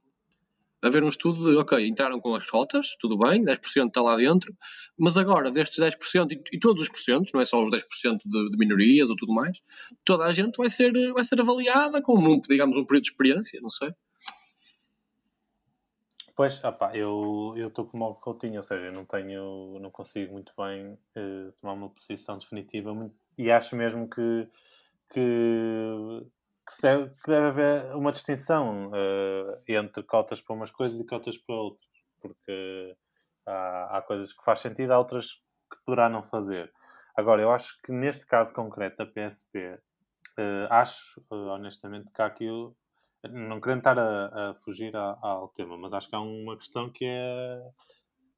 haver 0.83 1.03
um 1.03 1.07
estudo 1.07 1.49
de, 1.49 1.57
ok, 1.57 1.87
entraram 1.87 2.19
com 2.19 2.35
as 2.35 2.49
cotas, 2.49 2.95
tudo 2.99 3.17
bem, 3.17 3.43
10% 3.43 3.87
está 3.87 4.01
lá 4.01 4.17
dentro, 4.17 4.53
mas 4.97 5.17
agora 5.17 5.49
destes 5.49 5.79
10% 5.79 6.31
e, 6.31 6.43
e 6.55 6.59
todos 6.59 6.83
os 6.83 6.89
porcentos, 6.89 7.31
não 7.33 7.39
é 7.39 7.45
só 7.45 7.63
os 7.63 7.71
10% 7.71 8.19
de, 8.25 8.49
de 8.49 8.57
minorias 8.57 9.09
ou 9.09 9.15
tudo 9.15 9.33
mais, 9.33 9.61
toda 10.03 10.25
a 10.25 10.31
gente 10.33 10.57
vai 10.57 10.69
ser, 10.69 10.91
vai 11.13 11.23
ser 11.23 11.39
avaliada 11.39 12.01
com, 12.01 12.19
um, 12.19 12.41
digamos, 12.41 12.77
um 12.77 12.85
período 12.85 13.05
de 13.05 13.11
experiência, 13.11 13.61
não 13.61 13.69
sei. 13.69 13.93
Pois, 16.35 16.61
opa, 16.63 16.91
eu 16.95 17.53
estou 17.57 17.85
como 17.85 18.05
o 18.05 18.15
Coutinho, 18.15 18.57
ou 18.57 18.63
seja, 18.63 18.91
não 18.91 19.05
tenho, 19.05 19.79
não 19.79 19.91
consigo 19.91 20.33
muito 20.33 20.51
bem 20.57 20.93
uh, 21.15 21.51
tomar 21.61 21.73
uma 21.73 21.89
posição 21.89 22.37
definitiva 22.39 22.93
muito, 22.93 23.15
e 23.37 23.51
acho 23.51 23.75
mesmo 23.75 24.09
que, 24.09 24.47
que 25.13 26.25
que 26.65 26.81
deve, 26.81 27.35
haver 27.35 27.95
uma 27.95 28.11
distinção 28.11 28.87
uh, 28.87 29.61
entre 29.67 30.03
cotas 30.03 30.41
para 30.41 30.55
umas 30.55 30.71
coisas 30.71 30.99
e 30.99 31.05
cotas 31.05 31.37
para 31.37 31.55
outras, 31.55 31.87
porque 32.21 32.95
há, 33.45 33.97
há 33.97 34.01
coisas 34.01 34.31
que 34.31 34.43
faz 34.43 34.59
sentido, 34.59 34.91
há 34.91 34.97
outras 34.97 35.33
que 35.69 35.77
poderá 35.85 36.09
não 36.09 36.23
fazer. 36.23 36.71
Agora, 37.15 37.41
eu 37.41 37.51
acho 37.51 37.79
que 37.81 37.91
neste 37.91 38.25
caso 38.25 38.53
concreto 38.53 38.97
da 38.97 39.05
PSP, 39.05 39.59
uh, 39.59 39.79
eh, 40.37 40.67
acho 40.69 41.21
uh, 41.29 41.49
honestamente 41.49 42.11
que 42.11 42.21
há 42.21 42.25
aqui, 42.25 42.47
não 43.29 43.59
querendo 43.59 43.79
estar 43.79 43.99
a, 43.99 44.51
a 44.51 44.55
fugir 44.55 44.95
a, 44.95 45.17
ao 45.21 45.49
tema, 45.49 45.77
mas 45.77 45.93
acho 45.93 46.09
que 46.09 46.15
há 46.15 46.21
uma 46.21 46.57
questão 46.57 46.89
que 46.89 47.05
é 47.05 47.61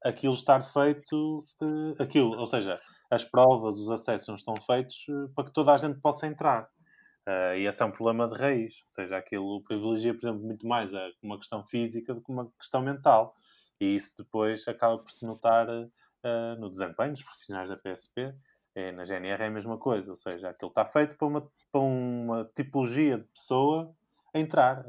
aquilo 0.04 0.34
estar 0.34 0.62
feito, 0.62 1.44
aquilo, 1.98 2.38
ou 2.38 2.46
seja, 2.46 2.78
as 3.10 3.24
provas, 3.24 3.78
os 3.78 3.90
acessos 3.90 4.40
estão 4.40 4.54
feitos 4.56 5.06
para 5.34 5.44
que 5.44 5.52
toda 5.52 5.72
a 5.72 5.76
gente 5.76 6.00
possa 6.00 6.26
entrar. 6.26 6.68
Uh, 7.28 7.56
e 7.56 7.66
esse 7.66 7.82
é 7.82 7.84
um 7.84 7.90
problema 7.90 8.28
de 8.28 8.38
raiz, 8.38 8.82
ou 8.84 8.88
seja, 8.88 9.16
aquilo 9.16 9.60
privilegia, 9.64 10.14
por 10.14 10.20
exemplo, 10.20 10.44
muito 10.44 10.64
mais 10.66 10.94
a, 10.94 11.10
uma 11.20 11.36
questão 11.36 11.64
física 11.64 12.14
do 12.14 12.22
que 12.22 12.30
uma 12.30 12.48
questão 12.58 12.80
mental. 12.80 13.34
E 13.80 13.96
isso 13.96 14.22
depois 14.22 14.66
acaba 14.68 14.96
por 14.98 15.10
se 15.10 15.26
notar 15.26 15.68
uh, 15.68 16.60
no 16.60 16.70
desempenho 16.70 17.12
dos 17.12 17.24
profissionais 17.24 17.68
da 17.68 17.76
PSP. 17.76 18.32
É, 18.76 18.92
na 18.92 19.04
GNR 19.04 19.42
é 19.42 19.46
a 19.46 19.50
mesma 19.50 19.78
coisa, 19.78 20.10
ou 20.10 20.16
seja, 20.16 20.50
aquilo 20.50 20.68
está 20.68 20.84
feito 20.84 21.16
para 21.16 21.26
uma, 21.26 21.50
para 21.72 21.80
uma 21.80 22.44
tipologia 22.54 23.18
de 23.18 23.24
pessoa 23.24 23.92
entrar. 24.34 24.84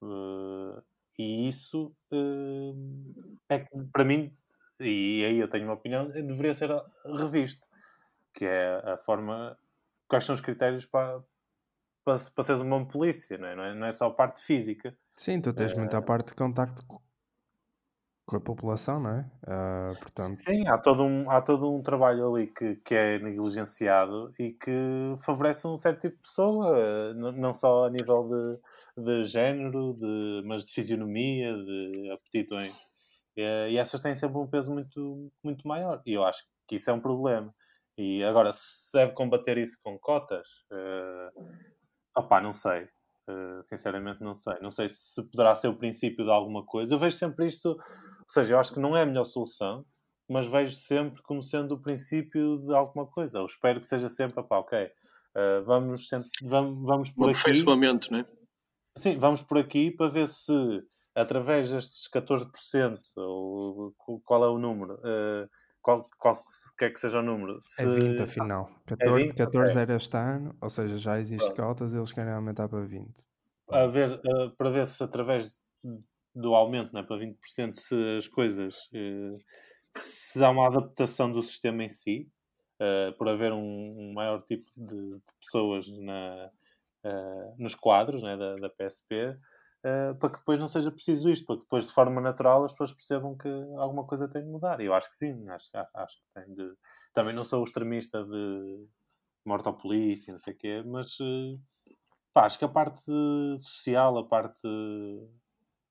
Uh, 0.00 0.82
e 1.18 1.46
isso 1.46 1.94
é 3.48 3.58
que, 3.58 3.84
para 3.92 4.04
mim, 4.04 4.30
e 4.80 5.24
aí 5.24 5.38
eu 5.38 5.48
tenho 5.48 5.64
uma 5.64 5.74
opinião, 5.74 6.08
deveria 6.08 6.54
ser 6.54 6.70
revisto, 7.04 7.66
que 8.34 8.44
é 8.44 8.82
a 8.84 8.98
forma 8.98 9.58
quais 10.08 10.24
são 10.24 10.34
os 10.34 10.40
critérios 10.40 10.84
para, 10.84 11.22
para, 12.04 12.18
para 12.34 12.44
seres 12.44 12.60
uma 12.60 12.86
polícia, 12.86 13.38
não 13.38 13.48
é? 13.48 13.56
Não, 13.56 13.64
é? 13.64 13.74
não 13.74 13.86
é 13.86 13.92
só 13.92 14.06
a 14.06 14.14
parte 14.14 14.40
física. 14.42 14.96
Sim, 15.16 15.40
tu 15.40 15.52
tens 15.52 15.72
é... 15.72 15.76
muita 15.76 16.00
parte 16.02 16.28
de 16.28 16.34
contacto 16.34 16.82
com 18.26 18.36
a 18.36 18.40
população, 18.40 18.98
não 18.98 19.10
é? 19.10 19.30
Uh, 19.44 19.98
portanto... 20.00 20.42
Sim, 20.42 20.66
há 20.66 20.76
todo, 20.76 21.04
um, 21.04 21.30
há 21.30 21.40
todo 21.40 21.72
um 21.72 21.80
trabalho 21.80 22.28
ali 22.34 22.48
que, 22.48 22.74
que 22.76 22.94
é 22.94 23.18
negligenciado 23.20 24.32
e 24.36 24.50
que 24.52 25.14
favorece 25.18 25.66
um 25.68 25.76
certo 25.76 26.00
tipo 26.00 26.16
de 26.16 26.22
pessoa, 26.22 27.14
não 27.14 27.52
só 27.52 27.86
a 27.86 27.90
nível 27.90 28.28
de, 28.96 29.04
de 29.04 29.24
género, 29.24 29.94
de, 29.94 30.42
mas 30.44 30.64
de 30.64 30.72
fisionomia, 30.72 31.54
de 31.54 32.10
aptidões. 32.12 32.74
E, 33.36 33.42
e 33.70 33.78
essas 33.78 34.00
têm 34.00 34.16
sempre 34.16 34.38
um 34.38 34.46
peso 34.46 34.72
muito, 34.72 35.30
muito 35.42 35.66
maior. 35.68 36.02
E 36.04 36.12
eu 36.12 36.24
acho 36.24 36.44
que 36.66 36.74
isso 36.74 36.90
é 36.90 36.92
um 36.92 37.00
problema. 37.00 37.54
E 37.98 38.22
agora, 38.22 38.52
se 38.52 38.92
deve 38.92 39.12
combater 39.12 39.56
isso 39.56 39.78
com 39.82 39.98
cotas, 39.98 40.46
uh, 40.70 41.44
opá, 42.16 42.40
não 42.40 42.52
sei. 42.52 42.84
Uh, 43.28 43.62
sinceramente, 43.62 44.22
não 44.22 44.34
sei. 44.34 44.54
Não 44.60 44.70
sei 44.70 44.88
se 44.88 45.22
poderá 45.30 45.56
ser 45.56 45.68
o 45.68 45.76
princípio 45.76 46.24
de 46.24 46.30
alguma 46.30 46.64
coisa. 46.64 46.94
Eu 46.94 46.98
vejo 46.98 47.16
sempre 47.16 47.46
isto, 47.46 47.70
ou 47.70 48.30
seja, 48.30 48.54
eu 48.54 48.58
acho 48.58 48.72
que 48.72 48.80
não 48.80 48.96
é 48.96 49.02
a 49.02 49.06
melhor 49.06 49.24
solução, 49.24 49.84
mas 50.28 50.46
vejo 50.46 50.74
sempre 50.74 51.22
como 51.22 51.42
sendo 51.42 51.72
o 51.72 51.80
princípio 51.80 52.58
de 52.58 52.74
alguma 52.74 53.06
coisa. 53.06 53.38
Eu 53.38 53.46
espero 53.46 53.80
que 53.80 53.86
seja 53.86 54.08
sempre, 54.08 54.40
opá, 54.40 54.58
ok, 54.58 54.84
uh, 54.84 55.64
vamos, 55.64 56.08
sempre, 56.08 56.28
vamos, 56.42 56.86
vamos 56.86 57.10
por 57.10 57.28
um 57.28 57.30
aqui. 57.30 57.40
aperfeiçoamento, 57.40 58.12
não 58.12 58.20
é? 58.20 58.26
Sim, 58.96 59.18
vamos 59.18 59.42
por 59.42 59.58
aqui 59.58 59.90
para 59.90 60.08
ver 60.08 60.26
se 60.26 60.52
através 61.14 61.70
destes 61.70 62.08
14%, 62.10 63.00
ou 63.16 63.94
qual 64.22 64.44
é 64.44 64.48
o 64.48 64.58
número, 64.58 64.94
uh, 64.96 65.48
qual, 65.86 66.10
qual 66.18 66.44
quer 66.76 66.92
que 66.92 66.98
seja 66.98 67.20
o 67.20 67.22
número. 67.22 67.58
Se... 67.60 67.80
É 67.80 67.86
20 67.86 68.22
afinal. 68.22 68.68
14, 68.86 69.22
é 69.22 69.26
20? 69.26 69.36
14 69.36 69.70
okay. 69.70 69.82
era 69.82 69.94
este 69.94 70.16
ano, 70.16 70.56
ou 70.60 70.68
seja, 70.68 70.98
já 70.98 71.20
existe 71.20 71.54
Pronto. 71.54 71.68
cotas 71.68 71.94
eles 71.94 72.12
querem 72.12 72.32
aumentar 72.32 72.68
para 72.68 72.84
20. 72.84 73.08
A 73.70 73.86
ver, 73.86 74.14
uh, 74.14 74.50
para 74.58 74.70
ver 74.70 74.84
se 74.84 75.04
através 75.04 75.60
do 76.34 76.56
aumento 76.56 76.92
né, 76.92 77.04
para 77.04 77.16
20% 77.16 77.74
se 77.74 78.16
as 78.18 78.26
coisas 78.26 78.90
uh, 78.92 79.38
se 79.96 80.42
há 80.42 80.50
uma 80.50 80.66
adaptação 80.66 81.30
do 81.30 81.40
sistema 81.40 81.84
em 81.84 81.88
si, 81.88 82.28
uh, 82.80 83.16
por 83.16 83.28
haver 83.28 83.52
um, 83.52 83.60
um 83.96 84.12
maior 84.12 84.42
tipo 84.42 84.68
de, 84.76 85.14
de 85.14 85.22
pessoas 85.40 85.86
na, 85.98 86.50
nos 87.56 87.76
quadros 87.76 88.24
né, 88.24 88.36
da, 88.36 88.56
da 88.56 88.68
PSP, 88.68 89.38
Uh, 89.86 90.16
para 90.16 90.30
que 90.30 90.38
depois 90.38 90.58
não 90.58 90.66
seja 90.66 90.90
preciso 90.90 91.30
isto, 91.30 91.46
para 91.46 91.56
que 91.56 91.62
depois 91.62 91.86
de 91.86 91.92
forma 91.92 92.20
natural 92.20 92.64
as 92.64 92.72
pessoas 92.72 92.92
percebam 92.92 93.36
que 93.38 93.48
alguma 93.78 94.04
coisa 94.04 94.26
tem 94.26 94.42
de 94.42 94.48
mudar. 94.48 94.80
Eu 94.80 94.92
acho 94.92 95.08
que 95.08 95.14
sim, 95.14 95.48
acho, 95.48 95.70
acho 95.94 96.16
que 96.16 96.26
tem 96.34 96.54
de. 96.54 96.74
Também 97.14 97.32
não 97.32 97.44
sou 97.44 97.62
extremista 97.62 98.24
de 98.24 98.88
morte 99.44 99.68
à 99.68 99.72
polícia, 99.72 100.32
não 100.32 100.40
sei 100.40 100.54
o 100.54 100.56
quê, 100.56 100.82
mas 100.84 101.20
uh, 101.20 101.60
pá, 102.34 102.46
acho 102.46 102.58
que 102.58 102.64
a 102.64 102.68
parte 102.68 103.04
social, 103.60 104.18
a 104.18 104.26
parte 104.26 104.60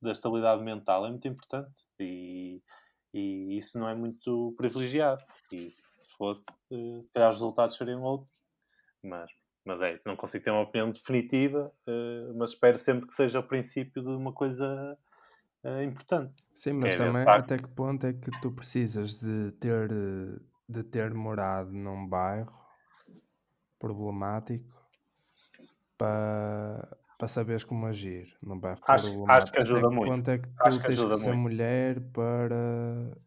da 0.01 0.11
estabilidade 0.11 0.61
mental 0.61 1.05
é 1.05 1.09
muito 1.09 1.27
importante 1.29 1.73
e, 1.97 2.61
e 3.13 3.57
isso 3.57 3.79
não 3.79 3.87
é 3.87 3.95
muito 3.95 4.53
privilegiado. 4.57 5.23
E 5.53 5.71
se 5.71 6.09
fosse, 6.17 6.45
uh, 6.69 7.01
se 7.01 7.11
calhar 7.13 7.29
os 7.29 7.37
resultados 7.37 7.77
seriam 7.77 8.03
outros, 8.03 8.29
mas 9.01 9.31
mas 9.65 9.81
é 9.81 9.93
isso, 9.93 10.07
não 10.07 10.15
consigo 10.15 10.43
ter 10.43 10.51
uma 10.51 10.61
opinião 10.61 10.91
definitiva, 10.91 11.71
uh, 11.87 12.37
mas 12.37 12.51
espero 12.51 12.77
sempre 12.77 13.07
que 13.07 13.13
seja 13.13 13.39
o 13.39 13.43
princípio 13.43 14.01
de 14.01 14.09
uma 14.09 14.31
coisa 14.31 14.97
uh, 15.63 15.81
importante. 15.81 16.45
Sim, 16.53 16.73
mas 16.73 16.95
é 16.95 16.97
também 16.99 17.23
até 17.27 17.57
que 17.57 17.67
ponto 17.67 18.05
é 18.05 18.13
que 18.13 18.29
tu 18.41 18.51
precisas 18.51 19.19
de 19.19 19.51
ter, 19.53 19.89
de 20.69 20.83
ter 20.83 21.13
morado 21.13 21.71
num 21.71 22.07
bairro 22.07 22.53
problemático 23.79 24.71
para, 25.97 26.97
para 27.17 27.27
saberes 27.27 27.63
como 27.63 27.87
agir 27.87 28.37
num 28.43 28.59
bairro 28.59 28.79
acho, 28.87 29.05
problemático? 29.05 29.43
Acho 29.43 29.51
que 29.51 29.61
ajuda 29.61 29.87
até 29.87 29.95
muito. 29.95 30.03
Que 30.03 30.15
ponto 30.15 30.29
é 30.29 30.37
que 30.37 30.47
tu 30.47 30.53
acho 30.59 30.79
que 30.79 30.87
tens 30.87 31.03
que 31.03 31.17
ser 31.17 31.27
muito. 31.33 31.39
mulher 31.39 32.01
para 32.11 33.17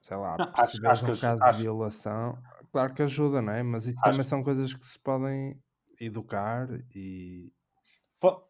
sei 0.00 0.16
lá, 0.16 0.36
perceberes 0.36 1.02
um 1.02 1.06
caso 1.14 1.44
acho, 1.44 1.58
de 1.58 1.62
violação 1.64 2.38
claro 2.72 2.94
que 2.94 3.02
ajuda, 3.02 3.42
não 3.42 3.52
é? 3.52 3.62
Mas 3.62 3.86
isso 3.86 3.98
Acho... 4.02 4.10
também 4.10 4.24
são 4.24 4.42
coisas 4.42 4.72
que 4.74 4.86
se 4.86 4.98
podem 5.02 5.60
educar 6.00 6.68
e. 6.94 7.52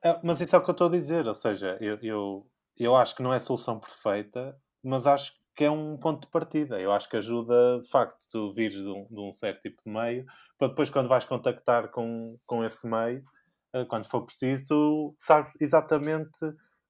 É, 0.02 0.18
mas 0.22 0.40
isso 0.40 0.56
é 0.56 0.58
o 0.58 0.62
que 0.62 0.70
eu 0.70 0.72
estou 0.72 0.86
a 0.86 0.90
dizer, 0.90 1.26
ou 1.26 1.34
seja, 1.34 1.76
eu, 1.80 1.98
eu, 2.00 2.50
eu 2.76 2.96
acho 2.96 3.14
que 3.14 3.22
não 3.22 3.32
é 3.32 3.36
a 3.36 3.40
solução 3.40 3.78
perfeita, 3.78 4.58
mas 4.82 5.06
acho 5.06 5.34
que 5.54 5.64
é 5.64 5.70
um 5.70 5.96
ponto 5.98 6.22
de 6.22 6.30
partida. 6.30 6.80
Eu 6.80 6.92
acho 6.92 7.08
que 7.08 7.16
ajuda, 7.16 7.80
de 7.80 7.88
facto, 7.88 8.16
tu 8.30 8.52
vires 8.54 8.80
de 8.80 8.88
um, 8.88 9.06
de 9.10 9.20
um 9.20 9.32
certo 9.32 9.60
tipo 9.60 9.82
de 9.84 9.90
meio, 9.90 10.24
para 10.56 10.68
depois, 10.68 10.88
quando 10.88 11.08
vais 11.08 11.24
contactar 11.24 11.90
com, 11.90 12.38
com 12.46 12.64
esse 12.64 12.88
meio, 12.88 13.22
eh, 13.74 13.84
quando 13.84 14.06
for 14.06 14.24
preciso, 14.24 14.66
tu 14.68 15.16
sabes 15.18 15.52
exatamente 15.60 16.38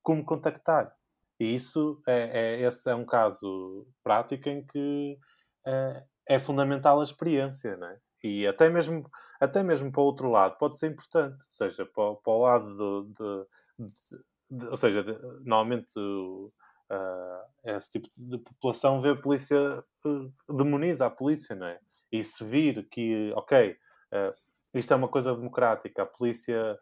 como 0.02 0.24
contactar. 0.24 0.92
E 1.40 1.54
isso 1.54 2.00
é, 2.06 2.58
é 2.58 2.60
esse 2.62 2.90
é 2.90 2.94
um 2.94 3.06
caso 3.06 3.86
prático 4.02 4.48
em 4.48 4.64
que 4.66 5.18
é, 5.66 6.04
é 6.28 6.38
fundamental 6.38 7.00
a 7.00 7.04
experiência, 7.04 7.76
não 7.76 7.88
é? 7.88 7.98
E 8.22 8.46
até 8.46 8.68
mesmo, 8.68 9.08
até 9.40 9.62
mesmo 9.62 9.90
para 9.90 10.00
o 10.00 10.04
outro 10.04 10.30
lado 10.30 10.58
pode 10.58 10.78
ser 10.78 10.90
importante, 10.90 11.42
ou 11.42 11.50
seja, 11.50 11.86
para, 11.86 12.14
para 12.16 12.32
o 12.32 12.42
lado 12.42 13.04
de, 13.06 13.14
de, 13.14 13.88
de, 13.88 14.24
de 14.50 14.66
ou 14.68 14.76
seja, 14.76 15.02
normalmente 15.42 15.98
uh, 15.98 17.40
esse 17.64 17.92
tipo 17.92 18.08
de 18.16 18.38
população 18.38 19.00
vê 19.00 19.10
a 19.10 19.16
polícia, 19.16 19.82
uh, 20.04 20.54
demoniza 20.54 21.06
a 21.06 21.10
polícia, 21.10 21.54
não 21.54 21.66
é? 21.66 21.80
E 22.10 22.22
se 22.24 22.44
vir 22.44 22.88
que, 22.90 23.32
ok, 23.34 23.76
uh, 24.12 24.34
isto 24.74 24.92
é 24.92 24.96
uma 24.96 25.08
coisa 25.08 25.34
democrática, 25.34 26.02
a 26.02 26.06
polícia, 26.06 26.78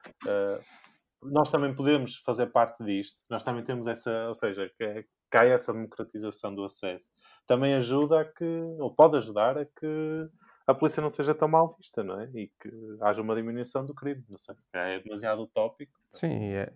nós 1.23 1.51
também 1.51 1.75
podemos 1.75 2.17
fazer 2.17 2.47
parte 2.47 2.83
disto, 2.85 3.23
nós 3.31 3.45
também 3.45 3.63
temos 3.63 3.87
essa, 3.87 4.27
ou 4.29 4.35
seja, 4.35 4.69
que 4.77 5.07
é, 5.27 5.39
cai 5.39 5.51
essa 5.51 5.73
democratização 5.73 6.55
do 6.55 6.65
acesso 6.65 7.11
também 7.47 7.75
ajuda 7.75 8.21
a 8.21 8.25
que, 8.25 8.45
ou 8.79 8.93
pode 8.93 9.17
ajudar 9.17 9.57
a 9.57 9.65
que 9.65 10.29
a 10.67 10.75
polícia 10.75 11.01
não 11.01 11.09
seja 11.09 11.35
tão 11.35 11.47
mal 11.47 11.69
vista, 11.77 12.03
não 12.03 12.21
é? 12.21 12.29
E 12.35 12.51
que 12.61 12.71
haja 13.01 13.23
uma 13.23 13.37
diminuição 13.37 13.87
do 13.87 13.95
crime. 13.95 14.25
Não 14.29 14.37
sei 14.37 14.55
se 14.57 14.67
é 14.75 14.99
demasiado 15.01 15.43
utópico. 15.43 15.93
Sim, 16.11 16.53
é, 16.53 16.73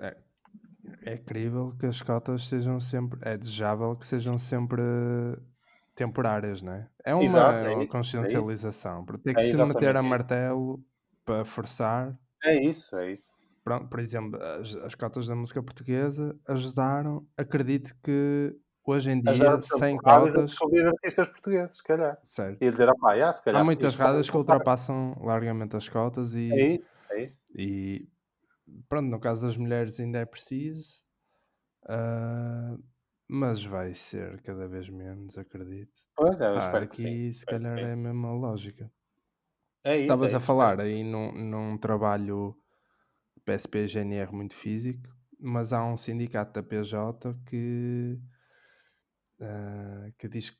é, 0.00 0.16
é 1.02 1.18
crível 1.18 1.70
que 1.78 1.84
as 1.86 2.00
cotas 2.00 2.48
sejam 2.48 2.80
sempre, 2.80 3.20
é 3.22 3.36
desejável 3.36 3.94
que 3.94 4.06
sejam 4.06 4.38
sempre 4.38 4.82
temporárias, 5.94 6.62
não 6.62 6.72
é? 6.72 6.88
É 7.04 7.14
uma, 7.14 7.24
Exato, 7.24 7.66
é 7.66 7.82
isso, 7.82 7.92
consciencialização, 7.92 9.02
é 9.02 9.04
porque 9.04 9.22
tem 9.22 9.34
que 9.34 9.42
é 9.42 9.44
se 9.44 9.56
meter 9.56 9.96
a 9.96 10.02
martelo 10.02 10.82
para 11.26 11.44
forçar. 11.44 12.18
É 12.42 12.54
isso, 12.54 12.96
é 12.96 13.12
isso. 13.12 13.30
Pronto, 13.62 13.88
por 13.88 14.00
exemplo, 14.00 14.42
as, 14.42 14.74
as 14.76 14.94
cotas 14.94 15.26
da 15.26 15.34
música 15.34 15.62
portuguesa 15.62 16.34
ajudaram, 16.46 17.26
acredito 17.36 17.94
que 18.02 18.56
hoje 18.84 19.10
em 19.10 19.20
dia, 19.20 19.60
sem 19.62 19.96
cotas. 19.96 20.50
descobrir 20.50 20.86
artistas 20.86 21.28
portugueses, 21.28 21.76
se 21.76 21.84
calhar. 21.84 22.18
Certo. 22.22 22.62
E 22.62 22.70
dizer, 22.70 22.88
ah, 22.88 22.94
pá, 22.94 23.12
yeah, 23.12 23.32
se 23.32 23.44
calhar. 23.44 23.60
Há 23.60 23.64
muitas 23.64 23.94
rádios 23.96 24.30
que 24.30 24.36
ultrapassam 24.36 25.16
largamente 25.20 25.76
as 25.76 25.88
cotas 25.88 26.34
e. 26.34 26.50
É 26.52 26.68
isso, 26.74 26.88
é 27.10 27.24
isso. 27.24 27.42
E 27.54 28.08
pronto, 28.88 29.08
no 29.08 29.20
caso 29.20 29.46
das 29.46 29.56
mulheres 29.56 30.00
ainda 30.00 30.18
é 30.18 30.24
preciso. 30.24 31.04
Uh, 31.84 32.82
mas 33.28 33.64
vai 33.64 33.94
ser 33.94 34.40
cada 34.42 34.66
vez 34.66 34.88
menos, 34.88 35.38
acredito. 35.38 36.00
Pois 36.16 36.40
é, 36.40 36.48
eu 36.48 36.54
ah, 36.54 36.58
espero 36.58 36.84
aqui, 36.84 36.96
que 36.96 37.02
sim. 37.02 37.32
se 37.32 37.46
calhar 37.46 37.78
é 37.78 37.92
a 37.92 37.96
mesma 37.96 38.32
lógica. 38.32 38.90
É 39.84 39.94
isso. 39.94 40.02
Estavas 40.02 40.34
é 40.34 40.36
a 40.36 40.40
falar 40.40 40.80
aí 40.80 41.04
num, 41.04 41.32
num 41.32 41.78
trabalho 41.78 42.56
PSP 43.40 43.86
GNR 43.86 44.32
muito 44.32 44.54
físico, 44.54 45.08
mas 45.38 45.72
há 45.72 45.84
um 45.84 45.96
sindicato 45.96 46.52
da 46.52 46.62
PJ 46.62 47.34
que 47.46 48.18
uh, 49.40 50.12
que 50.18 50.28
diz 50.28 50.56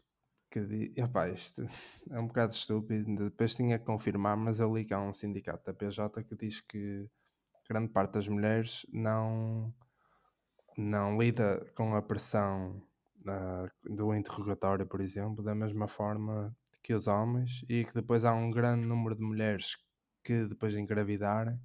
que 0.50 0.60
diz, 0.66 0.96
epá, 0.96 1.28
isto 1.28 1.64
é 2.10 2.18
um 2.18 2.26
bocado 2.26 2.52
estúpido, 2.52 3.30
depois 3.30 3.54
tinha 3.54 3.78
que 3.78 3.84
confirmar, 3.84 4.36
mas 4.36 4.58
eu 4.60 4.74
li 4.74 4.84
que 4.84 4.92
há 4.92 5.00
um 5.00 5.12
sindicato 5.12 5.64
da 5.64 5.72
PJ 5.72 6.24
que 6.24 6.34
diz 6.34 6.60
que 6.60 7.08
grande 7.68 7.92
parte 7.92 8.14
das 8.14 8.26
mulheres 8.26 8.84
não, 8.92 9.72
não 10.76 11.20
lida 11.20 11.64
com 11.76 11.94
a 11.94 12.02
pressão 12.02 12.82
uh, 13.20 13.94
do 13.94 14.12
interrogatório, 14.12 14.86
por 14.86 15.00
exemplo, 15.00 15.44
da 15.44 15.54
mesma 15.54 15.86
forma 15.86 16.52
que 16.82 16.94
os 16.94 17.06
homens, 17.06 17.64
e 17.68 17.84
que 17.84 17.94
depois 17.94 18.24
há 18.24 18.34
um 18.34 18.50
grande 18.50 18.86
número 18.86 19.14
de 19.14 19.22
mulheres 19.22 19.76
que 20.24 20.46
depois 20.46 20.72
de 20.72 20.80
engravidarem 20.80 21.58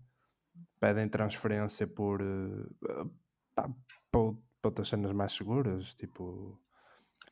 pedem 0.80 1.08
transferência 1.10 1.88
por 1.88 2.22
uh, 2.22 3.12
para, 3.56 3.70
para 4.12 4.22
outras 4.64 4.88
cenas 4.88 5.12
mais 5.12 5.32
seguras, 5.34 5.93
tipo 5.95 6.60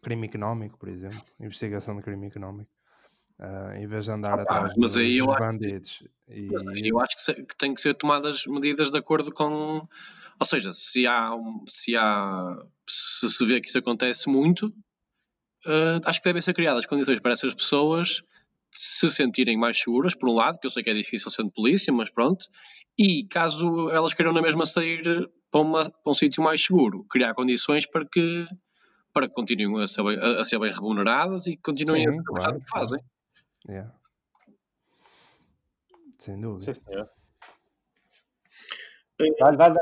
crime 0.01 0.27
económico, 0.27 0.77
por 0.77 0.89
exemplo, 0.89 1.23
investigação 1.39 1.95
de 1.95 2.03
crime 2.03 2.27
económico, 2.27 2.69
uh, 3.39 3.73
em 3.75 3.87
vez 3.87 4.05
de 4.05 4.11
andar 4.11 4.39
ah, 4.39 4.41
atrás 4.43 4.73
mas 4.77 4.91
dos, 4.91 4.97
aí 4.97 5.17
eu 5.17 5.27
bandidos. 5.27 6.03
Acho, 6.03 6.09
e... 6.27 6.47
Mas 6.51 6.67
aí 6.67 6.87
eu 6.87 6.99
acho 6.99 7.15
que, 7.15 7.21
se, 7.21 7.33
que 7.33 7.55
tem 7.57 7.73
que 7.73 7.81
ser 7.81 7.93
tomadas 7.95 8.45
medidas 8.45 8.91
de 8.91 8.97
acordo 8.97 9.31
com. 9.33 9.87
Ou 10.39 10.45
seja, 10.45 10.73
se 10.73 11.07
há, 11.07 11.31
se, 11.67 11.95
há, 11.95 12.65
se 12.87 13.29
se 13.29 13.45
vê 13.45 13.61
que 13.61 13.69
isso 13.69 13.77
acontece 13.77 14.27
muito, 14.27 14.67
uh, 15.65 16.01
acho 16.05 16.19
que 16.19 16.27
devem 16.27 16.41
ser 16.41 16.53
criadas 16.53 16.85
condições 16.85 17.19
para 17.19 17.31
essas 17.31 17.53
pessoas 17.53 18.23
se 18.73 19.09
sentirem 19.09 19.57
mais 19.57 19.79
seguras, 19.79 20.15
por 20.15 20.29
um 20.29 20.33
lado, 20.33 20.59
que 20.59 20.65
eu 20.65 20.71
sei 20.71 20.83
que 20.83 20.89
é 20.89 20.93
difícil 20.93 21.29
sendo 21.29 21.51
polícia, 21.51 21.93
mas 21.93 22.09
pronto, 22.09 22.45
e 22.97 23.25
caso 23.27 23.89
elas 23.91 24.13
queiram 24.13 24.33
na 24.33 24.41
mesma 24.41 24.65
sair 24.65 25.03
para, 25.51 25.61
uma, 25.61 25.89
para 25.89 26.11
um 26.11 26.13
sítio 26.13 26.43
mais 26.43 26.63
seguro, 26.63 27.05
criar 27.09 27.33
condições 27.33 27.85
para 27.85 28.05
que 28.05 28.47
para 29.13 29.27
que 29.27 29.35
continuem 29.35 29.83
a 29.83 29.85
ser, 29.85 30.01
a 30.01 30.43
ser 30.43 30.59
bem 30.59 30.71
remuneradas 30.71 31.45
e 31.45 31.55
continuem 31.57 32.11
Sim, 32.11 32.19
a 32.19 32.23
claro, 32.23 32.57
o 32.57 32.61
que 32.61 32.69
fazem. 32.69 32.99
Yeah. 33.69 33.93
Sem 36.17 36.41
dúvida. 36.41 36.73
Sim, 36.73 36.81
senhor. 36.81 37.09
Vale, 39.39 39.57
vale. 39.57 39.79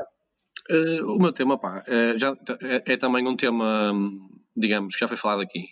Uh, 0.69 1.15
o 1.15 1.19
meu 1.19 1.31
tema, 1.31 1.57
pá, 1.57 1.83
uh, 1.87 2.17
já, 2.17 2.35
é, 2.61 2.93
é, 2.93 2.97
também 2.97 3.27
um 3.27 3.35
tema, 3.35 3.93
digamos, 4.55 4.93
que 4.95 4.99
já 4.99 5.07
foi 5.07 5.17
falado 5.17 5.41
aqui. 5.41 5.69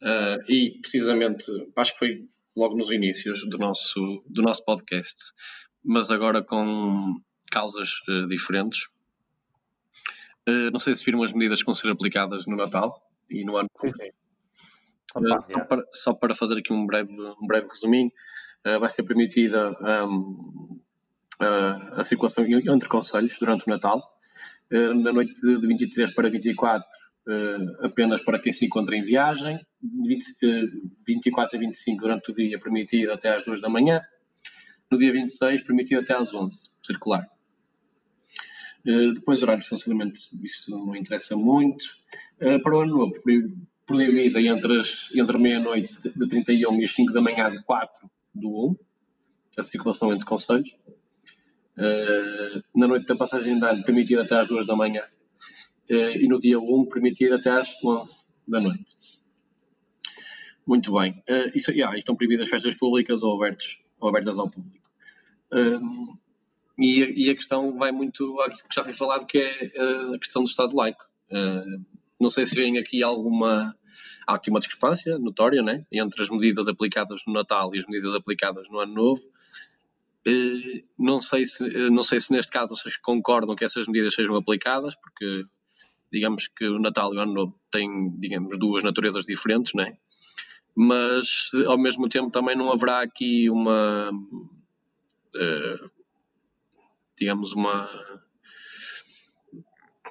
Uh, 0.00 0.38
e 0.48 0.78
precisamente, 0.80 1.44
acho 1.76 1.92
que 1.92 1.98
foi 1.98 2.28
logo 2.56 2.76
nos 2.76 2.90
inícios 2.90 3.48
do 3.48 3.58
nosso, 3.58 4.22
do 4.26 4.42
nosso 4.42 4.64
podcast, 4.64 5.32
mas 5.84 6.10
agora 6.10 6.42
com 6.42 7.20
causas 7.50 7.90
diferentes. 8.28 8.88
não 10.72 10.78
sei 10.78 10.94
se 10.94 11.04
viram 11.04 11.22
as 11.22 11.32
medidas 11.32 11.60
que 11.60 11.66
vão 11.66 11.74
ser 11.74 11.90
aplicadas 11.90 12.46
no 12.46 12.56
Natal 12.56 13.02
e 13.30 13.44
no 13.44 13.56
ano. 13.56 13.68
Sim, 13.76 13.90
sim. 13.90 14.10
Opa, 15.14 15.40
só, 15.40 15.64
para, 15.64 15.84
só, 15.92 16.12
para, 16.14 16.34
fazer 16.34 16.58
aqui 16.58 16.72
um 16.72 16.86
breve, 16.86 17.12
um 17.12 17.46
breve 17.46 17.68
resuminho, 17.68 18.10
vai 18.64 18.88
ser 18.88 19.04
permitida 19.04 19.70
um, 20.08 20.80
a, 21.38 22.02
circulação 22.02 22.44
entre 22.44 22.88
conselhos 22.88 23.38
durante 23.38 23.64
o 23.66 23.70
Natal 23.70 24.02
na 24.70 25.12
noite 25.12 25.40
de 25.40 25.66
23 25.66 26.14
para 26.14 26.28
24, 26.30 26.86
eh, 27.26 27.86
apenas 27.86 28.22
para 28.22 28.38
quem 28.38 28.52
se 28.52 28.66
encontra 28.66 28.96
em 28.96 29.02
viagem, 29.02 29.58
20, 29.82 30.36
24 31.06 31.56
a 31.56 31.60
25 31.60 32.00
durante 32.00 32.30
o 32.30 32.34
dia 32.34 32.58
permitido 32.58 33.12
até 33.12 33.34
às 33.34 33.44
2 33.44 33.60
da 33.60 33.68
manhã, 33.68 34.02
no 34.90 34.98
dia 34.98 35.12
26 35.12 35.62
permitido 35.62 36.00
até 36.00 36.14
às 36.14 36.32
11, 36.32 36.70
circular. 36.82 37.26
Eh, 38.86 39.12
depois, 39.12 39.42
horários 39.42 39.64
de 39.64 39.70
funcionamento, 39.70 40.18
isso 40.42 40.70
não 40.70 40.94
interessa 40.94 41.36
muito. 41.36 41.86
Para 42.62 42.76
o 42.76 42.80
ano 42.80 42.98
novo, 42.98 43.22
proibida 43.86 44.40
entre, 44.40 44.82
entre 45.14 45.38
meia-noite 45.38 45.98
de 46.02 46.28
31 46.28 46.80
e 46.80 46.84
as 46.84 46.90
5 46.90 47.12
da 47.12 47.20
manhã 47.20 47.50
de 47.50 47.62
4 47.62 48.10
do 48.34 48.68
1, 48.70 48.76
a 49.58 49.62
circulação 49.62 50.12
entre 50.12 50.26
conselhos. 50.26 50.70
Uh, 51.76 52.62
na 52.74 52.86
noite 52.86 53.06
da 53.06 53.16
passagem 53.16 53.58
de 53.58 53.66
ano, 53.66 53.82
permitido 53.82 54.22
até 54.22 54.38
às 54.38 54.46
2 54.46 54.66
da 54.66 54.76
manhã. 54.76 55.02
Uh, 55.90 56.16
e 56.18 56.28
no 56.28 56.40
dia 56.40 56.58
1, 56.58 56.86
permitido 56.86 57.34
até 57.34 57.50
às 57.50 57.74
11 57.82 58.28
da 58.46 58.60
noite. 58.60 58.96
Muito 60.66 60.92
bem. 60.92 61.22
Uh, 61.28 61.50
isso, 61.54 61.70
yeah, 61.70 61.96
estão 61.96 62.16
proibidas 62.16 62.48
festas 62.48 62.74
públicas 62.74 63.22
ou 63.22 63.36
abertas, 63.36 63.78
ou 64.00 64.08
abertas 64.08 64.38
ao 64.38 64.48
público. 64.48 64.84
E, 66.76 67.26
e, 67.26 67.30
a 67.30 67.34
questão 67.36 67.78
vai 67.78 67.92
muito 67.92 68.40
àquilo 68.40 68.68
que 68.68 68.74
já 68.74 68.82
foi 68.82 68.92
falado, 68.92 69.26
que 69.26 69.38
é 69.38 69.72
a 70.12 70.18
questão 70.18 70.42
do 70.42 70.48
Estado 70.48 70.74
laico. 70.74 71.04
não 72.20 72.30
sei 72.30 72.44
se 72.46 72.56
vem 72.56 72.78
aqui 72.78 73.02
alguma. 73.04 73.76
Há 74.26 74.34
aqui 74.34 74.50
uma 74.50 74.58
discrepância 74.58 75.16
notória 75.18 75.62
né, 75.62 75.86
entre 75.92 76.22
as 76.22 76.30
medidas 76.30 76.66
aplicadas 76.66 77.20
no 77.26 77.32
Natal 77.32 77.72
e 77.74 77.78
as 77.78 77.86
medidas 77.86 78.14
aplicadas 78.14 78.68
no 78.70 78.80
Ano 78.80 78.94
Novo. 78.94 79.22
Eh, 80.26 80.82
não 80.98 81.20
sei, 81.20 81.44
se, 81.44 81.64
eh, 81.64 81.90
não 81.90 82.02
sei 82.02 82.18
se 82.18 82.32
neste 82.32 82.50
caso 82.50 82.74
vocês 82.74 82.96
concordam 82.96 83.54
que 83.54 83.64
essas 83.64 83.86
medidas 83.86 84.14
sejam 84.14 84.36
aplicadas, 84.36 84.94
porque 84.96 85.44
digamos 86.12 86.48
que 86.48 86.66
o 86.66 86.78
Natal 86.78 87.12
e 87.12 87.16
o 87.16 87.20
Ano 87.20 87.32
Novo 87.32 87.60
têm, 87.70 88.10
digamos, 88.18 88.58
duas 88.58 88.82
naturezas 88.84 89.24
diferentes, 89.24 89.74
né? 89.74 89.96
mas 90.74 91.50
ao 91.66 91.78
mesmo 91.78 92.08
tempo 92.08 92.30
também 92.30 92.56
não 92.56 92.72
haverá 92.72 93.00
aqui 93.00 93.48
uma, 93.48 94.10
uh, 94.10 95.90
digamos, 97.16 97.52
uma. 97.52 97.88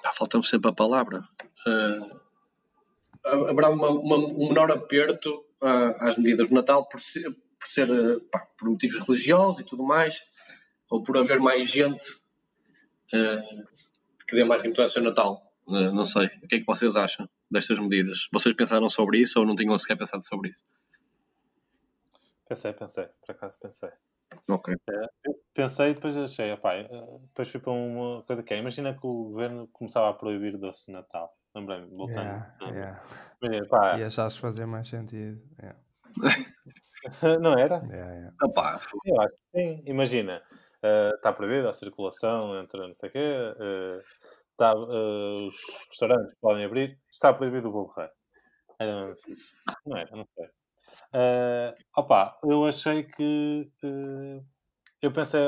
Ah, 0.05 0.13
Falta-me 0.13 0.45
sempre 0.45 0.71
a 0.71 0.73
palavra. 0.73 1.27
Uh, 1.67 2.21
haverá 3.25 3.69
uma, 3.69 3.89
uma, 3.89 4.15
um 4.15 4.47
menor 4.47 4.71
aperto 4.71 5.45
uh, 5.61 5.95
às 5.99 6.17
medidas 6.17 6.47
do 6.47 6.55
Natal 6.55 6.87
por 6.87 6.99
ser, 6.99 7.29
por 7.31 7.67
ser 7.67 7.87
pá, 8.31 8.39
por 8.57 8.69
motivos 8.69 9.05
religiosos 9.05 9.59
e 9.61 9.65
tudo 9.65 9.83
mais, 9.83 10.23
ou 10.89 11.03
por 11.03 11.17
haver 11.17 11.39
mais 11.39 11.69
gente 11.69 12.23
que 14.27 14.35
dê 14.35 14.43
mais 14.43 14.65
importância 14.65 14.99
ao 14.99 15.05
Natal. 15.05 15.42
Uh, 15.67 15.91
não 15.91 16.05
sei. 16.05 16.27
O 16.43 16.47
que 16.47 16.55
é 16.55 16.59
que 16.59 16.65
vocês 16.65 16.95
acham 16.95 17.27
destas 17.49 17.79
medidas? 17.79 18.27
Vocês 18.31 18.55
pensaram 18.55 18.89
sobre 18.89 19.19
isso 19.19 19.39
ou 19.39 19.45
não 19.45 19.55
tinham 19.55 19.77
sequer 19.77 19.97
pensado 19.97 20.25
sobre 20.25 20.49
isso? 20.49 20.65
Pensei, 22.47 22.73
pensei. 22.73 23.05
Por 23.25 23.31
acaso 23.31 23.57
pensei. 23.59 23.89
Ok. 24.49 24.75
pensei 25.53 25.91
e 25.91 25.93
depois 25.93 26.17
achei, 26.17 26.51
opa, 26.51 26.71
depois 27.27 27.49
fui 27.49 27.59
para 27.59 27.71
uma 27.71 28.23
coisa 28.23 28.41
que 28.41 28.53
é, 28.53 28.57
imagina 28.57 28.93
que 28.93 29.05
o 29.05 29.25
governo 29.25 29.67
começava 29.67 30.09
a 30.09 30.13
proibir 30.13 30.57
doce 30.57 30.87
de 30.87 30.91
Natal. 30.91 31.35
Lembrei-me, 31.55 31.95
voltando. 31.95 32.43
Yeah, 32.61 33.03
yeah. 33.41 33.99
e 33.99 34.03
achaste 34.03 34.39
fazer 34.39 34.65
mais 34.65 34.87
sentido. 34.87 35.39
Yeah. 35.59 35.79
Não 37.41 37.53
era? 37.53 37.83
É, 37.91 38.27
é. 38.27 38.31
Opa, 38.43 38.79
Eu 39.05 39.21
acho 39.21 39.29
que 39.29 39.59
sim. 39.59 39.83
Imagina, 39.85 40.41
uh, 40.83 41.15
está 41.15 41.31
proibida 41.31 41.69
a 41.69 41.73
circulação 41.73 42.59
entre 42.59 42.79
não 42.79 42.93
sei 42.93 43.09
o 43.09 43.11
quê, 43.11 43.19
uh, 43.19 44.01
está, 44.53 44.75
uh, 44.75 45.47
os 45.47 45.55
restaurantes 45.89 46.35
podem 46.39 46.65
abrir, 46.65 46.99
está 47.11 47.33
proibido 47.33 47.69
o 47.69 47.71
bolo 47.71 47.93
rei. 47.95 48.07
Fixe. 49.23 49.43
Não 49.85 49.97
era, 49.97 50.15
não 50.15 50.25
sei. 50.35 50.45
Uh, 51.13 51.73
opa, 51.95 52.37
eu 52.43 52.65
achei 52.65 53.03
que. 53.03 53.69
Uh, 53.83 54.43
eu 55.01 55.11
pensei. 55.11 55.41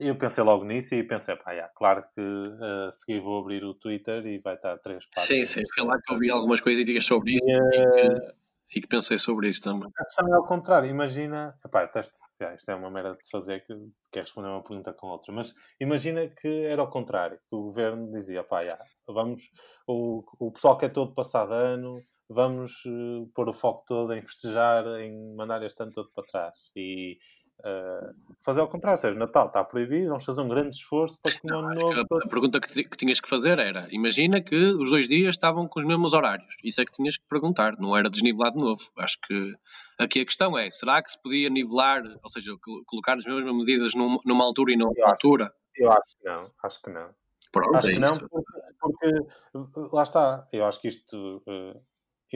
Eu 0.00 0.16
pensei 0.16 0.42
logo 0.42 0.64
nisso 0.64 0.92
e 0.94 1.04
pensei, 1.04 1.36
pá, 1.36 1.52
yeah, 1.52 1.72
claro 1.72 2.04
que 2.14 2.20
uh, 2.20 2.88
a 2.88 2.92
seguir 2.92 3.20
vou 3.20 3.40
abrir 3.40 3.62
o 3.64 3.74
Twitter 3.74 4.26
e 4.26 4.40
vai 4.40 4.54
estar 4.56 4.76
três 4.78 5.06
partes. 5.06 5.24
Sim, 5.24 5.44
sim, 5.44 5.62
foi 5.72 5.86
lá 5.86 5.96
que 6.04 6.12
eu 6.12 6.18
vi 6.18 6.30
algumas 6.30 6.60
coisas 6.60 6.84
sobre 7.04 7.34
isso. 7.34 7.44
E, 7.46 8.34
e 8.74 8.80
que 8.80 8.88
pensei 8.88 9.16
sobre 9.16 9.48
isso 9.48 9.62
também. 9.62 9.88
A 9.96 10.04
questão 10.04 10.28
é 10.28 10.36
ao 10.36 10.46
contrário, 10.46 10.90
imagina, 10.90 11.54
epá, 11.64 11.86
teste, 11.86 12.16
isto 12.54 12.70
é 12.70 12.74
uma 12.74 12.90
merda 12.90 13.14
de 13.14 13.24
se 13.24 13.30
fazer 13.30 13.64
que 13.64 13.74
quer 14.10 14.20
responder 14.20 14.48
uma 14.48 14.62
pergunta 14.62 14.92
com 14.92 15.08
outra, 15.08 15.32
mas 15.32 15.54
imagina 15.80 16.26
que 16.28 16.48
era 16.66 16.82
ao 16.82 16.90
contrário, 16.90 17.38
que 17.48 17.54
o 17.54 17.62
governo 17.62 18.10
dizia, 18.10 18.42
pá, 18.42 18.64
já, 18.64 18.78
vamos, 19.06 19.42
o, 19.86 20.24
o 20.38 20.52
pessoal 20.52 20.76
que 20.76 20.86
é 20.86 20.88
todo 20.88 21.14
passado 21.14 21.52
ano, 21.52 22.02
vamos 22.28 22.84
uh, 22.86 23.30
pôr 23.34 23.48
o 23.48 23.52
foco 23.52 23.84
todo 23.86 24.12
em 24.12 24.22
festejar, 24.22 24.86
em 25.00 25.34
mandar 25.36 25.62
este 25.62 25.82
ano 25.82 25.92
todo 25.92 26.10
para 26.14 26.24
trás. 26.24 26.54
E 26.74 27.18
Uh, 27.60 28.14
fazer 28.44 28.60
ao 28.60 28.68
contrário, 28.68 28.98
ou 28.98 29.00
seja, 29.00 29.18
Natal 29.18 29.46
está 29.46 29.64
proibido, 29.64 30.08
vamos 30.08 30.24
fazer 30.24 30.42
um 30.42 30.48
grande 30.48 30.76
esforço 30.76 31.18
para 31.22 31.32
que 31.32 31.46
no 31.46 31.60
ano 31.60 31.74
novo. 31.74 31.98
A, 31.98 32.24
a 32.24 32.28
pergunta 32.28 32.60
que, 32.60 32.84
que, 32.84 32.96
tinhas 32.96 33.20
que 33.20 33.28
fazer 33.28 33.58
era: 33.58 33.86
imagina 33.90 34.42
que 34.42 34.54
os 34.54 34.90
dois 34.90 35.08
dias 35.08 35.34
estavam 35.34 35.66
com 35.66 35.80
os 35.80 35.86
mesmos 35.86 36.12
horários. 36.12 36.56
Isso 36.62 36.82
é 36.82 36.84
que 36.84 36.92
tinhas 36.92 37.16
que 37.16 37.24
perguntar, 37.26 37.78
não 37.78 37.96
era 37.96 38.10
desnivelar 38.10 38.52
de 38.52 38.58
novo. 38.58 38.82
Acho 38.98 39.18
que 39.26 39.54
aqui 39.98 40.20
a 40.20 40.26
questão 40.26 40.58
é: 40.58 40.68
será 40.68 41.02
que 41.02 41.10
se 41.10 41.22
podia 41.22 41.48
nivelar, 41.48 42.02
ou 42.22 42.28
seja, 42.28 42.50
colocar 42.86 43.14
as 43.14 43.24
mesmas 43.24 43.54
medidas 43.54 43.94
numa, 43.94 44.18
numa 44.26 44.44
altura 44.44 44.72
e 44.72 44.76
noutra 44.76 45.08
altura? 45.08 45.54
Eu 45.76 45.90
acho 45.90 46.18
que 46.18 46.24
não, 46.24 46.50
acho 46.62 46.82
que 46.82 46.90
não. 46.90 47.14
Pronto, 47.50 47.76
acho 47.76 47.88
é 47.88 47.92
que 47.92 47.98
não, 47.98 48.18
porque, 48.80 49.10
porque, 49.52 49.96
lá 49.96 50.02
está, 50.02 50.48
eu 50.52 50.64
acho 50.64 50.80
que 50.80 50.88
isto. 50.88 51.42
Uh, 51.46 51.80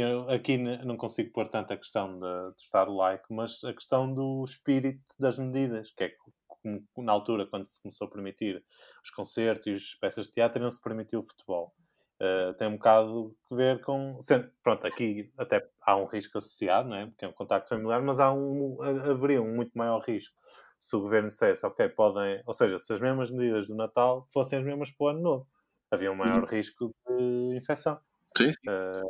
eu 0.00 0.28
aqui 0.30 0.56
não 0.58 0.96
consigo 0.96 1.32
pôr 1.32 1.48
tanto 1.48 1.72
a 1.72 1.76
questão 1.76 2.14
de, 2.14 2.20
do 2.20 2.54
Estado 2.58 2.94
laico, 2.94 3.32
mas 3.32 3.62
a 3.64 3.72
questão 3.72 4.12
do 4.12 4.44
espírito 4.44 5.14
das 5.18 5.38
medidas, 5.38 5.90
que 5.92 6.04
é 6.04 6.12
como, 6.46 6.84
na 6.98 7.12
altura, 7.12 7.46
quando 7.46 7.66
se 7.66 7.80
começou 7.80 8.06
a 8.06 8.10
permitir 8.10 8.64
os 9.02 9.10
concertos 9.10 9.66
e 9.66 9.72
as 9.72 9.94
peças 9.94 10.26
de 10.26 10.32
teatro, 10.32 10.62
não 10.62 10.70
se 10.70 10.80
permitiu 10.80 11.20
o 11.20 11.22
futebol. 11.22 11.74
Uh, 12.20 12.52
tem 12.54 12.66
um 12.66 12.72
bocado 12.72 13.36
que 13.48 13.54
ver 13.54 13.80
com. 13.80 14.20
Sendo, 14.20 14.50
pronto, 14.62 14.84
aqui 14.86 15.32
até 15.38 15.64
há 15.80 15.96
um 15.96 16.06
risco 16.06 16.38
associado, 16.38 16.88
não 16.88 16.96
é? 16.96 17.06
porque 17.06 17.24
é 17.24 17.28
um 17.28 17.32
contacto 17.32 17.68
familiar, 17.68 18.02
mas 18.02 18.18
há 18.18 18.32
um, 18.32 18.82
haveria 18.82 19.40
um 19.40 19.54
muito 19.54 19.76
maior 19.78 20.00
risco 20.00 20.36
se 20.78 20.94
o 20.94 21.00
governo 21.00 21.28
dissesse, 21.28 21.66
ok, 21.66 21.88
podem. 21.90 22.42
Ou 22.46 22.54
seja, 22.54 22.78
se 22.78 22.92
as 22.92 23.00
mesmas 23.00 23.30
medidas 23.30 23.66
do 23.66 23.74
Natal 23.74 24.26
fossem 24.32 24.58
as 24.58 24.64
mesmas 24.64 24.90
para 24.90 25.04
o 25.04 25.08
ano 25.08 25.20
novo, 25.20 25.48
havia 25.90 26.10
um 26.10 26.14
maior 26.14 26.40
uhum. 26.40 26.46
risco 26.46 26.94
de 27.08 27.56
infecção. 27.56 28.00
Sim. 28.36 28.50
sim. 28.50 28.58
Uh, 28.68 29.02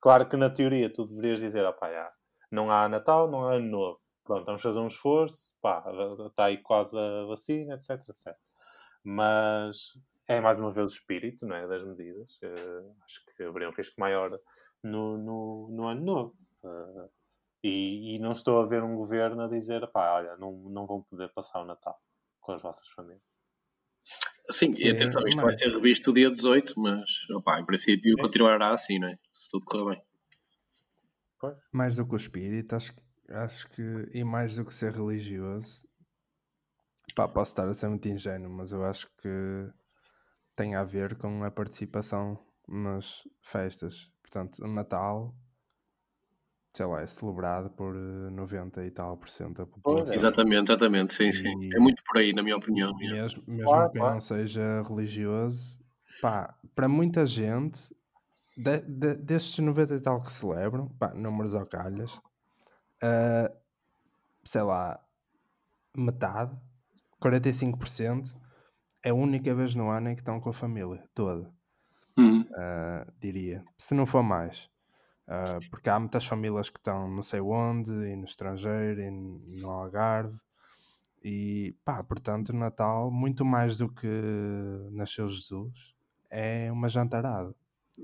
Claro 0.00 0.28
que 0.28 0.36
na 0.36 0.50
teoria 0.50 0.92
tu 0.92 1.06
deverias 1.06 1.40
dizer, 1.40 1.64
opá, 1.64 1.90
já, 1.90 2.12
não 2.50 2.70
há 2.70 2.88
Natal, 2.88 3.30
não 3.30 3.46
há 3.46 3.54
Ano 3.54 3.70
Novo. 3.70 4.00
Pronto, 4.24 4.44
vamos 4.44 4.62
fazer 4.62 4.78
um 4.78 4.86
esforço, 4.86 5.58
pá, 5.62 5.82
está 6.28 6.44
aí 6.44 6.58
quase 6.58 6.96
a 6.98 7.24
vacina, 7.24 7.74
etc, 7.74 7.90
etc. 8.08 8.36
Mas 9.02 9.94
é 10.28 10.40
mais 10.40 10.58
uma 10.58 10.70
vez 10.70 10.92
o 10.92 10.94
espírito 10.94 11.46
não 11.46 11.56
é, 11.56 11.66
das 11.66 11.82
medidas. 11.82 12.38
Uh, 12.42 12.94
acho 13.04 13.24
que 13.24 13.42
haveria 13.42 13.70
um 13.70 13.72
risco 13.72 13.98
maior 13.98 14.38
no, 14.82 15.16
no, 15.16 15.68
no 15.70 15.88
Ano 15.88 16.04
Novo. 16.04 16.36
Uh, 16.62 17.08
e, 17.64 18.16
e, 18.16 18.18
não 18.18 18.32
estou 18.32 18.60
a 18.60 18.66
ver 18.66 18.82
um 18.82 18.94
governo 18.94 19.42
a 19.42 19.48
dizer, 19.48 19.86
pá, 19.88 20.12
olha, 20.12 20.36
não, 20.36 20.52
não 20.70 20.86
vão 20.86 21.02
poder 21.02 21.32
passar 21.32 21.60
o 21.60 21.64
Natal 21.64 21.98
com 22.40 22.52
as 22.52 22.62
vossas 22.62 22.88
famílias. 22.90 23.22
Sim, 24.50 24.72
Sim, 24.72 24.86
e 24.86 24.90
atenção, 24.90 25.26
isto 25.26 25.42
vai 25.42 25.52
ser 25.52 25.68
revisto 25.68 26.10
o 26.10 26.14
dia 26.14 26.30
18, 26.30 26.74
mas 26.78 27.10
opa, 27.30 27.60
em 27.60 27.66
princípio 27.66 28.12
Sim. 28.12 28.22
continuará 28.22 28.70
assim, 28.70 28.98
não 28.98 29.08
é? 29.08 29.18
Se 29.48 29.52
tudo 29.52 29.64
correr 29.64 29.96
bem. 31.40 31.54
Mais 31.72 31.96
do 31.96 32.06
que 32.06 32.12
o 32.12 32.16
espírito, 32.16 32.76
acho, 32.76 32.92
acho 33.30 33.66
que. 33.70 33.82
E 34.12 34.22
mais 34.22 34.56
do 34.56 34.66
que 34.66 34.74
ser 34.74 34.92
religioso. 34.92 35.88
Pá, 37.16 37.26
posso 37.26 37.52
estar 37.52 37.66
a 37.66 37.72
ser 37.72 37.88
muito 37.88 38.06
ingênuo, 38.08 38.50
mas 38.50 38.72
eu 38.72 38.84
acho 38.84 39.08
que 39.16 39.72
tem 40.54 40.74
a 40.74 40.84
ver 40.84 41.16
com 41.16 41.42
a 41.42 41.50
participação 41.50 42.38
mas 42.68 43.22
festas. 43.40 44.12
Portanto, 44.20 44.62
o 44.62 44.68
Natal, 44.68 45.34
sei 46.76 46.84
lá, 46.84 47.00
é 47.00 47.06
celebrado 47.06 47.70
por 47.70 47.94
90 47.94 48.82
eh, 48.82 48.88
e 48.88 48.90
tal 48.90 49.16
por 49.16 49.30
cento 49.30 49.56
da 49.56 49.66
população. 49.66 50.14
Exatamente, 50.14 50.70
exatamente, 50.70 51.14
sim, 51.14 51.32
sim. 51.32 51.70
É 51.74 51.80
muito 51.80 52.02
por 52.04 52.18
aí, 52.18 52.34
na 52.34 52.42
minha 52.42 52.58
opinião. 52.58 52.94
Mesmo, 52.98 53.42
mesmo 53.46 53.64
claro, 53.64 53.90
quem 53.90 54.00
claro. 54.00 54.12
não 54.12 54.20
seja 54.20 54.82
religioso, 54.82 55.82
pá, 56.20 56.54
para 56.74 56.86
muita 56.86 57.24
gente, 57.24 57.96
de, 58.58 58.80
de, 58.80 59.14
destes 59.14 59.64
90 59.64 59.94
e 59.94 60.00
tal 60.00 60.20
que 60.20 60.32
celebram, 60.32 60.88
pá, 60.98 61.14
números 61.14 61.54
ao 61.54 61.64
calhas, 61.64 62.16
uh, 62.16 63.56
sei 64.44 64.62
lá, 64.62 65.00
metade, 65.96 66.58
45%, 67.22 68.36
é 69.04 69.10
a 69.10 69.14
única 69.14 69.54
vez 69.54 69.76
no 69.76 69.88
ano 69.88 70.10
em 70.10 70.14
que 70.16 70.22
estão 70.22 70.40
com 70.40 70.50
a 70.50 70.52
família 70.52 71.04
toda. 71.14 71.48
Uhum. 72.18 72.40
Uh, 72.40 73.12
diria, 73.20 73.64
se 73.78 73.94
não 73.94 74.04
for 74.04 74.24
mais. 74.24 74.68
Uh, 75.28 75.70
porque 75.70 75.88
há 75.88 76.00
muitas 76.00 76.24
famílias 76.26 76.68
que 76.68 76.80
estão 76.80 77.08
não 77.08 77.22
sei 77.22 77.40
onde, 77.40 77.92
e 77.92 78.16
no 78.16 78.24
estrangeiro, 78.24 79.00
e 79.00 79.10
no 79.60 79.70
Algarve, 79.70 80.36
e 81.22 81.76
pá, 81.84 82.02
portanto, 82.02 82.52
Natal, 82.52 83.08
muito 83.08 83.44
mais 83.44 83.76
do 83.76 83.88
que 83.88 84.08
nasceu 84.90 85.28
Jesus, 85.28 85.94
é 86.28 86.72
uma 86.72 86.88
jantarada. 86.88 87.54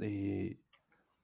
E 0.00 0.56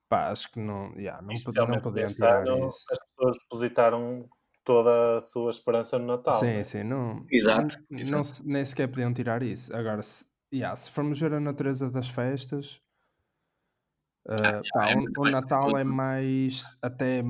pá, 0.09 0.31
acho 0.31 0.51
que 0.51 0.59
não, 0.59 0.93
yeah, 0.97 1.23
não, 1.23 1.35
pod 1.35 1.59
não 1.69 1.81
podiam 1.81 2.07
tirar 2.07 2.45
isso. 2.45 2.85
As 2.91 2.99
pessoas 3.07 3.39
depositaram 3.39 4.29
toda 4.65 5.19
a 5.19 5.21
sua 5.21 5.51
esperança 5.51 5.99
no 5.99 6.07
Natal. 6.07 6.35
Sim, 6.35 6.47
né? 6.47 6.65
sim, 6.65 6.83
não, 6.83 7.25
exato, 7.31 7.77
não, 7.91 8.01
não, 8.11 8.23
nem 8.45 8.65
sequer 8.65 8.89
podiam 8.89 9.13
tirar 9.13 9.43
isso. 9.43 9.75
Agora, 9.75 10.03
se, 10.03 10.27
yeah, 10.53 10.75
se 10.77 10.91
formos 10.91 11.19
ver 11.21 11.33
a 11.35 11.41
natureza 11.41 11.91
das 11.91 12.09
festas, 12.09 12.81
uh, 14.27 14.63
pá, 14.73 14.91
é 14.91 14.97
o, 14.97 15.05
o, 15.19 15.31
Natal 15.31 15.77
é 15.77 15.85
mais 15.85 16.77
até 16.83 17.23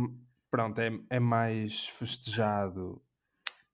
pronto, 0.51 0.81
é, 0.81 0.91
é 1.11 1.21
mais 1.21 1.89
festejado 1.89 3.01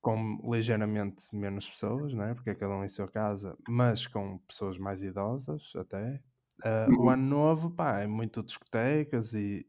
com 0.06 0.38
ligeiramente 0.52 1.34
menos 1.34 1.68
pessoas, 1.68 2.14
né? 2.14 2.32
porque 2.34 2.50
é 2.50 2.54
cada 2.54 2.74
um 2.74 2.84
em 2.84 2.88
sua 2.88 3.08
casa, 3.08 3.56
mas 3.68 4.06
com 4.06 4.38
pessoas 4.38 4.78
mais 4.78 5.02
idosas 5.02 5.72
até. 5.74 6.20
Uh, 6.64 6.90
uhum. 6.90 7.04
O 7.04 7.10
ano 7.10 7.22
novo, 7.22 7.70
pá, 7.70 8.00
é 8.00 8.06
muito 8.06 8.42
discotecas 8.42 9.34
e 9.34 9.66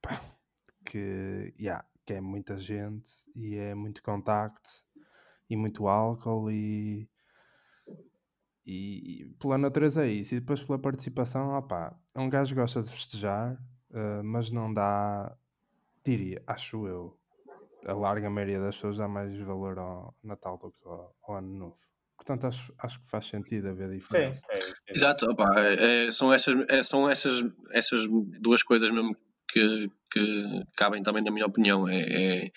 pá, 0.00 0.20
que, 0.84 1.52
yeah, 1.58 1.84
que 2.06 2.14
é 2.14 2.20
muita 2.20 2.56
gente 2.56 3.10
e 3.34 3.56
é 3.56 3.74
muito 3.74 4.02
contacto 4.02 4.70
e 5.50 5.56
muito 5.56 5.88
álcool 5.88 6.50
e, 6.50 7.08
e, 8.64 9.22
e 9.22 9.24
pela 9.38 9.58
natureza 9.58 10.06
é 10.06 10.08
isso. 10.08 10.34
E 10.34 10.40
depois 10.40 10.62
pela 10.62 10.78
participação, 10.78 11.56
opá, 11.56 11.94
um 12.14 12.28
gajo 12.28 12.54
gosta 12.54 12.82
de 12.82 12.90
festejar, 12.90 13.54
uh, 13.90 14.22
mas 14.22 14.50
não 14.50 14.72
dá, 14.72 15.36
diria, 16.04 16.42
acho 16.46 16.86
eu, 16.86 17.18
a 17.86 17.92
larga 17.92 18.30
maioria 18.30 18.60
das 18.60 18.76
pessoas 18.76 18.98
dá 18.98 19.08
mais 19.08 19.36
valor 19.40 19.78
ao 19.78 20.14
Natal 20.22 20.56
do 20.58 20.70
que 20.70 20.86
ao, 20.86 21.14
ao 21.22 21.36
Ano 21.36 21.48
Novo. 21.48 21.78
Portanto, 22.18 22.48
acho, 22.48 22.74
acho 22.78 23.00
que 23.00 23.08
faz 23.08 23.26
sentido 23.26 23.68
haver 23.68 23.90
diferença. 23.96 24.40
Sim, 24.40 24.46
é, 24.50 24.58
é. 24.58 24.94
Exato, 24.94 25.30
opa, 25.30 25.48
é, 25.56 26.10
são, 26.10 26.32
essas, 26.32 26.54
é, 26.68 26.82
são 26.82 27.08
essas, 27.08 27.42
essas 27.70 28.06
duas 28.40 28.62
coisas 28.62 28.90
mesmo 28.90 29.16
que, 29.48 29.88
que 30.12 30.64
cabem 30.76 31.02
também, 31.02 31.22
na 31.22 31.30
minha 31.30 31.46
opinião, 31.46 31.88
é, 31.88 32.00
é, 32.00 32.50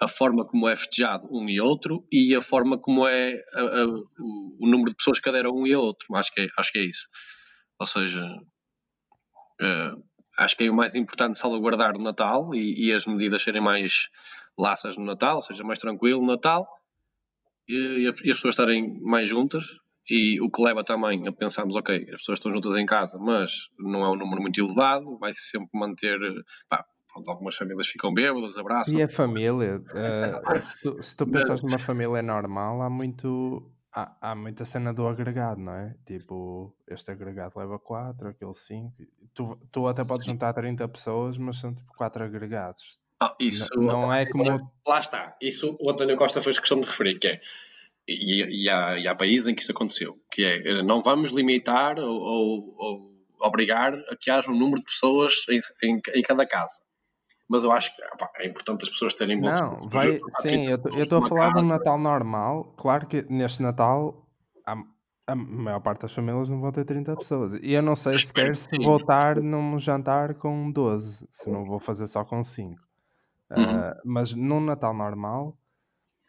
a 0.00 0.06
forma 0.06 0.46
como 0.46 0.68
é 0.68 0.76
festejado 0.76 1.28
um 1.30 1.48
e 1.48 1.60
outro 1.60 2.06
e 2.10 2.34
a 2.34 2.40
forma 2.40 2.78
como 2.78 3.06
é 3.08 3.42
a, 3.52 3.60
a, 3.60 3.86
o, 3.86 4.56
o, 4.60 4.66
número 4.68 4.90
de 4.90 4.96
pessoas 4.96 5.18
que 5.18 5.28
aderam 5.28 5.50
um 5.50 5.66
e 5.66 5.74
outro. 5.74 6.14
Acho 6.14 6.32
que 6.32 6.42
é, 6.42 6.46
acho 6.56 6.72
que 6.72 6.78
é 6.78 6.84
isso. 6.84 7.08
Ou 7.80 7.86
seja, 7.86 8.24
uh, 8.24 10.02
acho 10.38 10.56
que 10.56 10.64
é 10.64 10.70
o 10.70 10.74
mais 10.74 10.94
importante 10.94 11.36
salvaguardar 11.36 11.96
o 11.96 12.02
Natal 12.02 12.54
e, 12.54 12.86
e, 12.86 12.92
as 12.94 13.04
medidas 13.04 13.42
serem 13.42 13.60
mais 13.60 14.08
laças 14.56 14.96
no 14.96 15.04
Natal, 15.04 15.40
seja 15.40 15.64
mais 15.64 15.80
tranquilo 15.80 16.20
no 16.20 16.28
Natal 16.28 16.77
e, 17.68 18.04
e 18.04 18.08
as 18.08 18.20
pessoas 18.20 18.52
estarem 18.52 19.00
mais 19.00 19.28
juntas 19.28 19.64
e 20.10 20.40
o 20.40 20.50
que 20.50 20.62
leva 20.62 20.82
também 20.82 21.28
a 21.28 21.32
pensarmos, 21.32 21.76
ok, 21.76 21.96
as 22.04 22.20
pessoas 22.20 22.38
estão 22.38 22.50
juntas 22.50 22.74
em 22.76 22.86
casa, 22.86 23.18
mas 23.18 23.68
não 23.78 24.04
é 24.04 24.10
um 24.10 24.16
número 24.16 24.40
muito 24.40 24.58
elevado, 24.58 25.18
vai-se 25.18 25.50
sempre 25.50 25.68
manter, 25.74 26.18
pá, 26.68 26.84
algumas 27.26 27.56
famílias 27.56 27.88
ficam 27.88 28.12
bêbadas, 28.14 28.56
abraçam. 28.56 28.98
E 28.98 29.02
a 29.02 29.08
família, 29.08 29.80
uh, 29.80 30.60
se 30.62 30.80
tu, 30.80 31.02
se 31.02 31.16
tu 31.16 31.26
pensas 31.26 31.62
numa 31.62 31.78
família 31.78 32.22
normal, 32.22 32.80
há 32.80 32.88
muito, 32.88 33.70
há, 33.92 34.30
há 34.30 34.34
muita 34.34 34.64
cena 34.64 34.94
do 34.94 35.06
agregado, 35.06 35.60
não 35.60 35.74
é? 35.74 35.94
Tipo, 36.06 36.74
este 36.86 37.10
agregado 37.10 37.58
leva 37.58 37.78
4, 37.78 38.28
aquele 38.28 38.54
5, 38.54 38.94
tu, 39.34 39.58
tu 39.70 39.86
até 39.88 40.04
podes 40.04 40.24
juntar 40.24 40.54
30 40.54 40.88
pessoas, 40.88 41.36
mas 41.36 41.58
são 41.58 41.74
tipo 41.74 41.92
4 41.96 42.24
agregados. 42.24 42.98
Ah, 43.20 43.34
isso 43.40 43.68
não, 43.74 44.02
não 44.02 44.14
é 44.14 44.26
como. 44.26 44.44
Lá 44.86 44.98
está, 44.98 45.36
isso 45.40 45.76
o 45.80 45.90
António 45.90 46.16
Costa 46.16 46.40
fez 46.40 46.58
questão 46.58 46.80
de 46.80 46.86
referir, 46.86 47.18
que 47.18 47.28
é 47.28 47.40
e, 48.08 48.64
e, 48.64 48.70
há, 48.70 48.98
e 48.98 49.06
há 49.06 49.14
países 49.14 49.46
em 49.46 49.54
que 49.54 49.60
isso 49.60 49.72
aconteceu, 49.72 50.16
que 50.30 50.42
é 50.42 50.66
eh, 50.66 50.82
não 50.82 51.02
vamos 51.02 51.30
limitar 51.30 51.98
ou, 51.98 52.18
ou, 52.18 52.74
ou 52.78 53.12
obrigar 53.40 53.94
a 53.94 54.16
que 54.16 54.30
haja 54.30 54.50
um 54.50 54.58
número 54.58 54.80
de 54.80 54.86
pessoas 54.86 55.34
em, 55.50 55.58
em, 55.82 56.00
em 56.14 56.22
cada 56.22 56.46
casa. 56.46 56.80
Mas 57.48 57.64
eu 57.64 57.72
acho 57.72 57.94
que 57.94 58.02
opa, 58.14 58.30
é 58.36 58.46
importante 58.46 58.84
as 58.84 58.90
pessoas 58.90 59.14
terem 59.14 59.40
Não, 59.40 59.74
vai, 59.88 60.18
sim, 60.40 60.66
eu 60.66 61.04
estou 61.04 61.24
a 61.24 61.28
falar 61.28 61.52
de 61.52 61.60
um 61.60 61.66
Natal 61.66 61.98
normal. 61.98 62.74
Claro 62.78 63.06
que 63.06 63.24
neste 63.30 63.62
Natal 63.62 64.26
a, 64.66 64.74
a 65.26 65.34
maior 65.34 65.80
parte 65.80 66.02
das 66.02 66.12
famílias 66.12 66.48
não 66.48 66.60
vão 66.60 66.72
ter 66.72 66.84
30 66.84 67.16
pessoas. 67.16 67.54
E 67.54 67.72
eu 67.72 67.82
não 67.82 67.96
sei 67.96 68.18
sequer 68.18 68.54
se 68.54 68.76
vou 68.78 68.98
estar 68.98 69.36
num 69.40 69.78
jantar 69.78 70.34
com 70.34 70.70
12, 70.70 71.26
se 71.30 71.50
não 71.50 71.64
vou 71.64 71.78
fazer 71.78 72.06
só 72.06 72.24
com 72.24 72.42
5. 72.42 72.87
Uhum. 73.50 73.64
Uh, 73.64 73.94
mas 74.04 74.34
num 74.34 74.60
Natal 74.60 74.92
normal, 74.92 75.56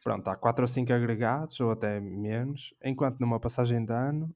pronto, 0.03 0.27
há 0.29 0.35
4 0.35 0.63
ou 0.63 0.67
5 0.67 0.93
agregados, 0.93 1.59
ou 1.59 1.71
até 1.71 1.99
menos, 1.99 2.73
enquanto 2.83 3.19
numa 3.19 3.39
passagem 3.39 3.83
de 3.83 3.91
ano, 3.91 4.33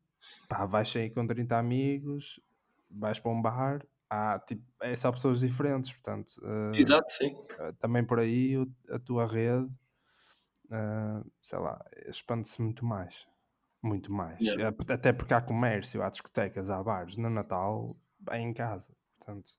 pá, 0.48 0.66
vais 0.66 0.90
sair 0.90 1.10
com 1.12 1.26
30 1.26 1.58
amigos, 1.58 2.42
vais 2.90 3.20
para 3.20 3.32
um 3.32 3.42
bar, 3.42 3.86
há, 4.10 4.40
tipo, 4.40 4.64
é 4.82 4.96
só 4.96 5.12
pessoas 5.12 5.40
diferentes, 5.40 5.92
portanto... 5.92 6.30
Uh, 6.42 6.76
Exato, 6.76 7.12
sim. 7.12 7.34
Uh, 7.60 7.74
também 7.80 8.04
por 8.04 8.20
aí 8.20 8.56
a 8.90 9.00
tua 9.00 9.26
rede, 9.26 9.74
uh, 10.66 11.32
sei 11.42 11.60
lá, 11.60 11.84
expande-se 12.08 12.62
muito 12.62 12.86
mais. 12.86 13.28
Muito 13.82 14.12
mais. 14.12 14.40
Yeah. 14.40 14.76
Até 14.90 15.12
porque 15.12 15.34
há 15.34 15.42
comércio, 15.42 16.02
há 16.02 16.10
discotecas, 16.10 16.70
há 16.70 16.82
bares. 16.82 17.18
No 17.18 17.30
Natal, 17.30 17.96
é 18.30 18.40
em 18.40 18.54
casa, 18.54 18.94
portanto... 19.18 19.52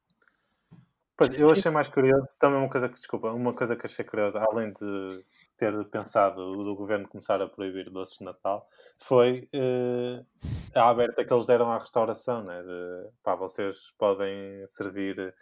Pois, 1.16 1.30
eu 1.38 1.50
achei 1.50 1.70
mais 1.70 1.88
curioso, 1.88 2.26
também 2.40 2.58
uma 2.58 2.68
coisa 2.68 2.88
que, 2.88 2.94
desculpa, 2.96 3.30
uma 3.30 3.54
coisa 3.54 3.76
que 3.76 3.86
achei 3.86 4.04
curiosa, 4.04 4.40
além 4.40 4.72
de 4.72 5.24
ter 5.56 5.72
pensado 5.84 6.56
do 6.56 6.74
governo 6.74 7.08
começar 7.08 7.40
a 7.40 7.48
proibir 7.48 7.88
doces 7.88 8.18
de 8.18 8.24
Natal 8.24 8.68
foi 8.98 9.48
uh, 9.54 10.26
a 10.74 10.88
aberta 10.88 11.24
que 11.24 11.32
eles 11.32 11.46
deram 11.46 11.70
à 11.70 11.78
restauração, 11.78 12.42
né? 12.42 12.60
De, 12.62 13.10
pá, 13.22 13.36
vocês 13.36 13.92
podem 13.96 14.66
servir 14.66 15.32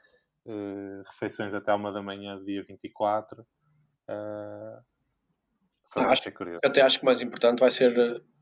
uh, 0.46 1.02
refeições 1.06 1.54
até 1.54 1.72
uma 1.72 1.90
da 1.90 2.02
manhã 2.02 2.42
dia 2.44 2.62
24. 2.62 3.40
Uh, 3.40 4.91
foi 5.92 6.04
acho, 6.04 6.32
curioso. 6.32 6.60
Até 6.64 6.80
acho 6.80 6.98
que 6.98 7.04
o 7.04 7.06
mais 7.06 7.20
importante 7.20 7.60
vai 7.60 7.70
ser. 7.70 7.92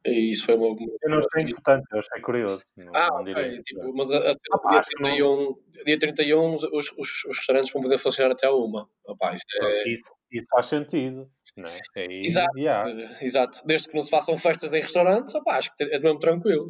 E 0.07 0.30
isso 0.30 0.44
foi 0.44 0.55
uma. 0.55 0.68
Eu 1.03 1.11
não 1.11 1.18
achei 1.18 1.42
importante, 1.42 1.84
eu 1.92 1.98
achei 1.98 2.20
curioso. 2.22 2.64
Não, 2.76 2.92
ah, 2.94 3.09
não. 3.11 3.24
Tipo, 3.24 3.92
mas 3.96 4.11
a, 4.12 4.18
a, 4.18 4.30
ah, 4.30 4.70
dia, 4.70 4.80
31, 4.82 5.36
não... 5.36 5.59
dia 5.84 5.98
31 5.98 6.55
os, 6.55 6.64
os, 6.96 7.24
os 7.24 7.38
restaurantes 7.38 7.72
vão 7.72 7.82
poder 7.82 7.98
funcionar 7.98 8.32
até 8.32 8.46
a 8.46 8.53
uma. 8.53 8.88
Opa, 9.05 9.32
isso, 9.32 9.44
é... 9.62 9.88
isso, 9.88 10.05
isso, 10.30 10.46
faz 10.48 10.66
sentido. 10.66 11.28
Não 11.57 11.68
é? 11.68 11.78
Aí, 11.96 12.22
exato, 12.24 12.57
yeah. 12.57 12.88
Eh, 12.88 13.24
exato. 13.24 13.59
Desde 13.66 13.88
que 13.88 13.94
não 13.96 14.03
se 14.03 14.11
façam 14.11 14.38
festas 14.38 14.72
em 14.72 14.80
restaurantes, 14.80 15.34
opa, 15.34 15.59
acho 15.59 15.74
que 15.74 15.82
é 15.82 15.98
mesmo 15.98 16.20
tranquilo. 16.20 16.68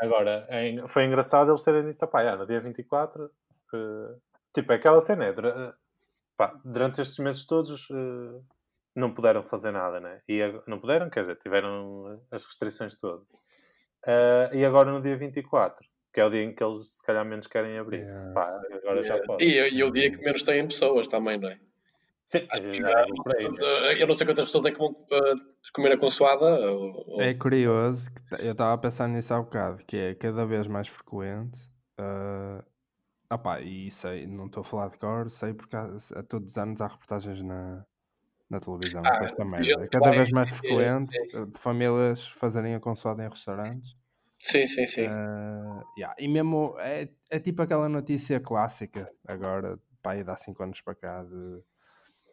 Agora, 0.00 0.46
é, 0.48 0.88
foi 0.88 1.04
engraçado 1.04 1.50
eles 1.50 1.62
terem 1.62 1.84
dito, 1.84 2.06
pá, 2.06 2.34
no 2.34 2.46
dia 2.46 2.60
24, 2.60 3.26
uh, 3.26 4.20
tipo, 4.54 4.72
é 4.72 4.76
aquela 4.76 5.00
cena, 5.02 5.26
é, 5.26 5.32
pá, 6.34 6.58
durante 6.64 7.02
estes 7.02 7.18
meses 7.18 7.44
todos. 7.44 7.88
Não 8.94 9.12
puderam 9.12 9.42
fazer 9.42 9.70
nada, 9.70 10.00
né? 10.00 10.20
E 10.28 10.40
não 10.66 10.78
puderam, 10.78 11.08
quer 11.08 11.20
dizer, 11.20 11.36
tiveram 11.36 12.20
as 12.30 12.44
restrições 12.44 12.94
todas. 12.94 13.26
Uh, 14.06 14.52
e 14.52 14.64
agora 14.64 14.90
no 14.90 15.00
dia 15.00 15.16
24, 15.16 15.86
que 16.12 16.20
é 16.20 16.24
o 16.24 16.30
dia 16.30 16.42
em 16.42 16.54
que 16.54 16.62
eles 16.62 16.96
se 16.96 17.02
calhar 17.02 17.24
menos 17.24 17.46
querem 17.46 17.78
abrir. 17.78 18.02
Yeah. 18.02 18.32
Pá, 18.34 18.60
agora 18.72 19.00
yeah. 19.00 19.04
já 19.04 19.22
pode. 19.22 19.44
E, 19.44 19.74
e 19.74 19.84
o 19.84 19.90
dia 19.90 20.10
que 20.10 20.22
menos 20.22 20.42
têm 20.42 20.66
pessoas 20.66 21.08
também, 21.08 21.38
não 21.38 21.48
é? 21.48 21.58
Sim, 22.24 22.46
Acho 22.50 22.62
que, 22.62 22.70
aí, 22.70 22.80
né? 22.80 24.02
eu 24.02 24.06
não 24.06 24.14
sei 24.14 24.26
quantas 24.26 24.46
pessoas 24.46 24.64
é 24.64 24.70
que 24.70 24.78
vão 24.78 24.90
uh, 24.90 25.36
comer 25.74 25.92
a 25.92 25.98
consoada. 25.98 26.72
Ou... 26.72 27.20
É 27.20 27.34
curioso, 27.34 28.10
que 28.12 28.34
eu 28.42 28.52
estava 28.52 28.74
a 28.74 28.78
pensar 28.78 29.08
nisso 29.08 29.34
há 29.34 29.42
bocado, 29.42 29.84
que 29.84 29.96
é 29.96 30.14
cada 30.14 30.46
vez 30.46 30.66
mais 30.66 30.88
frequente. 30.88 31.58
Uh, 32.00 32.62
opá, 33.30 33.60
e 33.60 33.90
sei, 33.90 34.26
não 34.26 34.46
estou 34.46 34.62
a 34.62 34.64
falar 34.64 34.88
de 34.88 34.98
cor, 34.98 35.30
sei 35.30 35.52
porque 35.52 35.76
há, 35.76 35.90
a 36.16 36.22
todos 36.22 36.52
os 36.52 36.58
anos 36.58 36.80
há 36.80 36.86
reportagens 36.86 37.42
na, 37.42 37.84
na 38.52 38.60
televisão 38.60 39.02
ah, 39.04 39.44
merda. 39.44 39.82
É 39.82 39.86
cada 39.86 40.10
vez 40.10 40.30
mais 40.30 40.54
frequente 40.54 41.16
é, 41.16 41.38
é. 41.38 41.46
famílias 41.54 42.28
fazerem 42.28 42.74
a 42.74 42.80
consoada 42.80 43.24
em 43.24 43.28
restaurantes. 43.28 43.96
Sim, 44.38 44.66
sim, 44.66 44.86
sim. 44.86 45.06
Uh, 45.06 45.82
yeah. 45.96 46.14
E 46.18 46.28
mesmo 46.28 46.76
é, 46.78 47.08
é 47.30 47.38
tipo 47.38 47.62
aquela 47.62 47.88
notícia 47.88 48.38
clássica 48.40 49.10
agora, 49.26 49.78
pai, 50.02 50.22
dá 50.22 50.36
5 50.36 50.62
anos 50.62 50.80
para 50.82 50.94
cá, 50.94 51.22
de, 51.22 51.62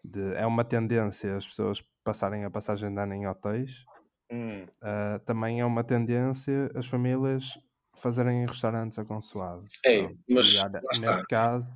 de, 0.04 0.34
é 0.36 0.46
uma 0.46 0.66
tendência 0.66 1.38
as 1.38 1.48
pessoas 1.48 1.82
passarem 2.04 2.44
a 2.44 2.50
passagem 2.50 2.94
de 2.94 3.00
ano 3.00 3.14
em 3.14 3.28
hotéis. 3.28 3.86
Hum. 4.30 4.66
Uh, 4.82 5.20
também 5.26 5.62
é 5.62 5.66
uma 5.66 5.84
tendência 5.84 6.70
as 6.76 6.86
famílias 6.86 7.58
fazerem 7.96 8.46
restaurantes 8.46 9.00
a 9.00 9.06
consoado. 9.06 9.64
É, 9.86 10.10
mas 10.28 10.62
neste 11.00 11.28
caso. 11.28 11.72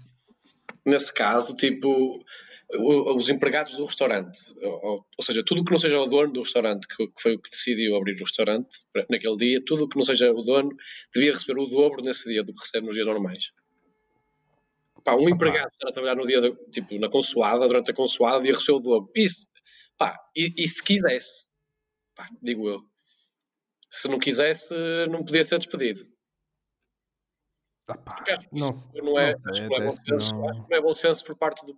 Nesse 0.85 1.13
caso, 1.13 1.55
tipo, 1.55 2.19
os 2.75 3.29
empregados 3.29 3.75
do 3.75 3.85
restaurante, 3.85 4.39
ou, 4.61 5.05
ou 5.17 5.23
seja, 5.23 5.43
tudo 5.45 5.63
que 5.63 5.71
não 5.71 5.79
seja 5.79 5.99
o 5.99 6.07
dono 6.07 6.33
do 6.33 6.41
restaurante, 6.41 6.87
que, 6.87 7.07
que 7.07 7.21
foi 7.21 7.35
o 7.35 7.39
que 7.39 7.49
decidiu 7.49 7.95
abrir 7.95 8.15
o 8.15 8.23
restaurante 8.23 8.69
naquele 9.09 9.37
dia, 9.37 9.63
tudo 9.63 9.87
que 9.87 9.95
não 9.95 10.03
seja 10.03 10.31
o 10.31 10.41
dono 10.41 10.75
devia 11.13 11.33
receber 11.33 11.59
o 11.59 11.65
dobro 11.65 12.01
nesse 12.01 12.29
dia 12.29 12.43
do 12.43 12.53
que 12.53 12.59
recebe 12.59 12.85
nos 12.85 12.95
dias 12.95 13.07
normais. 13.07 13.51
Pá, 15.03 15.15
um 15.15 15.29
empregado 15.29 15.69
que 15.69 15.75
está 15.75 15.89
a 15.89 15.91
trabalhar 15.91 16.15
no 16.15 16.25
dia, 16.25 16.41
de, 16.41 16.55
tipo, 16.71 16.97
na 16.97 17.09
consoada, 17.09 17.67
durante 17.67 17.91
a 17.91 17.93
consoada, 17.93 18.37
devia 18.37 18.53
receber 18.53 18.77
o 18.77 18.79
dobro. 18.79 19.11
Isso, 19.15 19.47
pá, 19.97 20.17
e, 20.35 20.53
e 20.57 20.67
se 20.67 20.81
quisesse, 20.81 21.45
pá, 22.15 22.27
digo 22.41 22.69
eu, 22.69 22.81
se 23.89 24.07
não 24.07 24.17
quisesse, 24.17 24.73
não 25.09 25.23
podia 25.23 25.43
ser 25.43 25.59
despedido. 25.59 26.07
Ah, 27.85 27.97
não, 28.51 28.69
não, 28.93 29.19
é, 29.19 29.35
não, 29.35 29.51
acho, 29.51 29.63
é 29.63 29.67
bom 29.67 29.91
senso, 29.91 30.35
não... 30.35 30.49
acho 30.49 30.63
que 30.63 30.69
não 30.71 30.77
é 30.77 30.81
bom 30.81 30.93
senso 30.93 31.25
por 31.25 31.35
parte 31.35 31.65
do, 31.65 31.77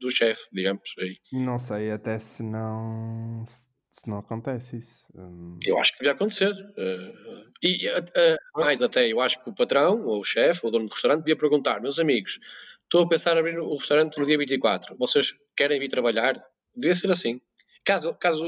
do 0.00 0.10
chefe, 0.10 0.48
digamos. 0.52 0.94
Aí. 0.98 1.16
Não 1.32 1.58
sei, 1.58 1.90
até 1.90 2.18
se 2.18 2.42
não, 2.42 3.42
se 3.90 4.08
não 4.08 4.18
acontece 4.18 4.78
isso. 4.78 5.06
Hum... 5.14 5.58
Eu 5.64 5.78
acho 5.78 5.92
que 5.92 5.98
devia 5.98 6.12
acontecer. 6.12 6.52
Uh, 6.52 7.50
e 7.62 7.88
uh, 7.88 8.60
mais 8.60 8.82
até, 8.82 9.06
eu 9.06 9.20
acho 9.20 9.42
que 9.42 9.50
o 9.50 9.54
patrão, 9.54 10.04
ou 10.06 10.20
o 10.20 10.24
chefe, 10.24 10.60
ou 10.64 10.68
o 10.68 10.72
dono 10.72 10.86
do 10.86 10.92
restaurante, 10.92 11.20
devia 11.20 11.36
perguntar: 11.36 11.80
meus 11.80 11.98
amigos, 11.98 12.38
estou 12.84 13.04
a 13.04 13.08
pensar 13.08 13.36
em 13.36 13.40
abrir 13.40 13.58
o 13.58 13.76
restaurante 13.76 14.18
no 14.18 14.26
dia 14.26 14.38
24, 14.38 14.96
vocês 14.96 15.34
querem 15.56 15.78
vir 15.78 15.88
trabalhar? 15.88 16.42
Devia 16.74 16.94
ser 16.94 17.10
assim. 17.10 17.40
Caso, 17.84 18.14
caso 18.14 18.44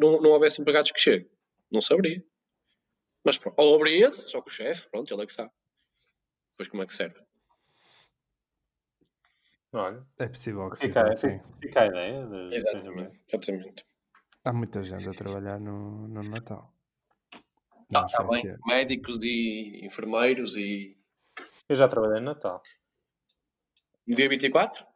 não, 0.00 0.20
não 0.20 0.30
houvesse 0.30 0.60
empregados 0.60 0.90
que 0.92 1.00
cheguem, 1.00 1.28
não 1.70 1.80
saberia. 1.80 2.22
Mas 3.24 3.40
ou 3.56 3.74
abria-se, 3.74 4.30
só 4.30 4.40
que 4.40 4.50
o 4.50 4.52
chefe, 4.52 4.88
pronto, 4.88 5.12
ele 5.12 5.22
é 5.22 5.26
que 5.26 5.32
sabe. 5.32 5.50
Depois 6.52 6.68
como 6.68 6.82
é 6.82 6.86
que 6.86 6.94
serve. 6.94 7.25
Olha, 9.76 10.02
é 10.18 10.26
possível 10.26 10.70
que 10.70 10.78
fica, 10.78 11.14
sim. 11.14 11.38
Fica 11.60 11.82
a 11.82 11.86
ideia. 11.86 12.26
De... 12.26 12.54
Exatamente. 12.54 13.20
Exatamente. 13.28 13.86
Há 14.42 14.52
muita 14.52 14.82
gente 14.82 15.06
a 15.06 15.12
trabalhar 15.12 15.60
no, 15.60 16.08
no 16.08 16.22
Natal. 16.22 16.72
Tá, 17.92 18.06
tá 18.06 18.24
bem. 18.24 18.42
Médicos 18.66 19.18
e 19.22 19.84
enfermeiros 19.84 20.56
e. 20.56 20.96
Eu 21.68 21.76
já 21.76 21.86
trabalhei 21.88 22.20
no 22.20 22.26
Natal. 22.26 22.62
No 24.06 24.16
dia 24.16 24.28
24? 24.30 24.86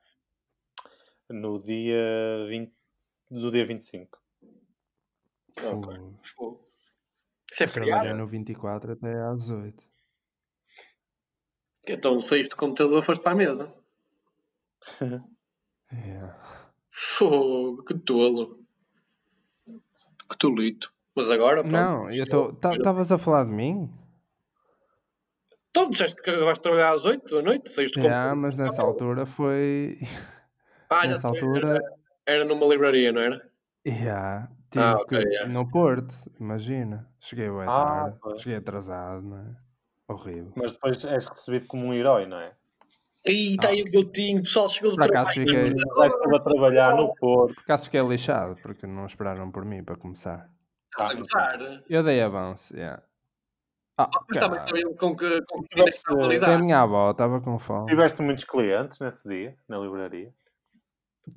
No 1.29 1.63
dia 1.63 2.47
20. 2.49 2.73
Do 3.31 3.51
dia 3.51 3.67
25. 3.67 4.19
Ok. 5.63 6.59
Isso 7.51 7.63
é 7.65 7.67
feriado? 7.67 8.01
Trabalhei 8.01 8.15
no 8.15 8.27
24 8.27 8.93
até 8.93 9.13
às 9.25 9.51
8. 9.51 9.85
Então 11.87 12.19
saíste 12.21 12.49
do 12.51 12.57
computador 12.57 13.03
foste 13.03 13.21
para 13.23 13.33
a 13.33 13.37
mesa. 13.37 13.80
Yeah. 15.93 16.37
Fogo, 16.91 17.85
que 17.85 17.95
tolo. 17.95 18.59
Que 20.29 20.37
tolito. 20.39 20.93
Mas 21.15 21.31
agora. 21.31 21.63
Pronto, 21.63 21.73
não, 21.73 22.11
eu 22.11 22.25
estou. 22.25 22.59
Estavas 22.73 23.13
a 23.13 23.19
falar 23.19 23.45
de 23.45 23.53
mim? 23.53 23.91
Tu 25.73 25.89
disseste 25.91 26.21
que 26.23 26.33
vais 26.33 26.59
trabalhar 26.59 26.93
às 26.93 27.05
8 27.05 27.37
da 27.37 27.43
noite, 27.43 27.71
saíste 27.71 28.01
do 28.01 28.07
yeah, 28.07 28.35
mas 28.35 28.57
nessa 28.57 28.83
altura 28.83 29.25
foi. 29.25 30.01
Ah, 30.89 31.07
nessa 31.07 31.29
altura. 31.29 31.77
Era, 31.77 31.81
era, 32.27 32.45
numa 32.45 32.67
livraria, 32.67 33.13
não 33.13 33.21
era? 33.21 33.51
Yeah, 33.87 34.51
tive 34.71 34.85
ah, 34.85 34.97
okay, 34.97 35.23
que, 35.23 35.29
yeah. 35.29 35.49
no 35.53 35.69
Porto, 35.69 36.15
imagina. 36.41 37.09
Cheguei 37.21 37.49
bem 37.49 37.67
ah, 37.69 38.13
tarde, 38.21 38.43
cheguei 38.43 38.59
atrasado, 38.59 39.23
não 39.23 39.39
é? 39.39 39.57
Horrível. 40.09 40.53
Mas 40.57 40.73
depois 40.73 41.05
és 41.05 41.27
recebido 41.27 41.67
como 41.67 41.87
um 41.87 41.95
herói, 41.95 42.27
não 42.27 42.39
é? 42.39 42.53
E 43.27 43.55
está 43.55 43.69
aí 43.69 43.83
o 43.83 43.91
gotinho, 43.91 44.41
o 44.41 44.43
pessoal 44.43 44.69
chegou 44.69 44.93
do 44.93 44.97
trabalho. 44.97 45.29
Fiquei... 45.29 45.73
Estava 45.73 46.37
a 46.37 46.41
trabalhar 46.41 46.97
no 46.97 47.15
Porto. 47.17 47.55
Por 47.55 47.63
acaso 47.63 47.85
fiquei 47.85 48.01
lixado, 48.01 48.57
porque 48.63 48.87
não 48.87 49.07
esperaram 49.07 49.51
por 49.51 49.65
mim 49.65 49.85
para 49.85 49.97
começar. 49.97 50.49
Estás 50.91 51.11
a 51.11 51.15
gozar? 51.15 51.83
Eu 51.89 52.03
dei 52.03 52.23
avanço, 52.23 52.75
yeah. 52.75 53.03
Ah, 53.99 54.05
ah 54.05 54.25
mas 54.27 54.39
estava 54.39 54.57
a 54.57 54.63
saber 54.63 54.85
com 54.97 55.15
que, 55.15 55.43
com 55.43 55.63
que 55.63 55.93
Foi 56.41 56.55
a 56.55 56.59
minha 56.59 56.81
avó, 56.81 57.11
estava 57.11 57.41
com 57.41 57.59
fome. 57.59 57.87
Tiveste 57.87 58.23
muitos 58.23 58.45
clientes 58.45 58.99
nesse 59.01 59.29
dia, 59.29 59.55
na 59.69 59.79
livraria? 59.79 60.33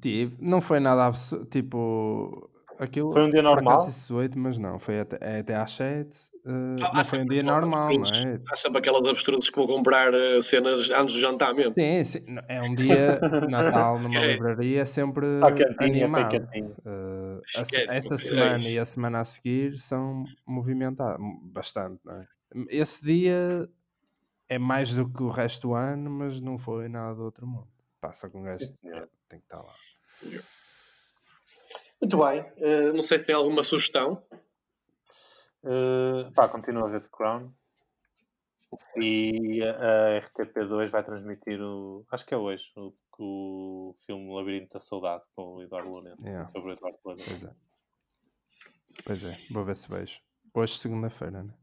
Tive, 0.02 0.38
não 0.40 0.62
foi 0.62 0.80
nada 0.80 1.06
absurdo, 1.06 1.46
tipo, 1.46 2.50
Aquilo, 2.80 3.14
foi 3.14 3.24
um 3.24 3.30
dia 3.30 3.42
normal? 3.42 3.88
8, 4.12 4.40
mas 4.40 4.58
não, 4.58 4.80
foi 4.80 5.02
até, 5.02 5.18
é 5.22 5.40
até 5.40 5.56
às 5.56 5.72
7. 5.72 6.34
Uh, 6.46 6.76
ah, 6.82 6.92
não 6.94 7.04
foi 7.04 7.20
um 7.20 7.26
dia 7.26 7.44
normal, 7.44 7.90
não 7.90 8.32
é? 8.32 8.40
Há 8.50 8.56
sempre 8.56 8.80
aquelas 8.80 9.08
abstrudas 9.08 9.50
que 9.50 9.56
vou 9.56 9.68
comprar 9.68 10.14
uh, 10.14 10.42
cenas 10.42 10.90
antes 10.90 11.16
do 11.16 11.22
jantar 11.22 11.54
mesmo. 11.54 11.74
Sim, 11.74 12.04
sim. 12.04 12.26
É 12.48 12.62
um 12.62 12.76
dia 12.76 13.20
Natal 13.50 14.00
numa 14.00 14.20
é. 14.20 14.34
livraria 14.34 14.86
sempre 14.86 15.26
animado. 15.80 16.36
Uh, 16.86 17.42
a, 17.56 17.62
esta 17.62 18.18
semana 18.18 18.68
e 18.68 18.80
a 18.80 18.86
semana 18.86 19.20
a 19.20 19.24
seguir 19.24 19.78
são 19.78 20.26
movimentadas 20.46 21.20
bastante, 21.44 22.00
não 22.04 22.16
é? 22.16 22.28
Esse 22.70 23.04
dia 23.04 23.70
é 24.50 24.60
mais 24.60 24.94
do 24.94 25.10
que 25.10 25.24
o 25.24 25.30
resto 25.30 25.70
do 25.70 25.74
ano, 25.74 26.10
mas 26.10 26.40
não 26.40 26.58
foi 26.58 26.88
nada 26.88 27.16
do 27.16 27.24
outro 27.24 27.48
mundo. 27.48 27.68
Passa 28.00 28.30
com 28.30 28.42
o 28.42 28.44
resto, 28.44 28.78
tem 29.30 29.40
que 29.40 29.46
estar 29.46 29.60
lá. 29.60 29.74
Yeah. 30.24 30.46
Muito 32.04 32.18
bem. 32.18 32.42
Uh, 32.58 32.92
não 32.94 33.02
sei 33.02 33.18
se 33.18 33.28
tem 33.28 33.34
alguma 33.34 33.64
sugestão. 33.64 34.22
Uh, 35.64 36.30
pá, 36.34 36.50
continua 36.50 36.86
a 36.86 36.92
ver 36.92 37.00
The 37.00 37.08
Crown. 37.10 37.50
E 38.98 39.64
a, 39.64 40.18
a 40.18 40.22
RTP2 40.22 40.90
vai 40.90 41.02
transmitir 41.02 41.62
o. 41.62 42.06
Acho 42.12 42.26
que 42.26 42.34
é 42.34 42.38
hoje, 42.38 42.74
o, 42.76 42.94
o 43.18 43.96
filme 44.06 44.36
Labirinto 44.36 44.74
da 44.74 44.82
Saudade 44.82 45.24
com 45.34 45.56
o 45.56 45.62
Eduardo 45.62 45.92
Luna. 45.92 46.18
Yeah. 46.22 46.52
Sobre 46.52 46.72
o 46.72 46.74
Eduardo 46.74 47.00
Luna. 47.06 47.24
Pois 47.26 47.44
é. 47.46 47.56
Pois 49.06 49.24
é, 49.24 49.38
vou 49.50 49.64
ver 49.64 49.76
se 49.78 49.90
vejo. 49.90 50.20
Hoje, 50.54 50.78
segunda-feira, 50.78 51.42
né? 51.42 51.54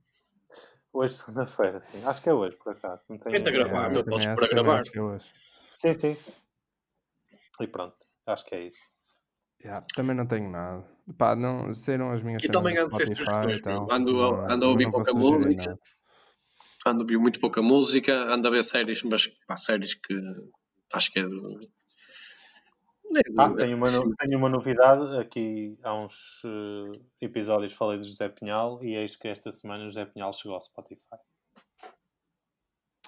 Hoje, 0.90 1.16
segunda-feira, 1.16 1.82
sim. 1.82 2.02
Acho 2.06 2.22
que 2.22 2.30
é 2.30 2.32
hoje, 2.32 2.56
por 2.56 2.72
acaso. 2.72 3.02
Não 3.10 3.18
tenho... 3.18 3.36
Tenta 3.36 3.50
gravar, 3.50 3.90
é, 3.90 3.92
meu, 3.92 4.04
podes 4.06 4.26
para 4.26 4.48
gravar. 4.48 4.82
É 4.90 5.00
hoje. 5.02 5.30
Sim, 5.72 5.92
sim. 5.92 6.16
E 7.60 7.66
pronto, 7.66 7.98
acho 8.26 8.46
que 8.46 8.54
é 8.54 8.64
isso. 8.64 8.99
Yeah, 9.62 9.86
também 9.94 10.16
não 10.16 10.26
tenho 10.26 10.50
nada. 10.50 10.84
Pá, 11.18 11.36
não, 11.36 11.72
saíram 11.74 12.10
as 12.12 12.22
minhas 12.22 12.42
E 12.42 12.48
também 12.48 12.78
ando 12.78 12.94
sem 12.94 13.04
sugestões, 13.06 13.60
ando, 13.90 14.22
ando 14.50 14.64
a 14.64 14.68
ouvir 14.68 14.90
pouca 14.90 15.12
música. 15.12 15.78
Ando 16.86 17.00
a 17.00 17.02
ouvir 17.02 17.18
muito 17.18 17.38
pouca 17.40 17.60
música, 17.60 18.14
ando 18.32 18.48
a 18.48 18.50
ver 18.50 18.62
séries, 18.62 19.02
mas 19.02 19.26
pá, 19.46 19.56
séries 19.56 19.94
que 19.94 20.14
acho 20.94 21.12
que 21.12 21.20
é 21.20 21.22
do. 21.24 21.60
É 23.16 23.30
do 23.30 23.40
ah, 23.40 23.54
tenho, 23.54 23.76
uma, 23.76 23.86
tenho 24.16 24.38
uma 24.38 24.48
novidade. 24.48 25.18
Aqui 25.18 25.78
há 25.82 25.94
uns 25.94 26.42
uh, 26.44 26.92
episódios 27.20 27.74
falei 27.74 27.98
do 27.98 28.04
José 28.04 28.28
Pinhal 28.30 28.82
e 28.82 28.94
eis 28.94 29.14
que 29.14 29.28
esta 29.28 29.50
semana 29.50 29.84
o 29.84 29.88
José 29.88 30.06
Pinhal 30.06 30.32
chegou 30.32 30.54
ao 30.54 30.62
Spotify. 30.62 31.18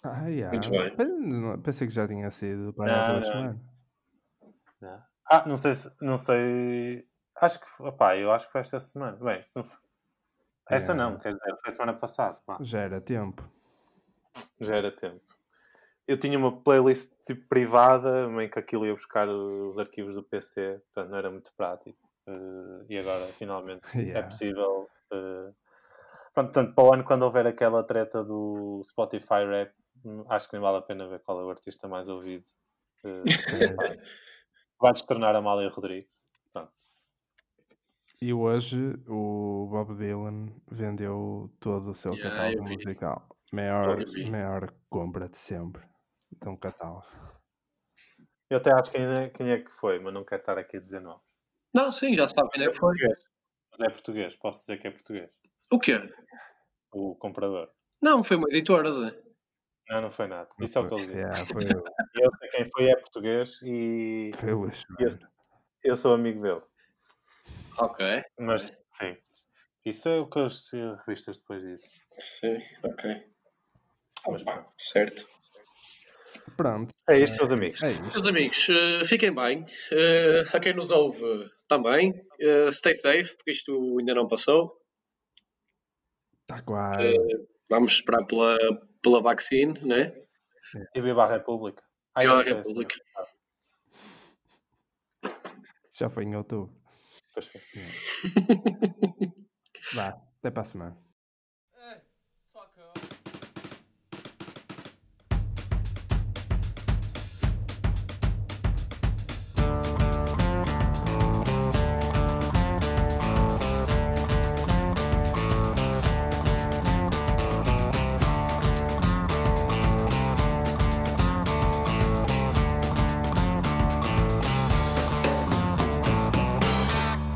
Ah, 0.02 0.26
yeah. 0.28 0.50
Muito 0.50 0.68
bem. 0.68 1.62
Pensei 1.62 1.86
que 1.86 1.94
já 1.94 2.06
tinha 2.06 2.30
sido 2.30 2.74
para 2.74 2.92
há 2.92 3.12
duas 3.12 3.26
semanas. 3.26 3.56
Não. 4.80 5.11
Ah, 5.32 5.48
não 5.48 5.56
sei 5.56 5.74
se. 5.74 5.90
Não 5.98 6.18
sei. 6.18 7.08
Acho 7.36 7.58
que. 7.58 7.82
Opá, 7.82 8.18
eu 8.18 8.30
acho 8.30 8.44
que 8.44 8.52
foi 8.52 8.60
esta 8.60 8.78
semana. 8.78 9.16
Bem, 9.16 9.40
se 9.40 9.56
não... 9.56 9.64
Esta 10.68 10.92
não, 10.92 11.18
quer 11.18 11.32
dizer, 11.32 11.56
foi 11.62 11.70
semana 11.70 11.94
passada. 11.94 12.38
Já 12.60 12.80
era 12.80 13.00
tempo. 13.00 13.42
Já 14.60 14.76
era 14.76 14.92
tempo. 14.92 15.24
Eu 16.06 16.20
tinha 16.20 16.38
uma 16.38 16.60
playlist 16.60 17.14
tipo 17.26 17.48
privada, 17.48 18.28
meio 18.28 18.50
que 18.50 18.58
aquilo 18.58 18.84
ia 18.84 18.92
buscar 18.92 19.26
os 19.26 19.78
arquivos 19.78 20.16
do 20.16 20.22
PC, 20.22 20.82
portanto 20.84 21.10
não 21.10 21.18
era 21.18 21.30
muito 21.30 21.50
prático. 21.56 21.98
Uh, 22.28 22.84
e 22.90 22.98
agora 22.98 23.24
finalmente 23.28 23.82
é 23.98 24.02
yeah. 24.02 24.28
possível. 24.28 24.86
Uh... 25.10 25.54
Pronto, 26.34 26.52
portanto, 26.52 26.74
para 26.74 26.84
o 26.84 26.92
ano, 26.92 27.04
quando 27.04 27.22
houver 27.22 27.46
aquela 27.46 27.82
treta 27.82 28.22
do 28.22 28.82
Spotify 28.84 29.46
Rap, 29.46 29.72
hum, 30.04 30.24
acho 30.28 30.46
que 30.48 30.54
nem 30.54 30.62
vale 30.62 30.78
a 30.78 30.82
pena 30.82 31.08
ver 31.08 31.20
qual 31.20 31.40
é 31.40 31.44
o 31.44 31.50
artista 31.50 31.88
mais 31.88 32.06
ouvido. 32.08 32.44
Uh, 33.02 33.22
Vai-te 34.82 35.06
tornar 35.06 35.32
a 35.36 35.38
Amália 35.38 35.68
Rodrigues. 35.68 36.10
Pronto. 36.52 36.72
E 38.20 38.32
hoje 38.32 38.94
o 39.06 39.68
Bob 39.70 39.94
Dylan 39.94 40.48
vendeu 40.68 41.48
todo 41.60 41.90
o 41.90 41.94
seu 41.94 42.12
yeah, 42.14 42.28
catálogo 42.28 42.68
musical. 42.68 43.28
Maior, 43.52 43.98
maior 44.28 44.74
compra 44.90 45.28
de 45.28 45.38
sempre 45.38 45.84
de 46.32 46.48
um 46.48 46.56
catálogo. 46.56 47.06
Eu 48.50 48.56
até 48.56 48.74
acho 48.74 48.90
quem 48.90 49.02
é, 49.02 49.30
quem 49.30 49.50
é 49.50 49.60
que 49.60 49.70
foi, 49.70 50.00
mas 50.00 50.12
não 50.12 50.24
quero 50.24 50.42
estar 50.42 50.58
aqui 50.58 50.78
a 50.78 50.80
dizer 50.80 51.00
não. 51.00 51.20
Não, 51.72 51.92
sim, 51.92 52.16
já 52.16 52.26
sabe 52.26 52.50
quem 52.50 52.64
é 52.64 52.68
que 52.68 52.76
foi. 52.76 52.96
Mas 53.70 53.88
é 53.88 53.88
português, 53.88 54.36
posso 54.36 54.62
dizer 54.62 54.80
que 54.80 54.88
é 54.88 54.90
português. 54.90 55.30
O 55.70 55.78
quê? 55.78 56.00
o 56.92 57.14
comprador. 57.14 57.70
Não, 58.02 58.24
foi 58.24 58.36
uma 58.36 58.48
editora, 58.50 58.90
Zé. 58.90 59.14
Não, 59.88 60.00
não 60.02 60.10
foi 60.10 60.26
nada. 60.26 60.48
Isso 60.60 60.78
é 60.78 60.80
o 60.82 60.88
que 60.88 60.94
eles 60.94 61.06
dizem. 61.06 61.20
Yeah, 61.20 61.44
foi, 61.46 61.64
Eu 62.22 62.30
sei 62.38 62.48
quem 62.50 62.64
foi, 62.64 62.88
é 62.88 62.96
português 62.96 63.60
e 63.62 64.30
foi 64.36 64.52
o 64.54 64.68
eu, 64.98 65.08
eu 65.84 65.96
sou 65.96 66.14
amigo 66.14 66.40
dele. 66.40 66.62
Ok. 67.78 68.24
Mas, 68.38 68.72
sim. 68.98 69.16
Isso 69.84 70.08
é 70.08 70.20
o 70.20 70.28
que 70.28 70.38
as 70.38 70.70
revistas 71.06 71.38
depois 71.38 71.62
dizem. 71.62 71.90
Sim, 72.18 72.58
ok. 72.84 73.26
Mas 74.28 74.42
Opa, 74.42 74.72
certo. 74.78 75.28
Pronto, 76.56 76.94
É 77.08 77.18
isto, 77.18 77.36
meus 77.38 77.50
amigos. 77.50 77.82
é 77.82 77.90
isto. 77.92 78.02
Meus 78.02 78.26
amigos, 78.26 78.68
eh, 78.68 79.04
fiquem 79.04 79.34
bem. 79.34 79.64
Eh, 79.90 80.42
a 80.52 80.60
quem 80.60 80.74
nos 80.74 80.90
ouve 80.90 81.50
também. 81.66 82.12
Eh, 82.40 82.70
stay 82.70 82.94
safe, 82.94 83.36
porque 83.36 83.50
isto 83.52 83.98
ainda 83.98 84.14
não 84.14 84.26
passou. 84.28 84.80
Está 86.42 86.62
quase. 86.62 87.14
Vamos 87.68 87.92
esperar 87.94 88.24
pela, 88.26 88.56
pela 89.02 89.20
vacina, 89.20 89.74
né? 89.82 90.12
E 90.94 91.00
viva 91.00 91.24
a 91.24 91.26
República. 91.30 91.82
Ah, 92.14 92.20
Viva 92.22 92.34
a 92.34 92.38
eu 92.38 92.44
sei, 92.44 92.54
República. 92.54 92.94
Já 95.98 96.08
foi 96.08 96.24
em 96.24 96.34
outubro. 96.36 96.74
pois 97.34 97.46
foi. 97.46 97.60
Vá, 99.94 100.08
até 100.38 100.50
para 100.50 100.62
a 100.62 100.64
semana. 100.64 101.11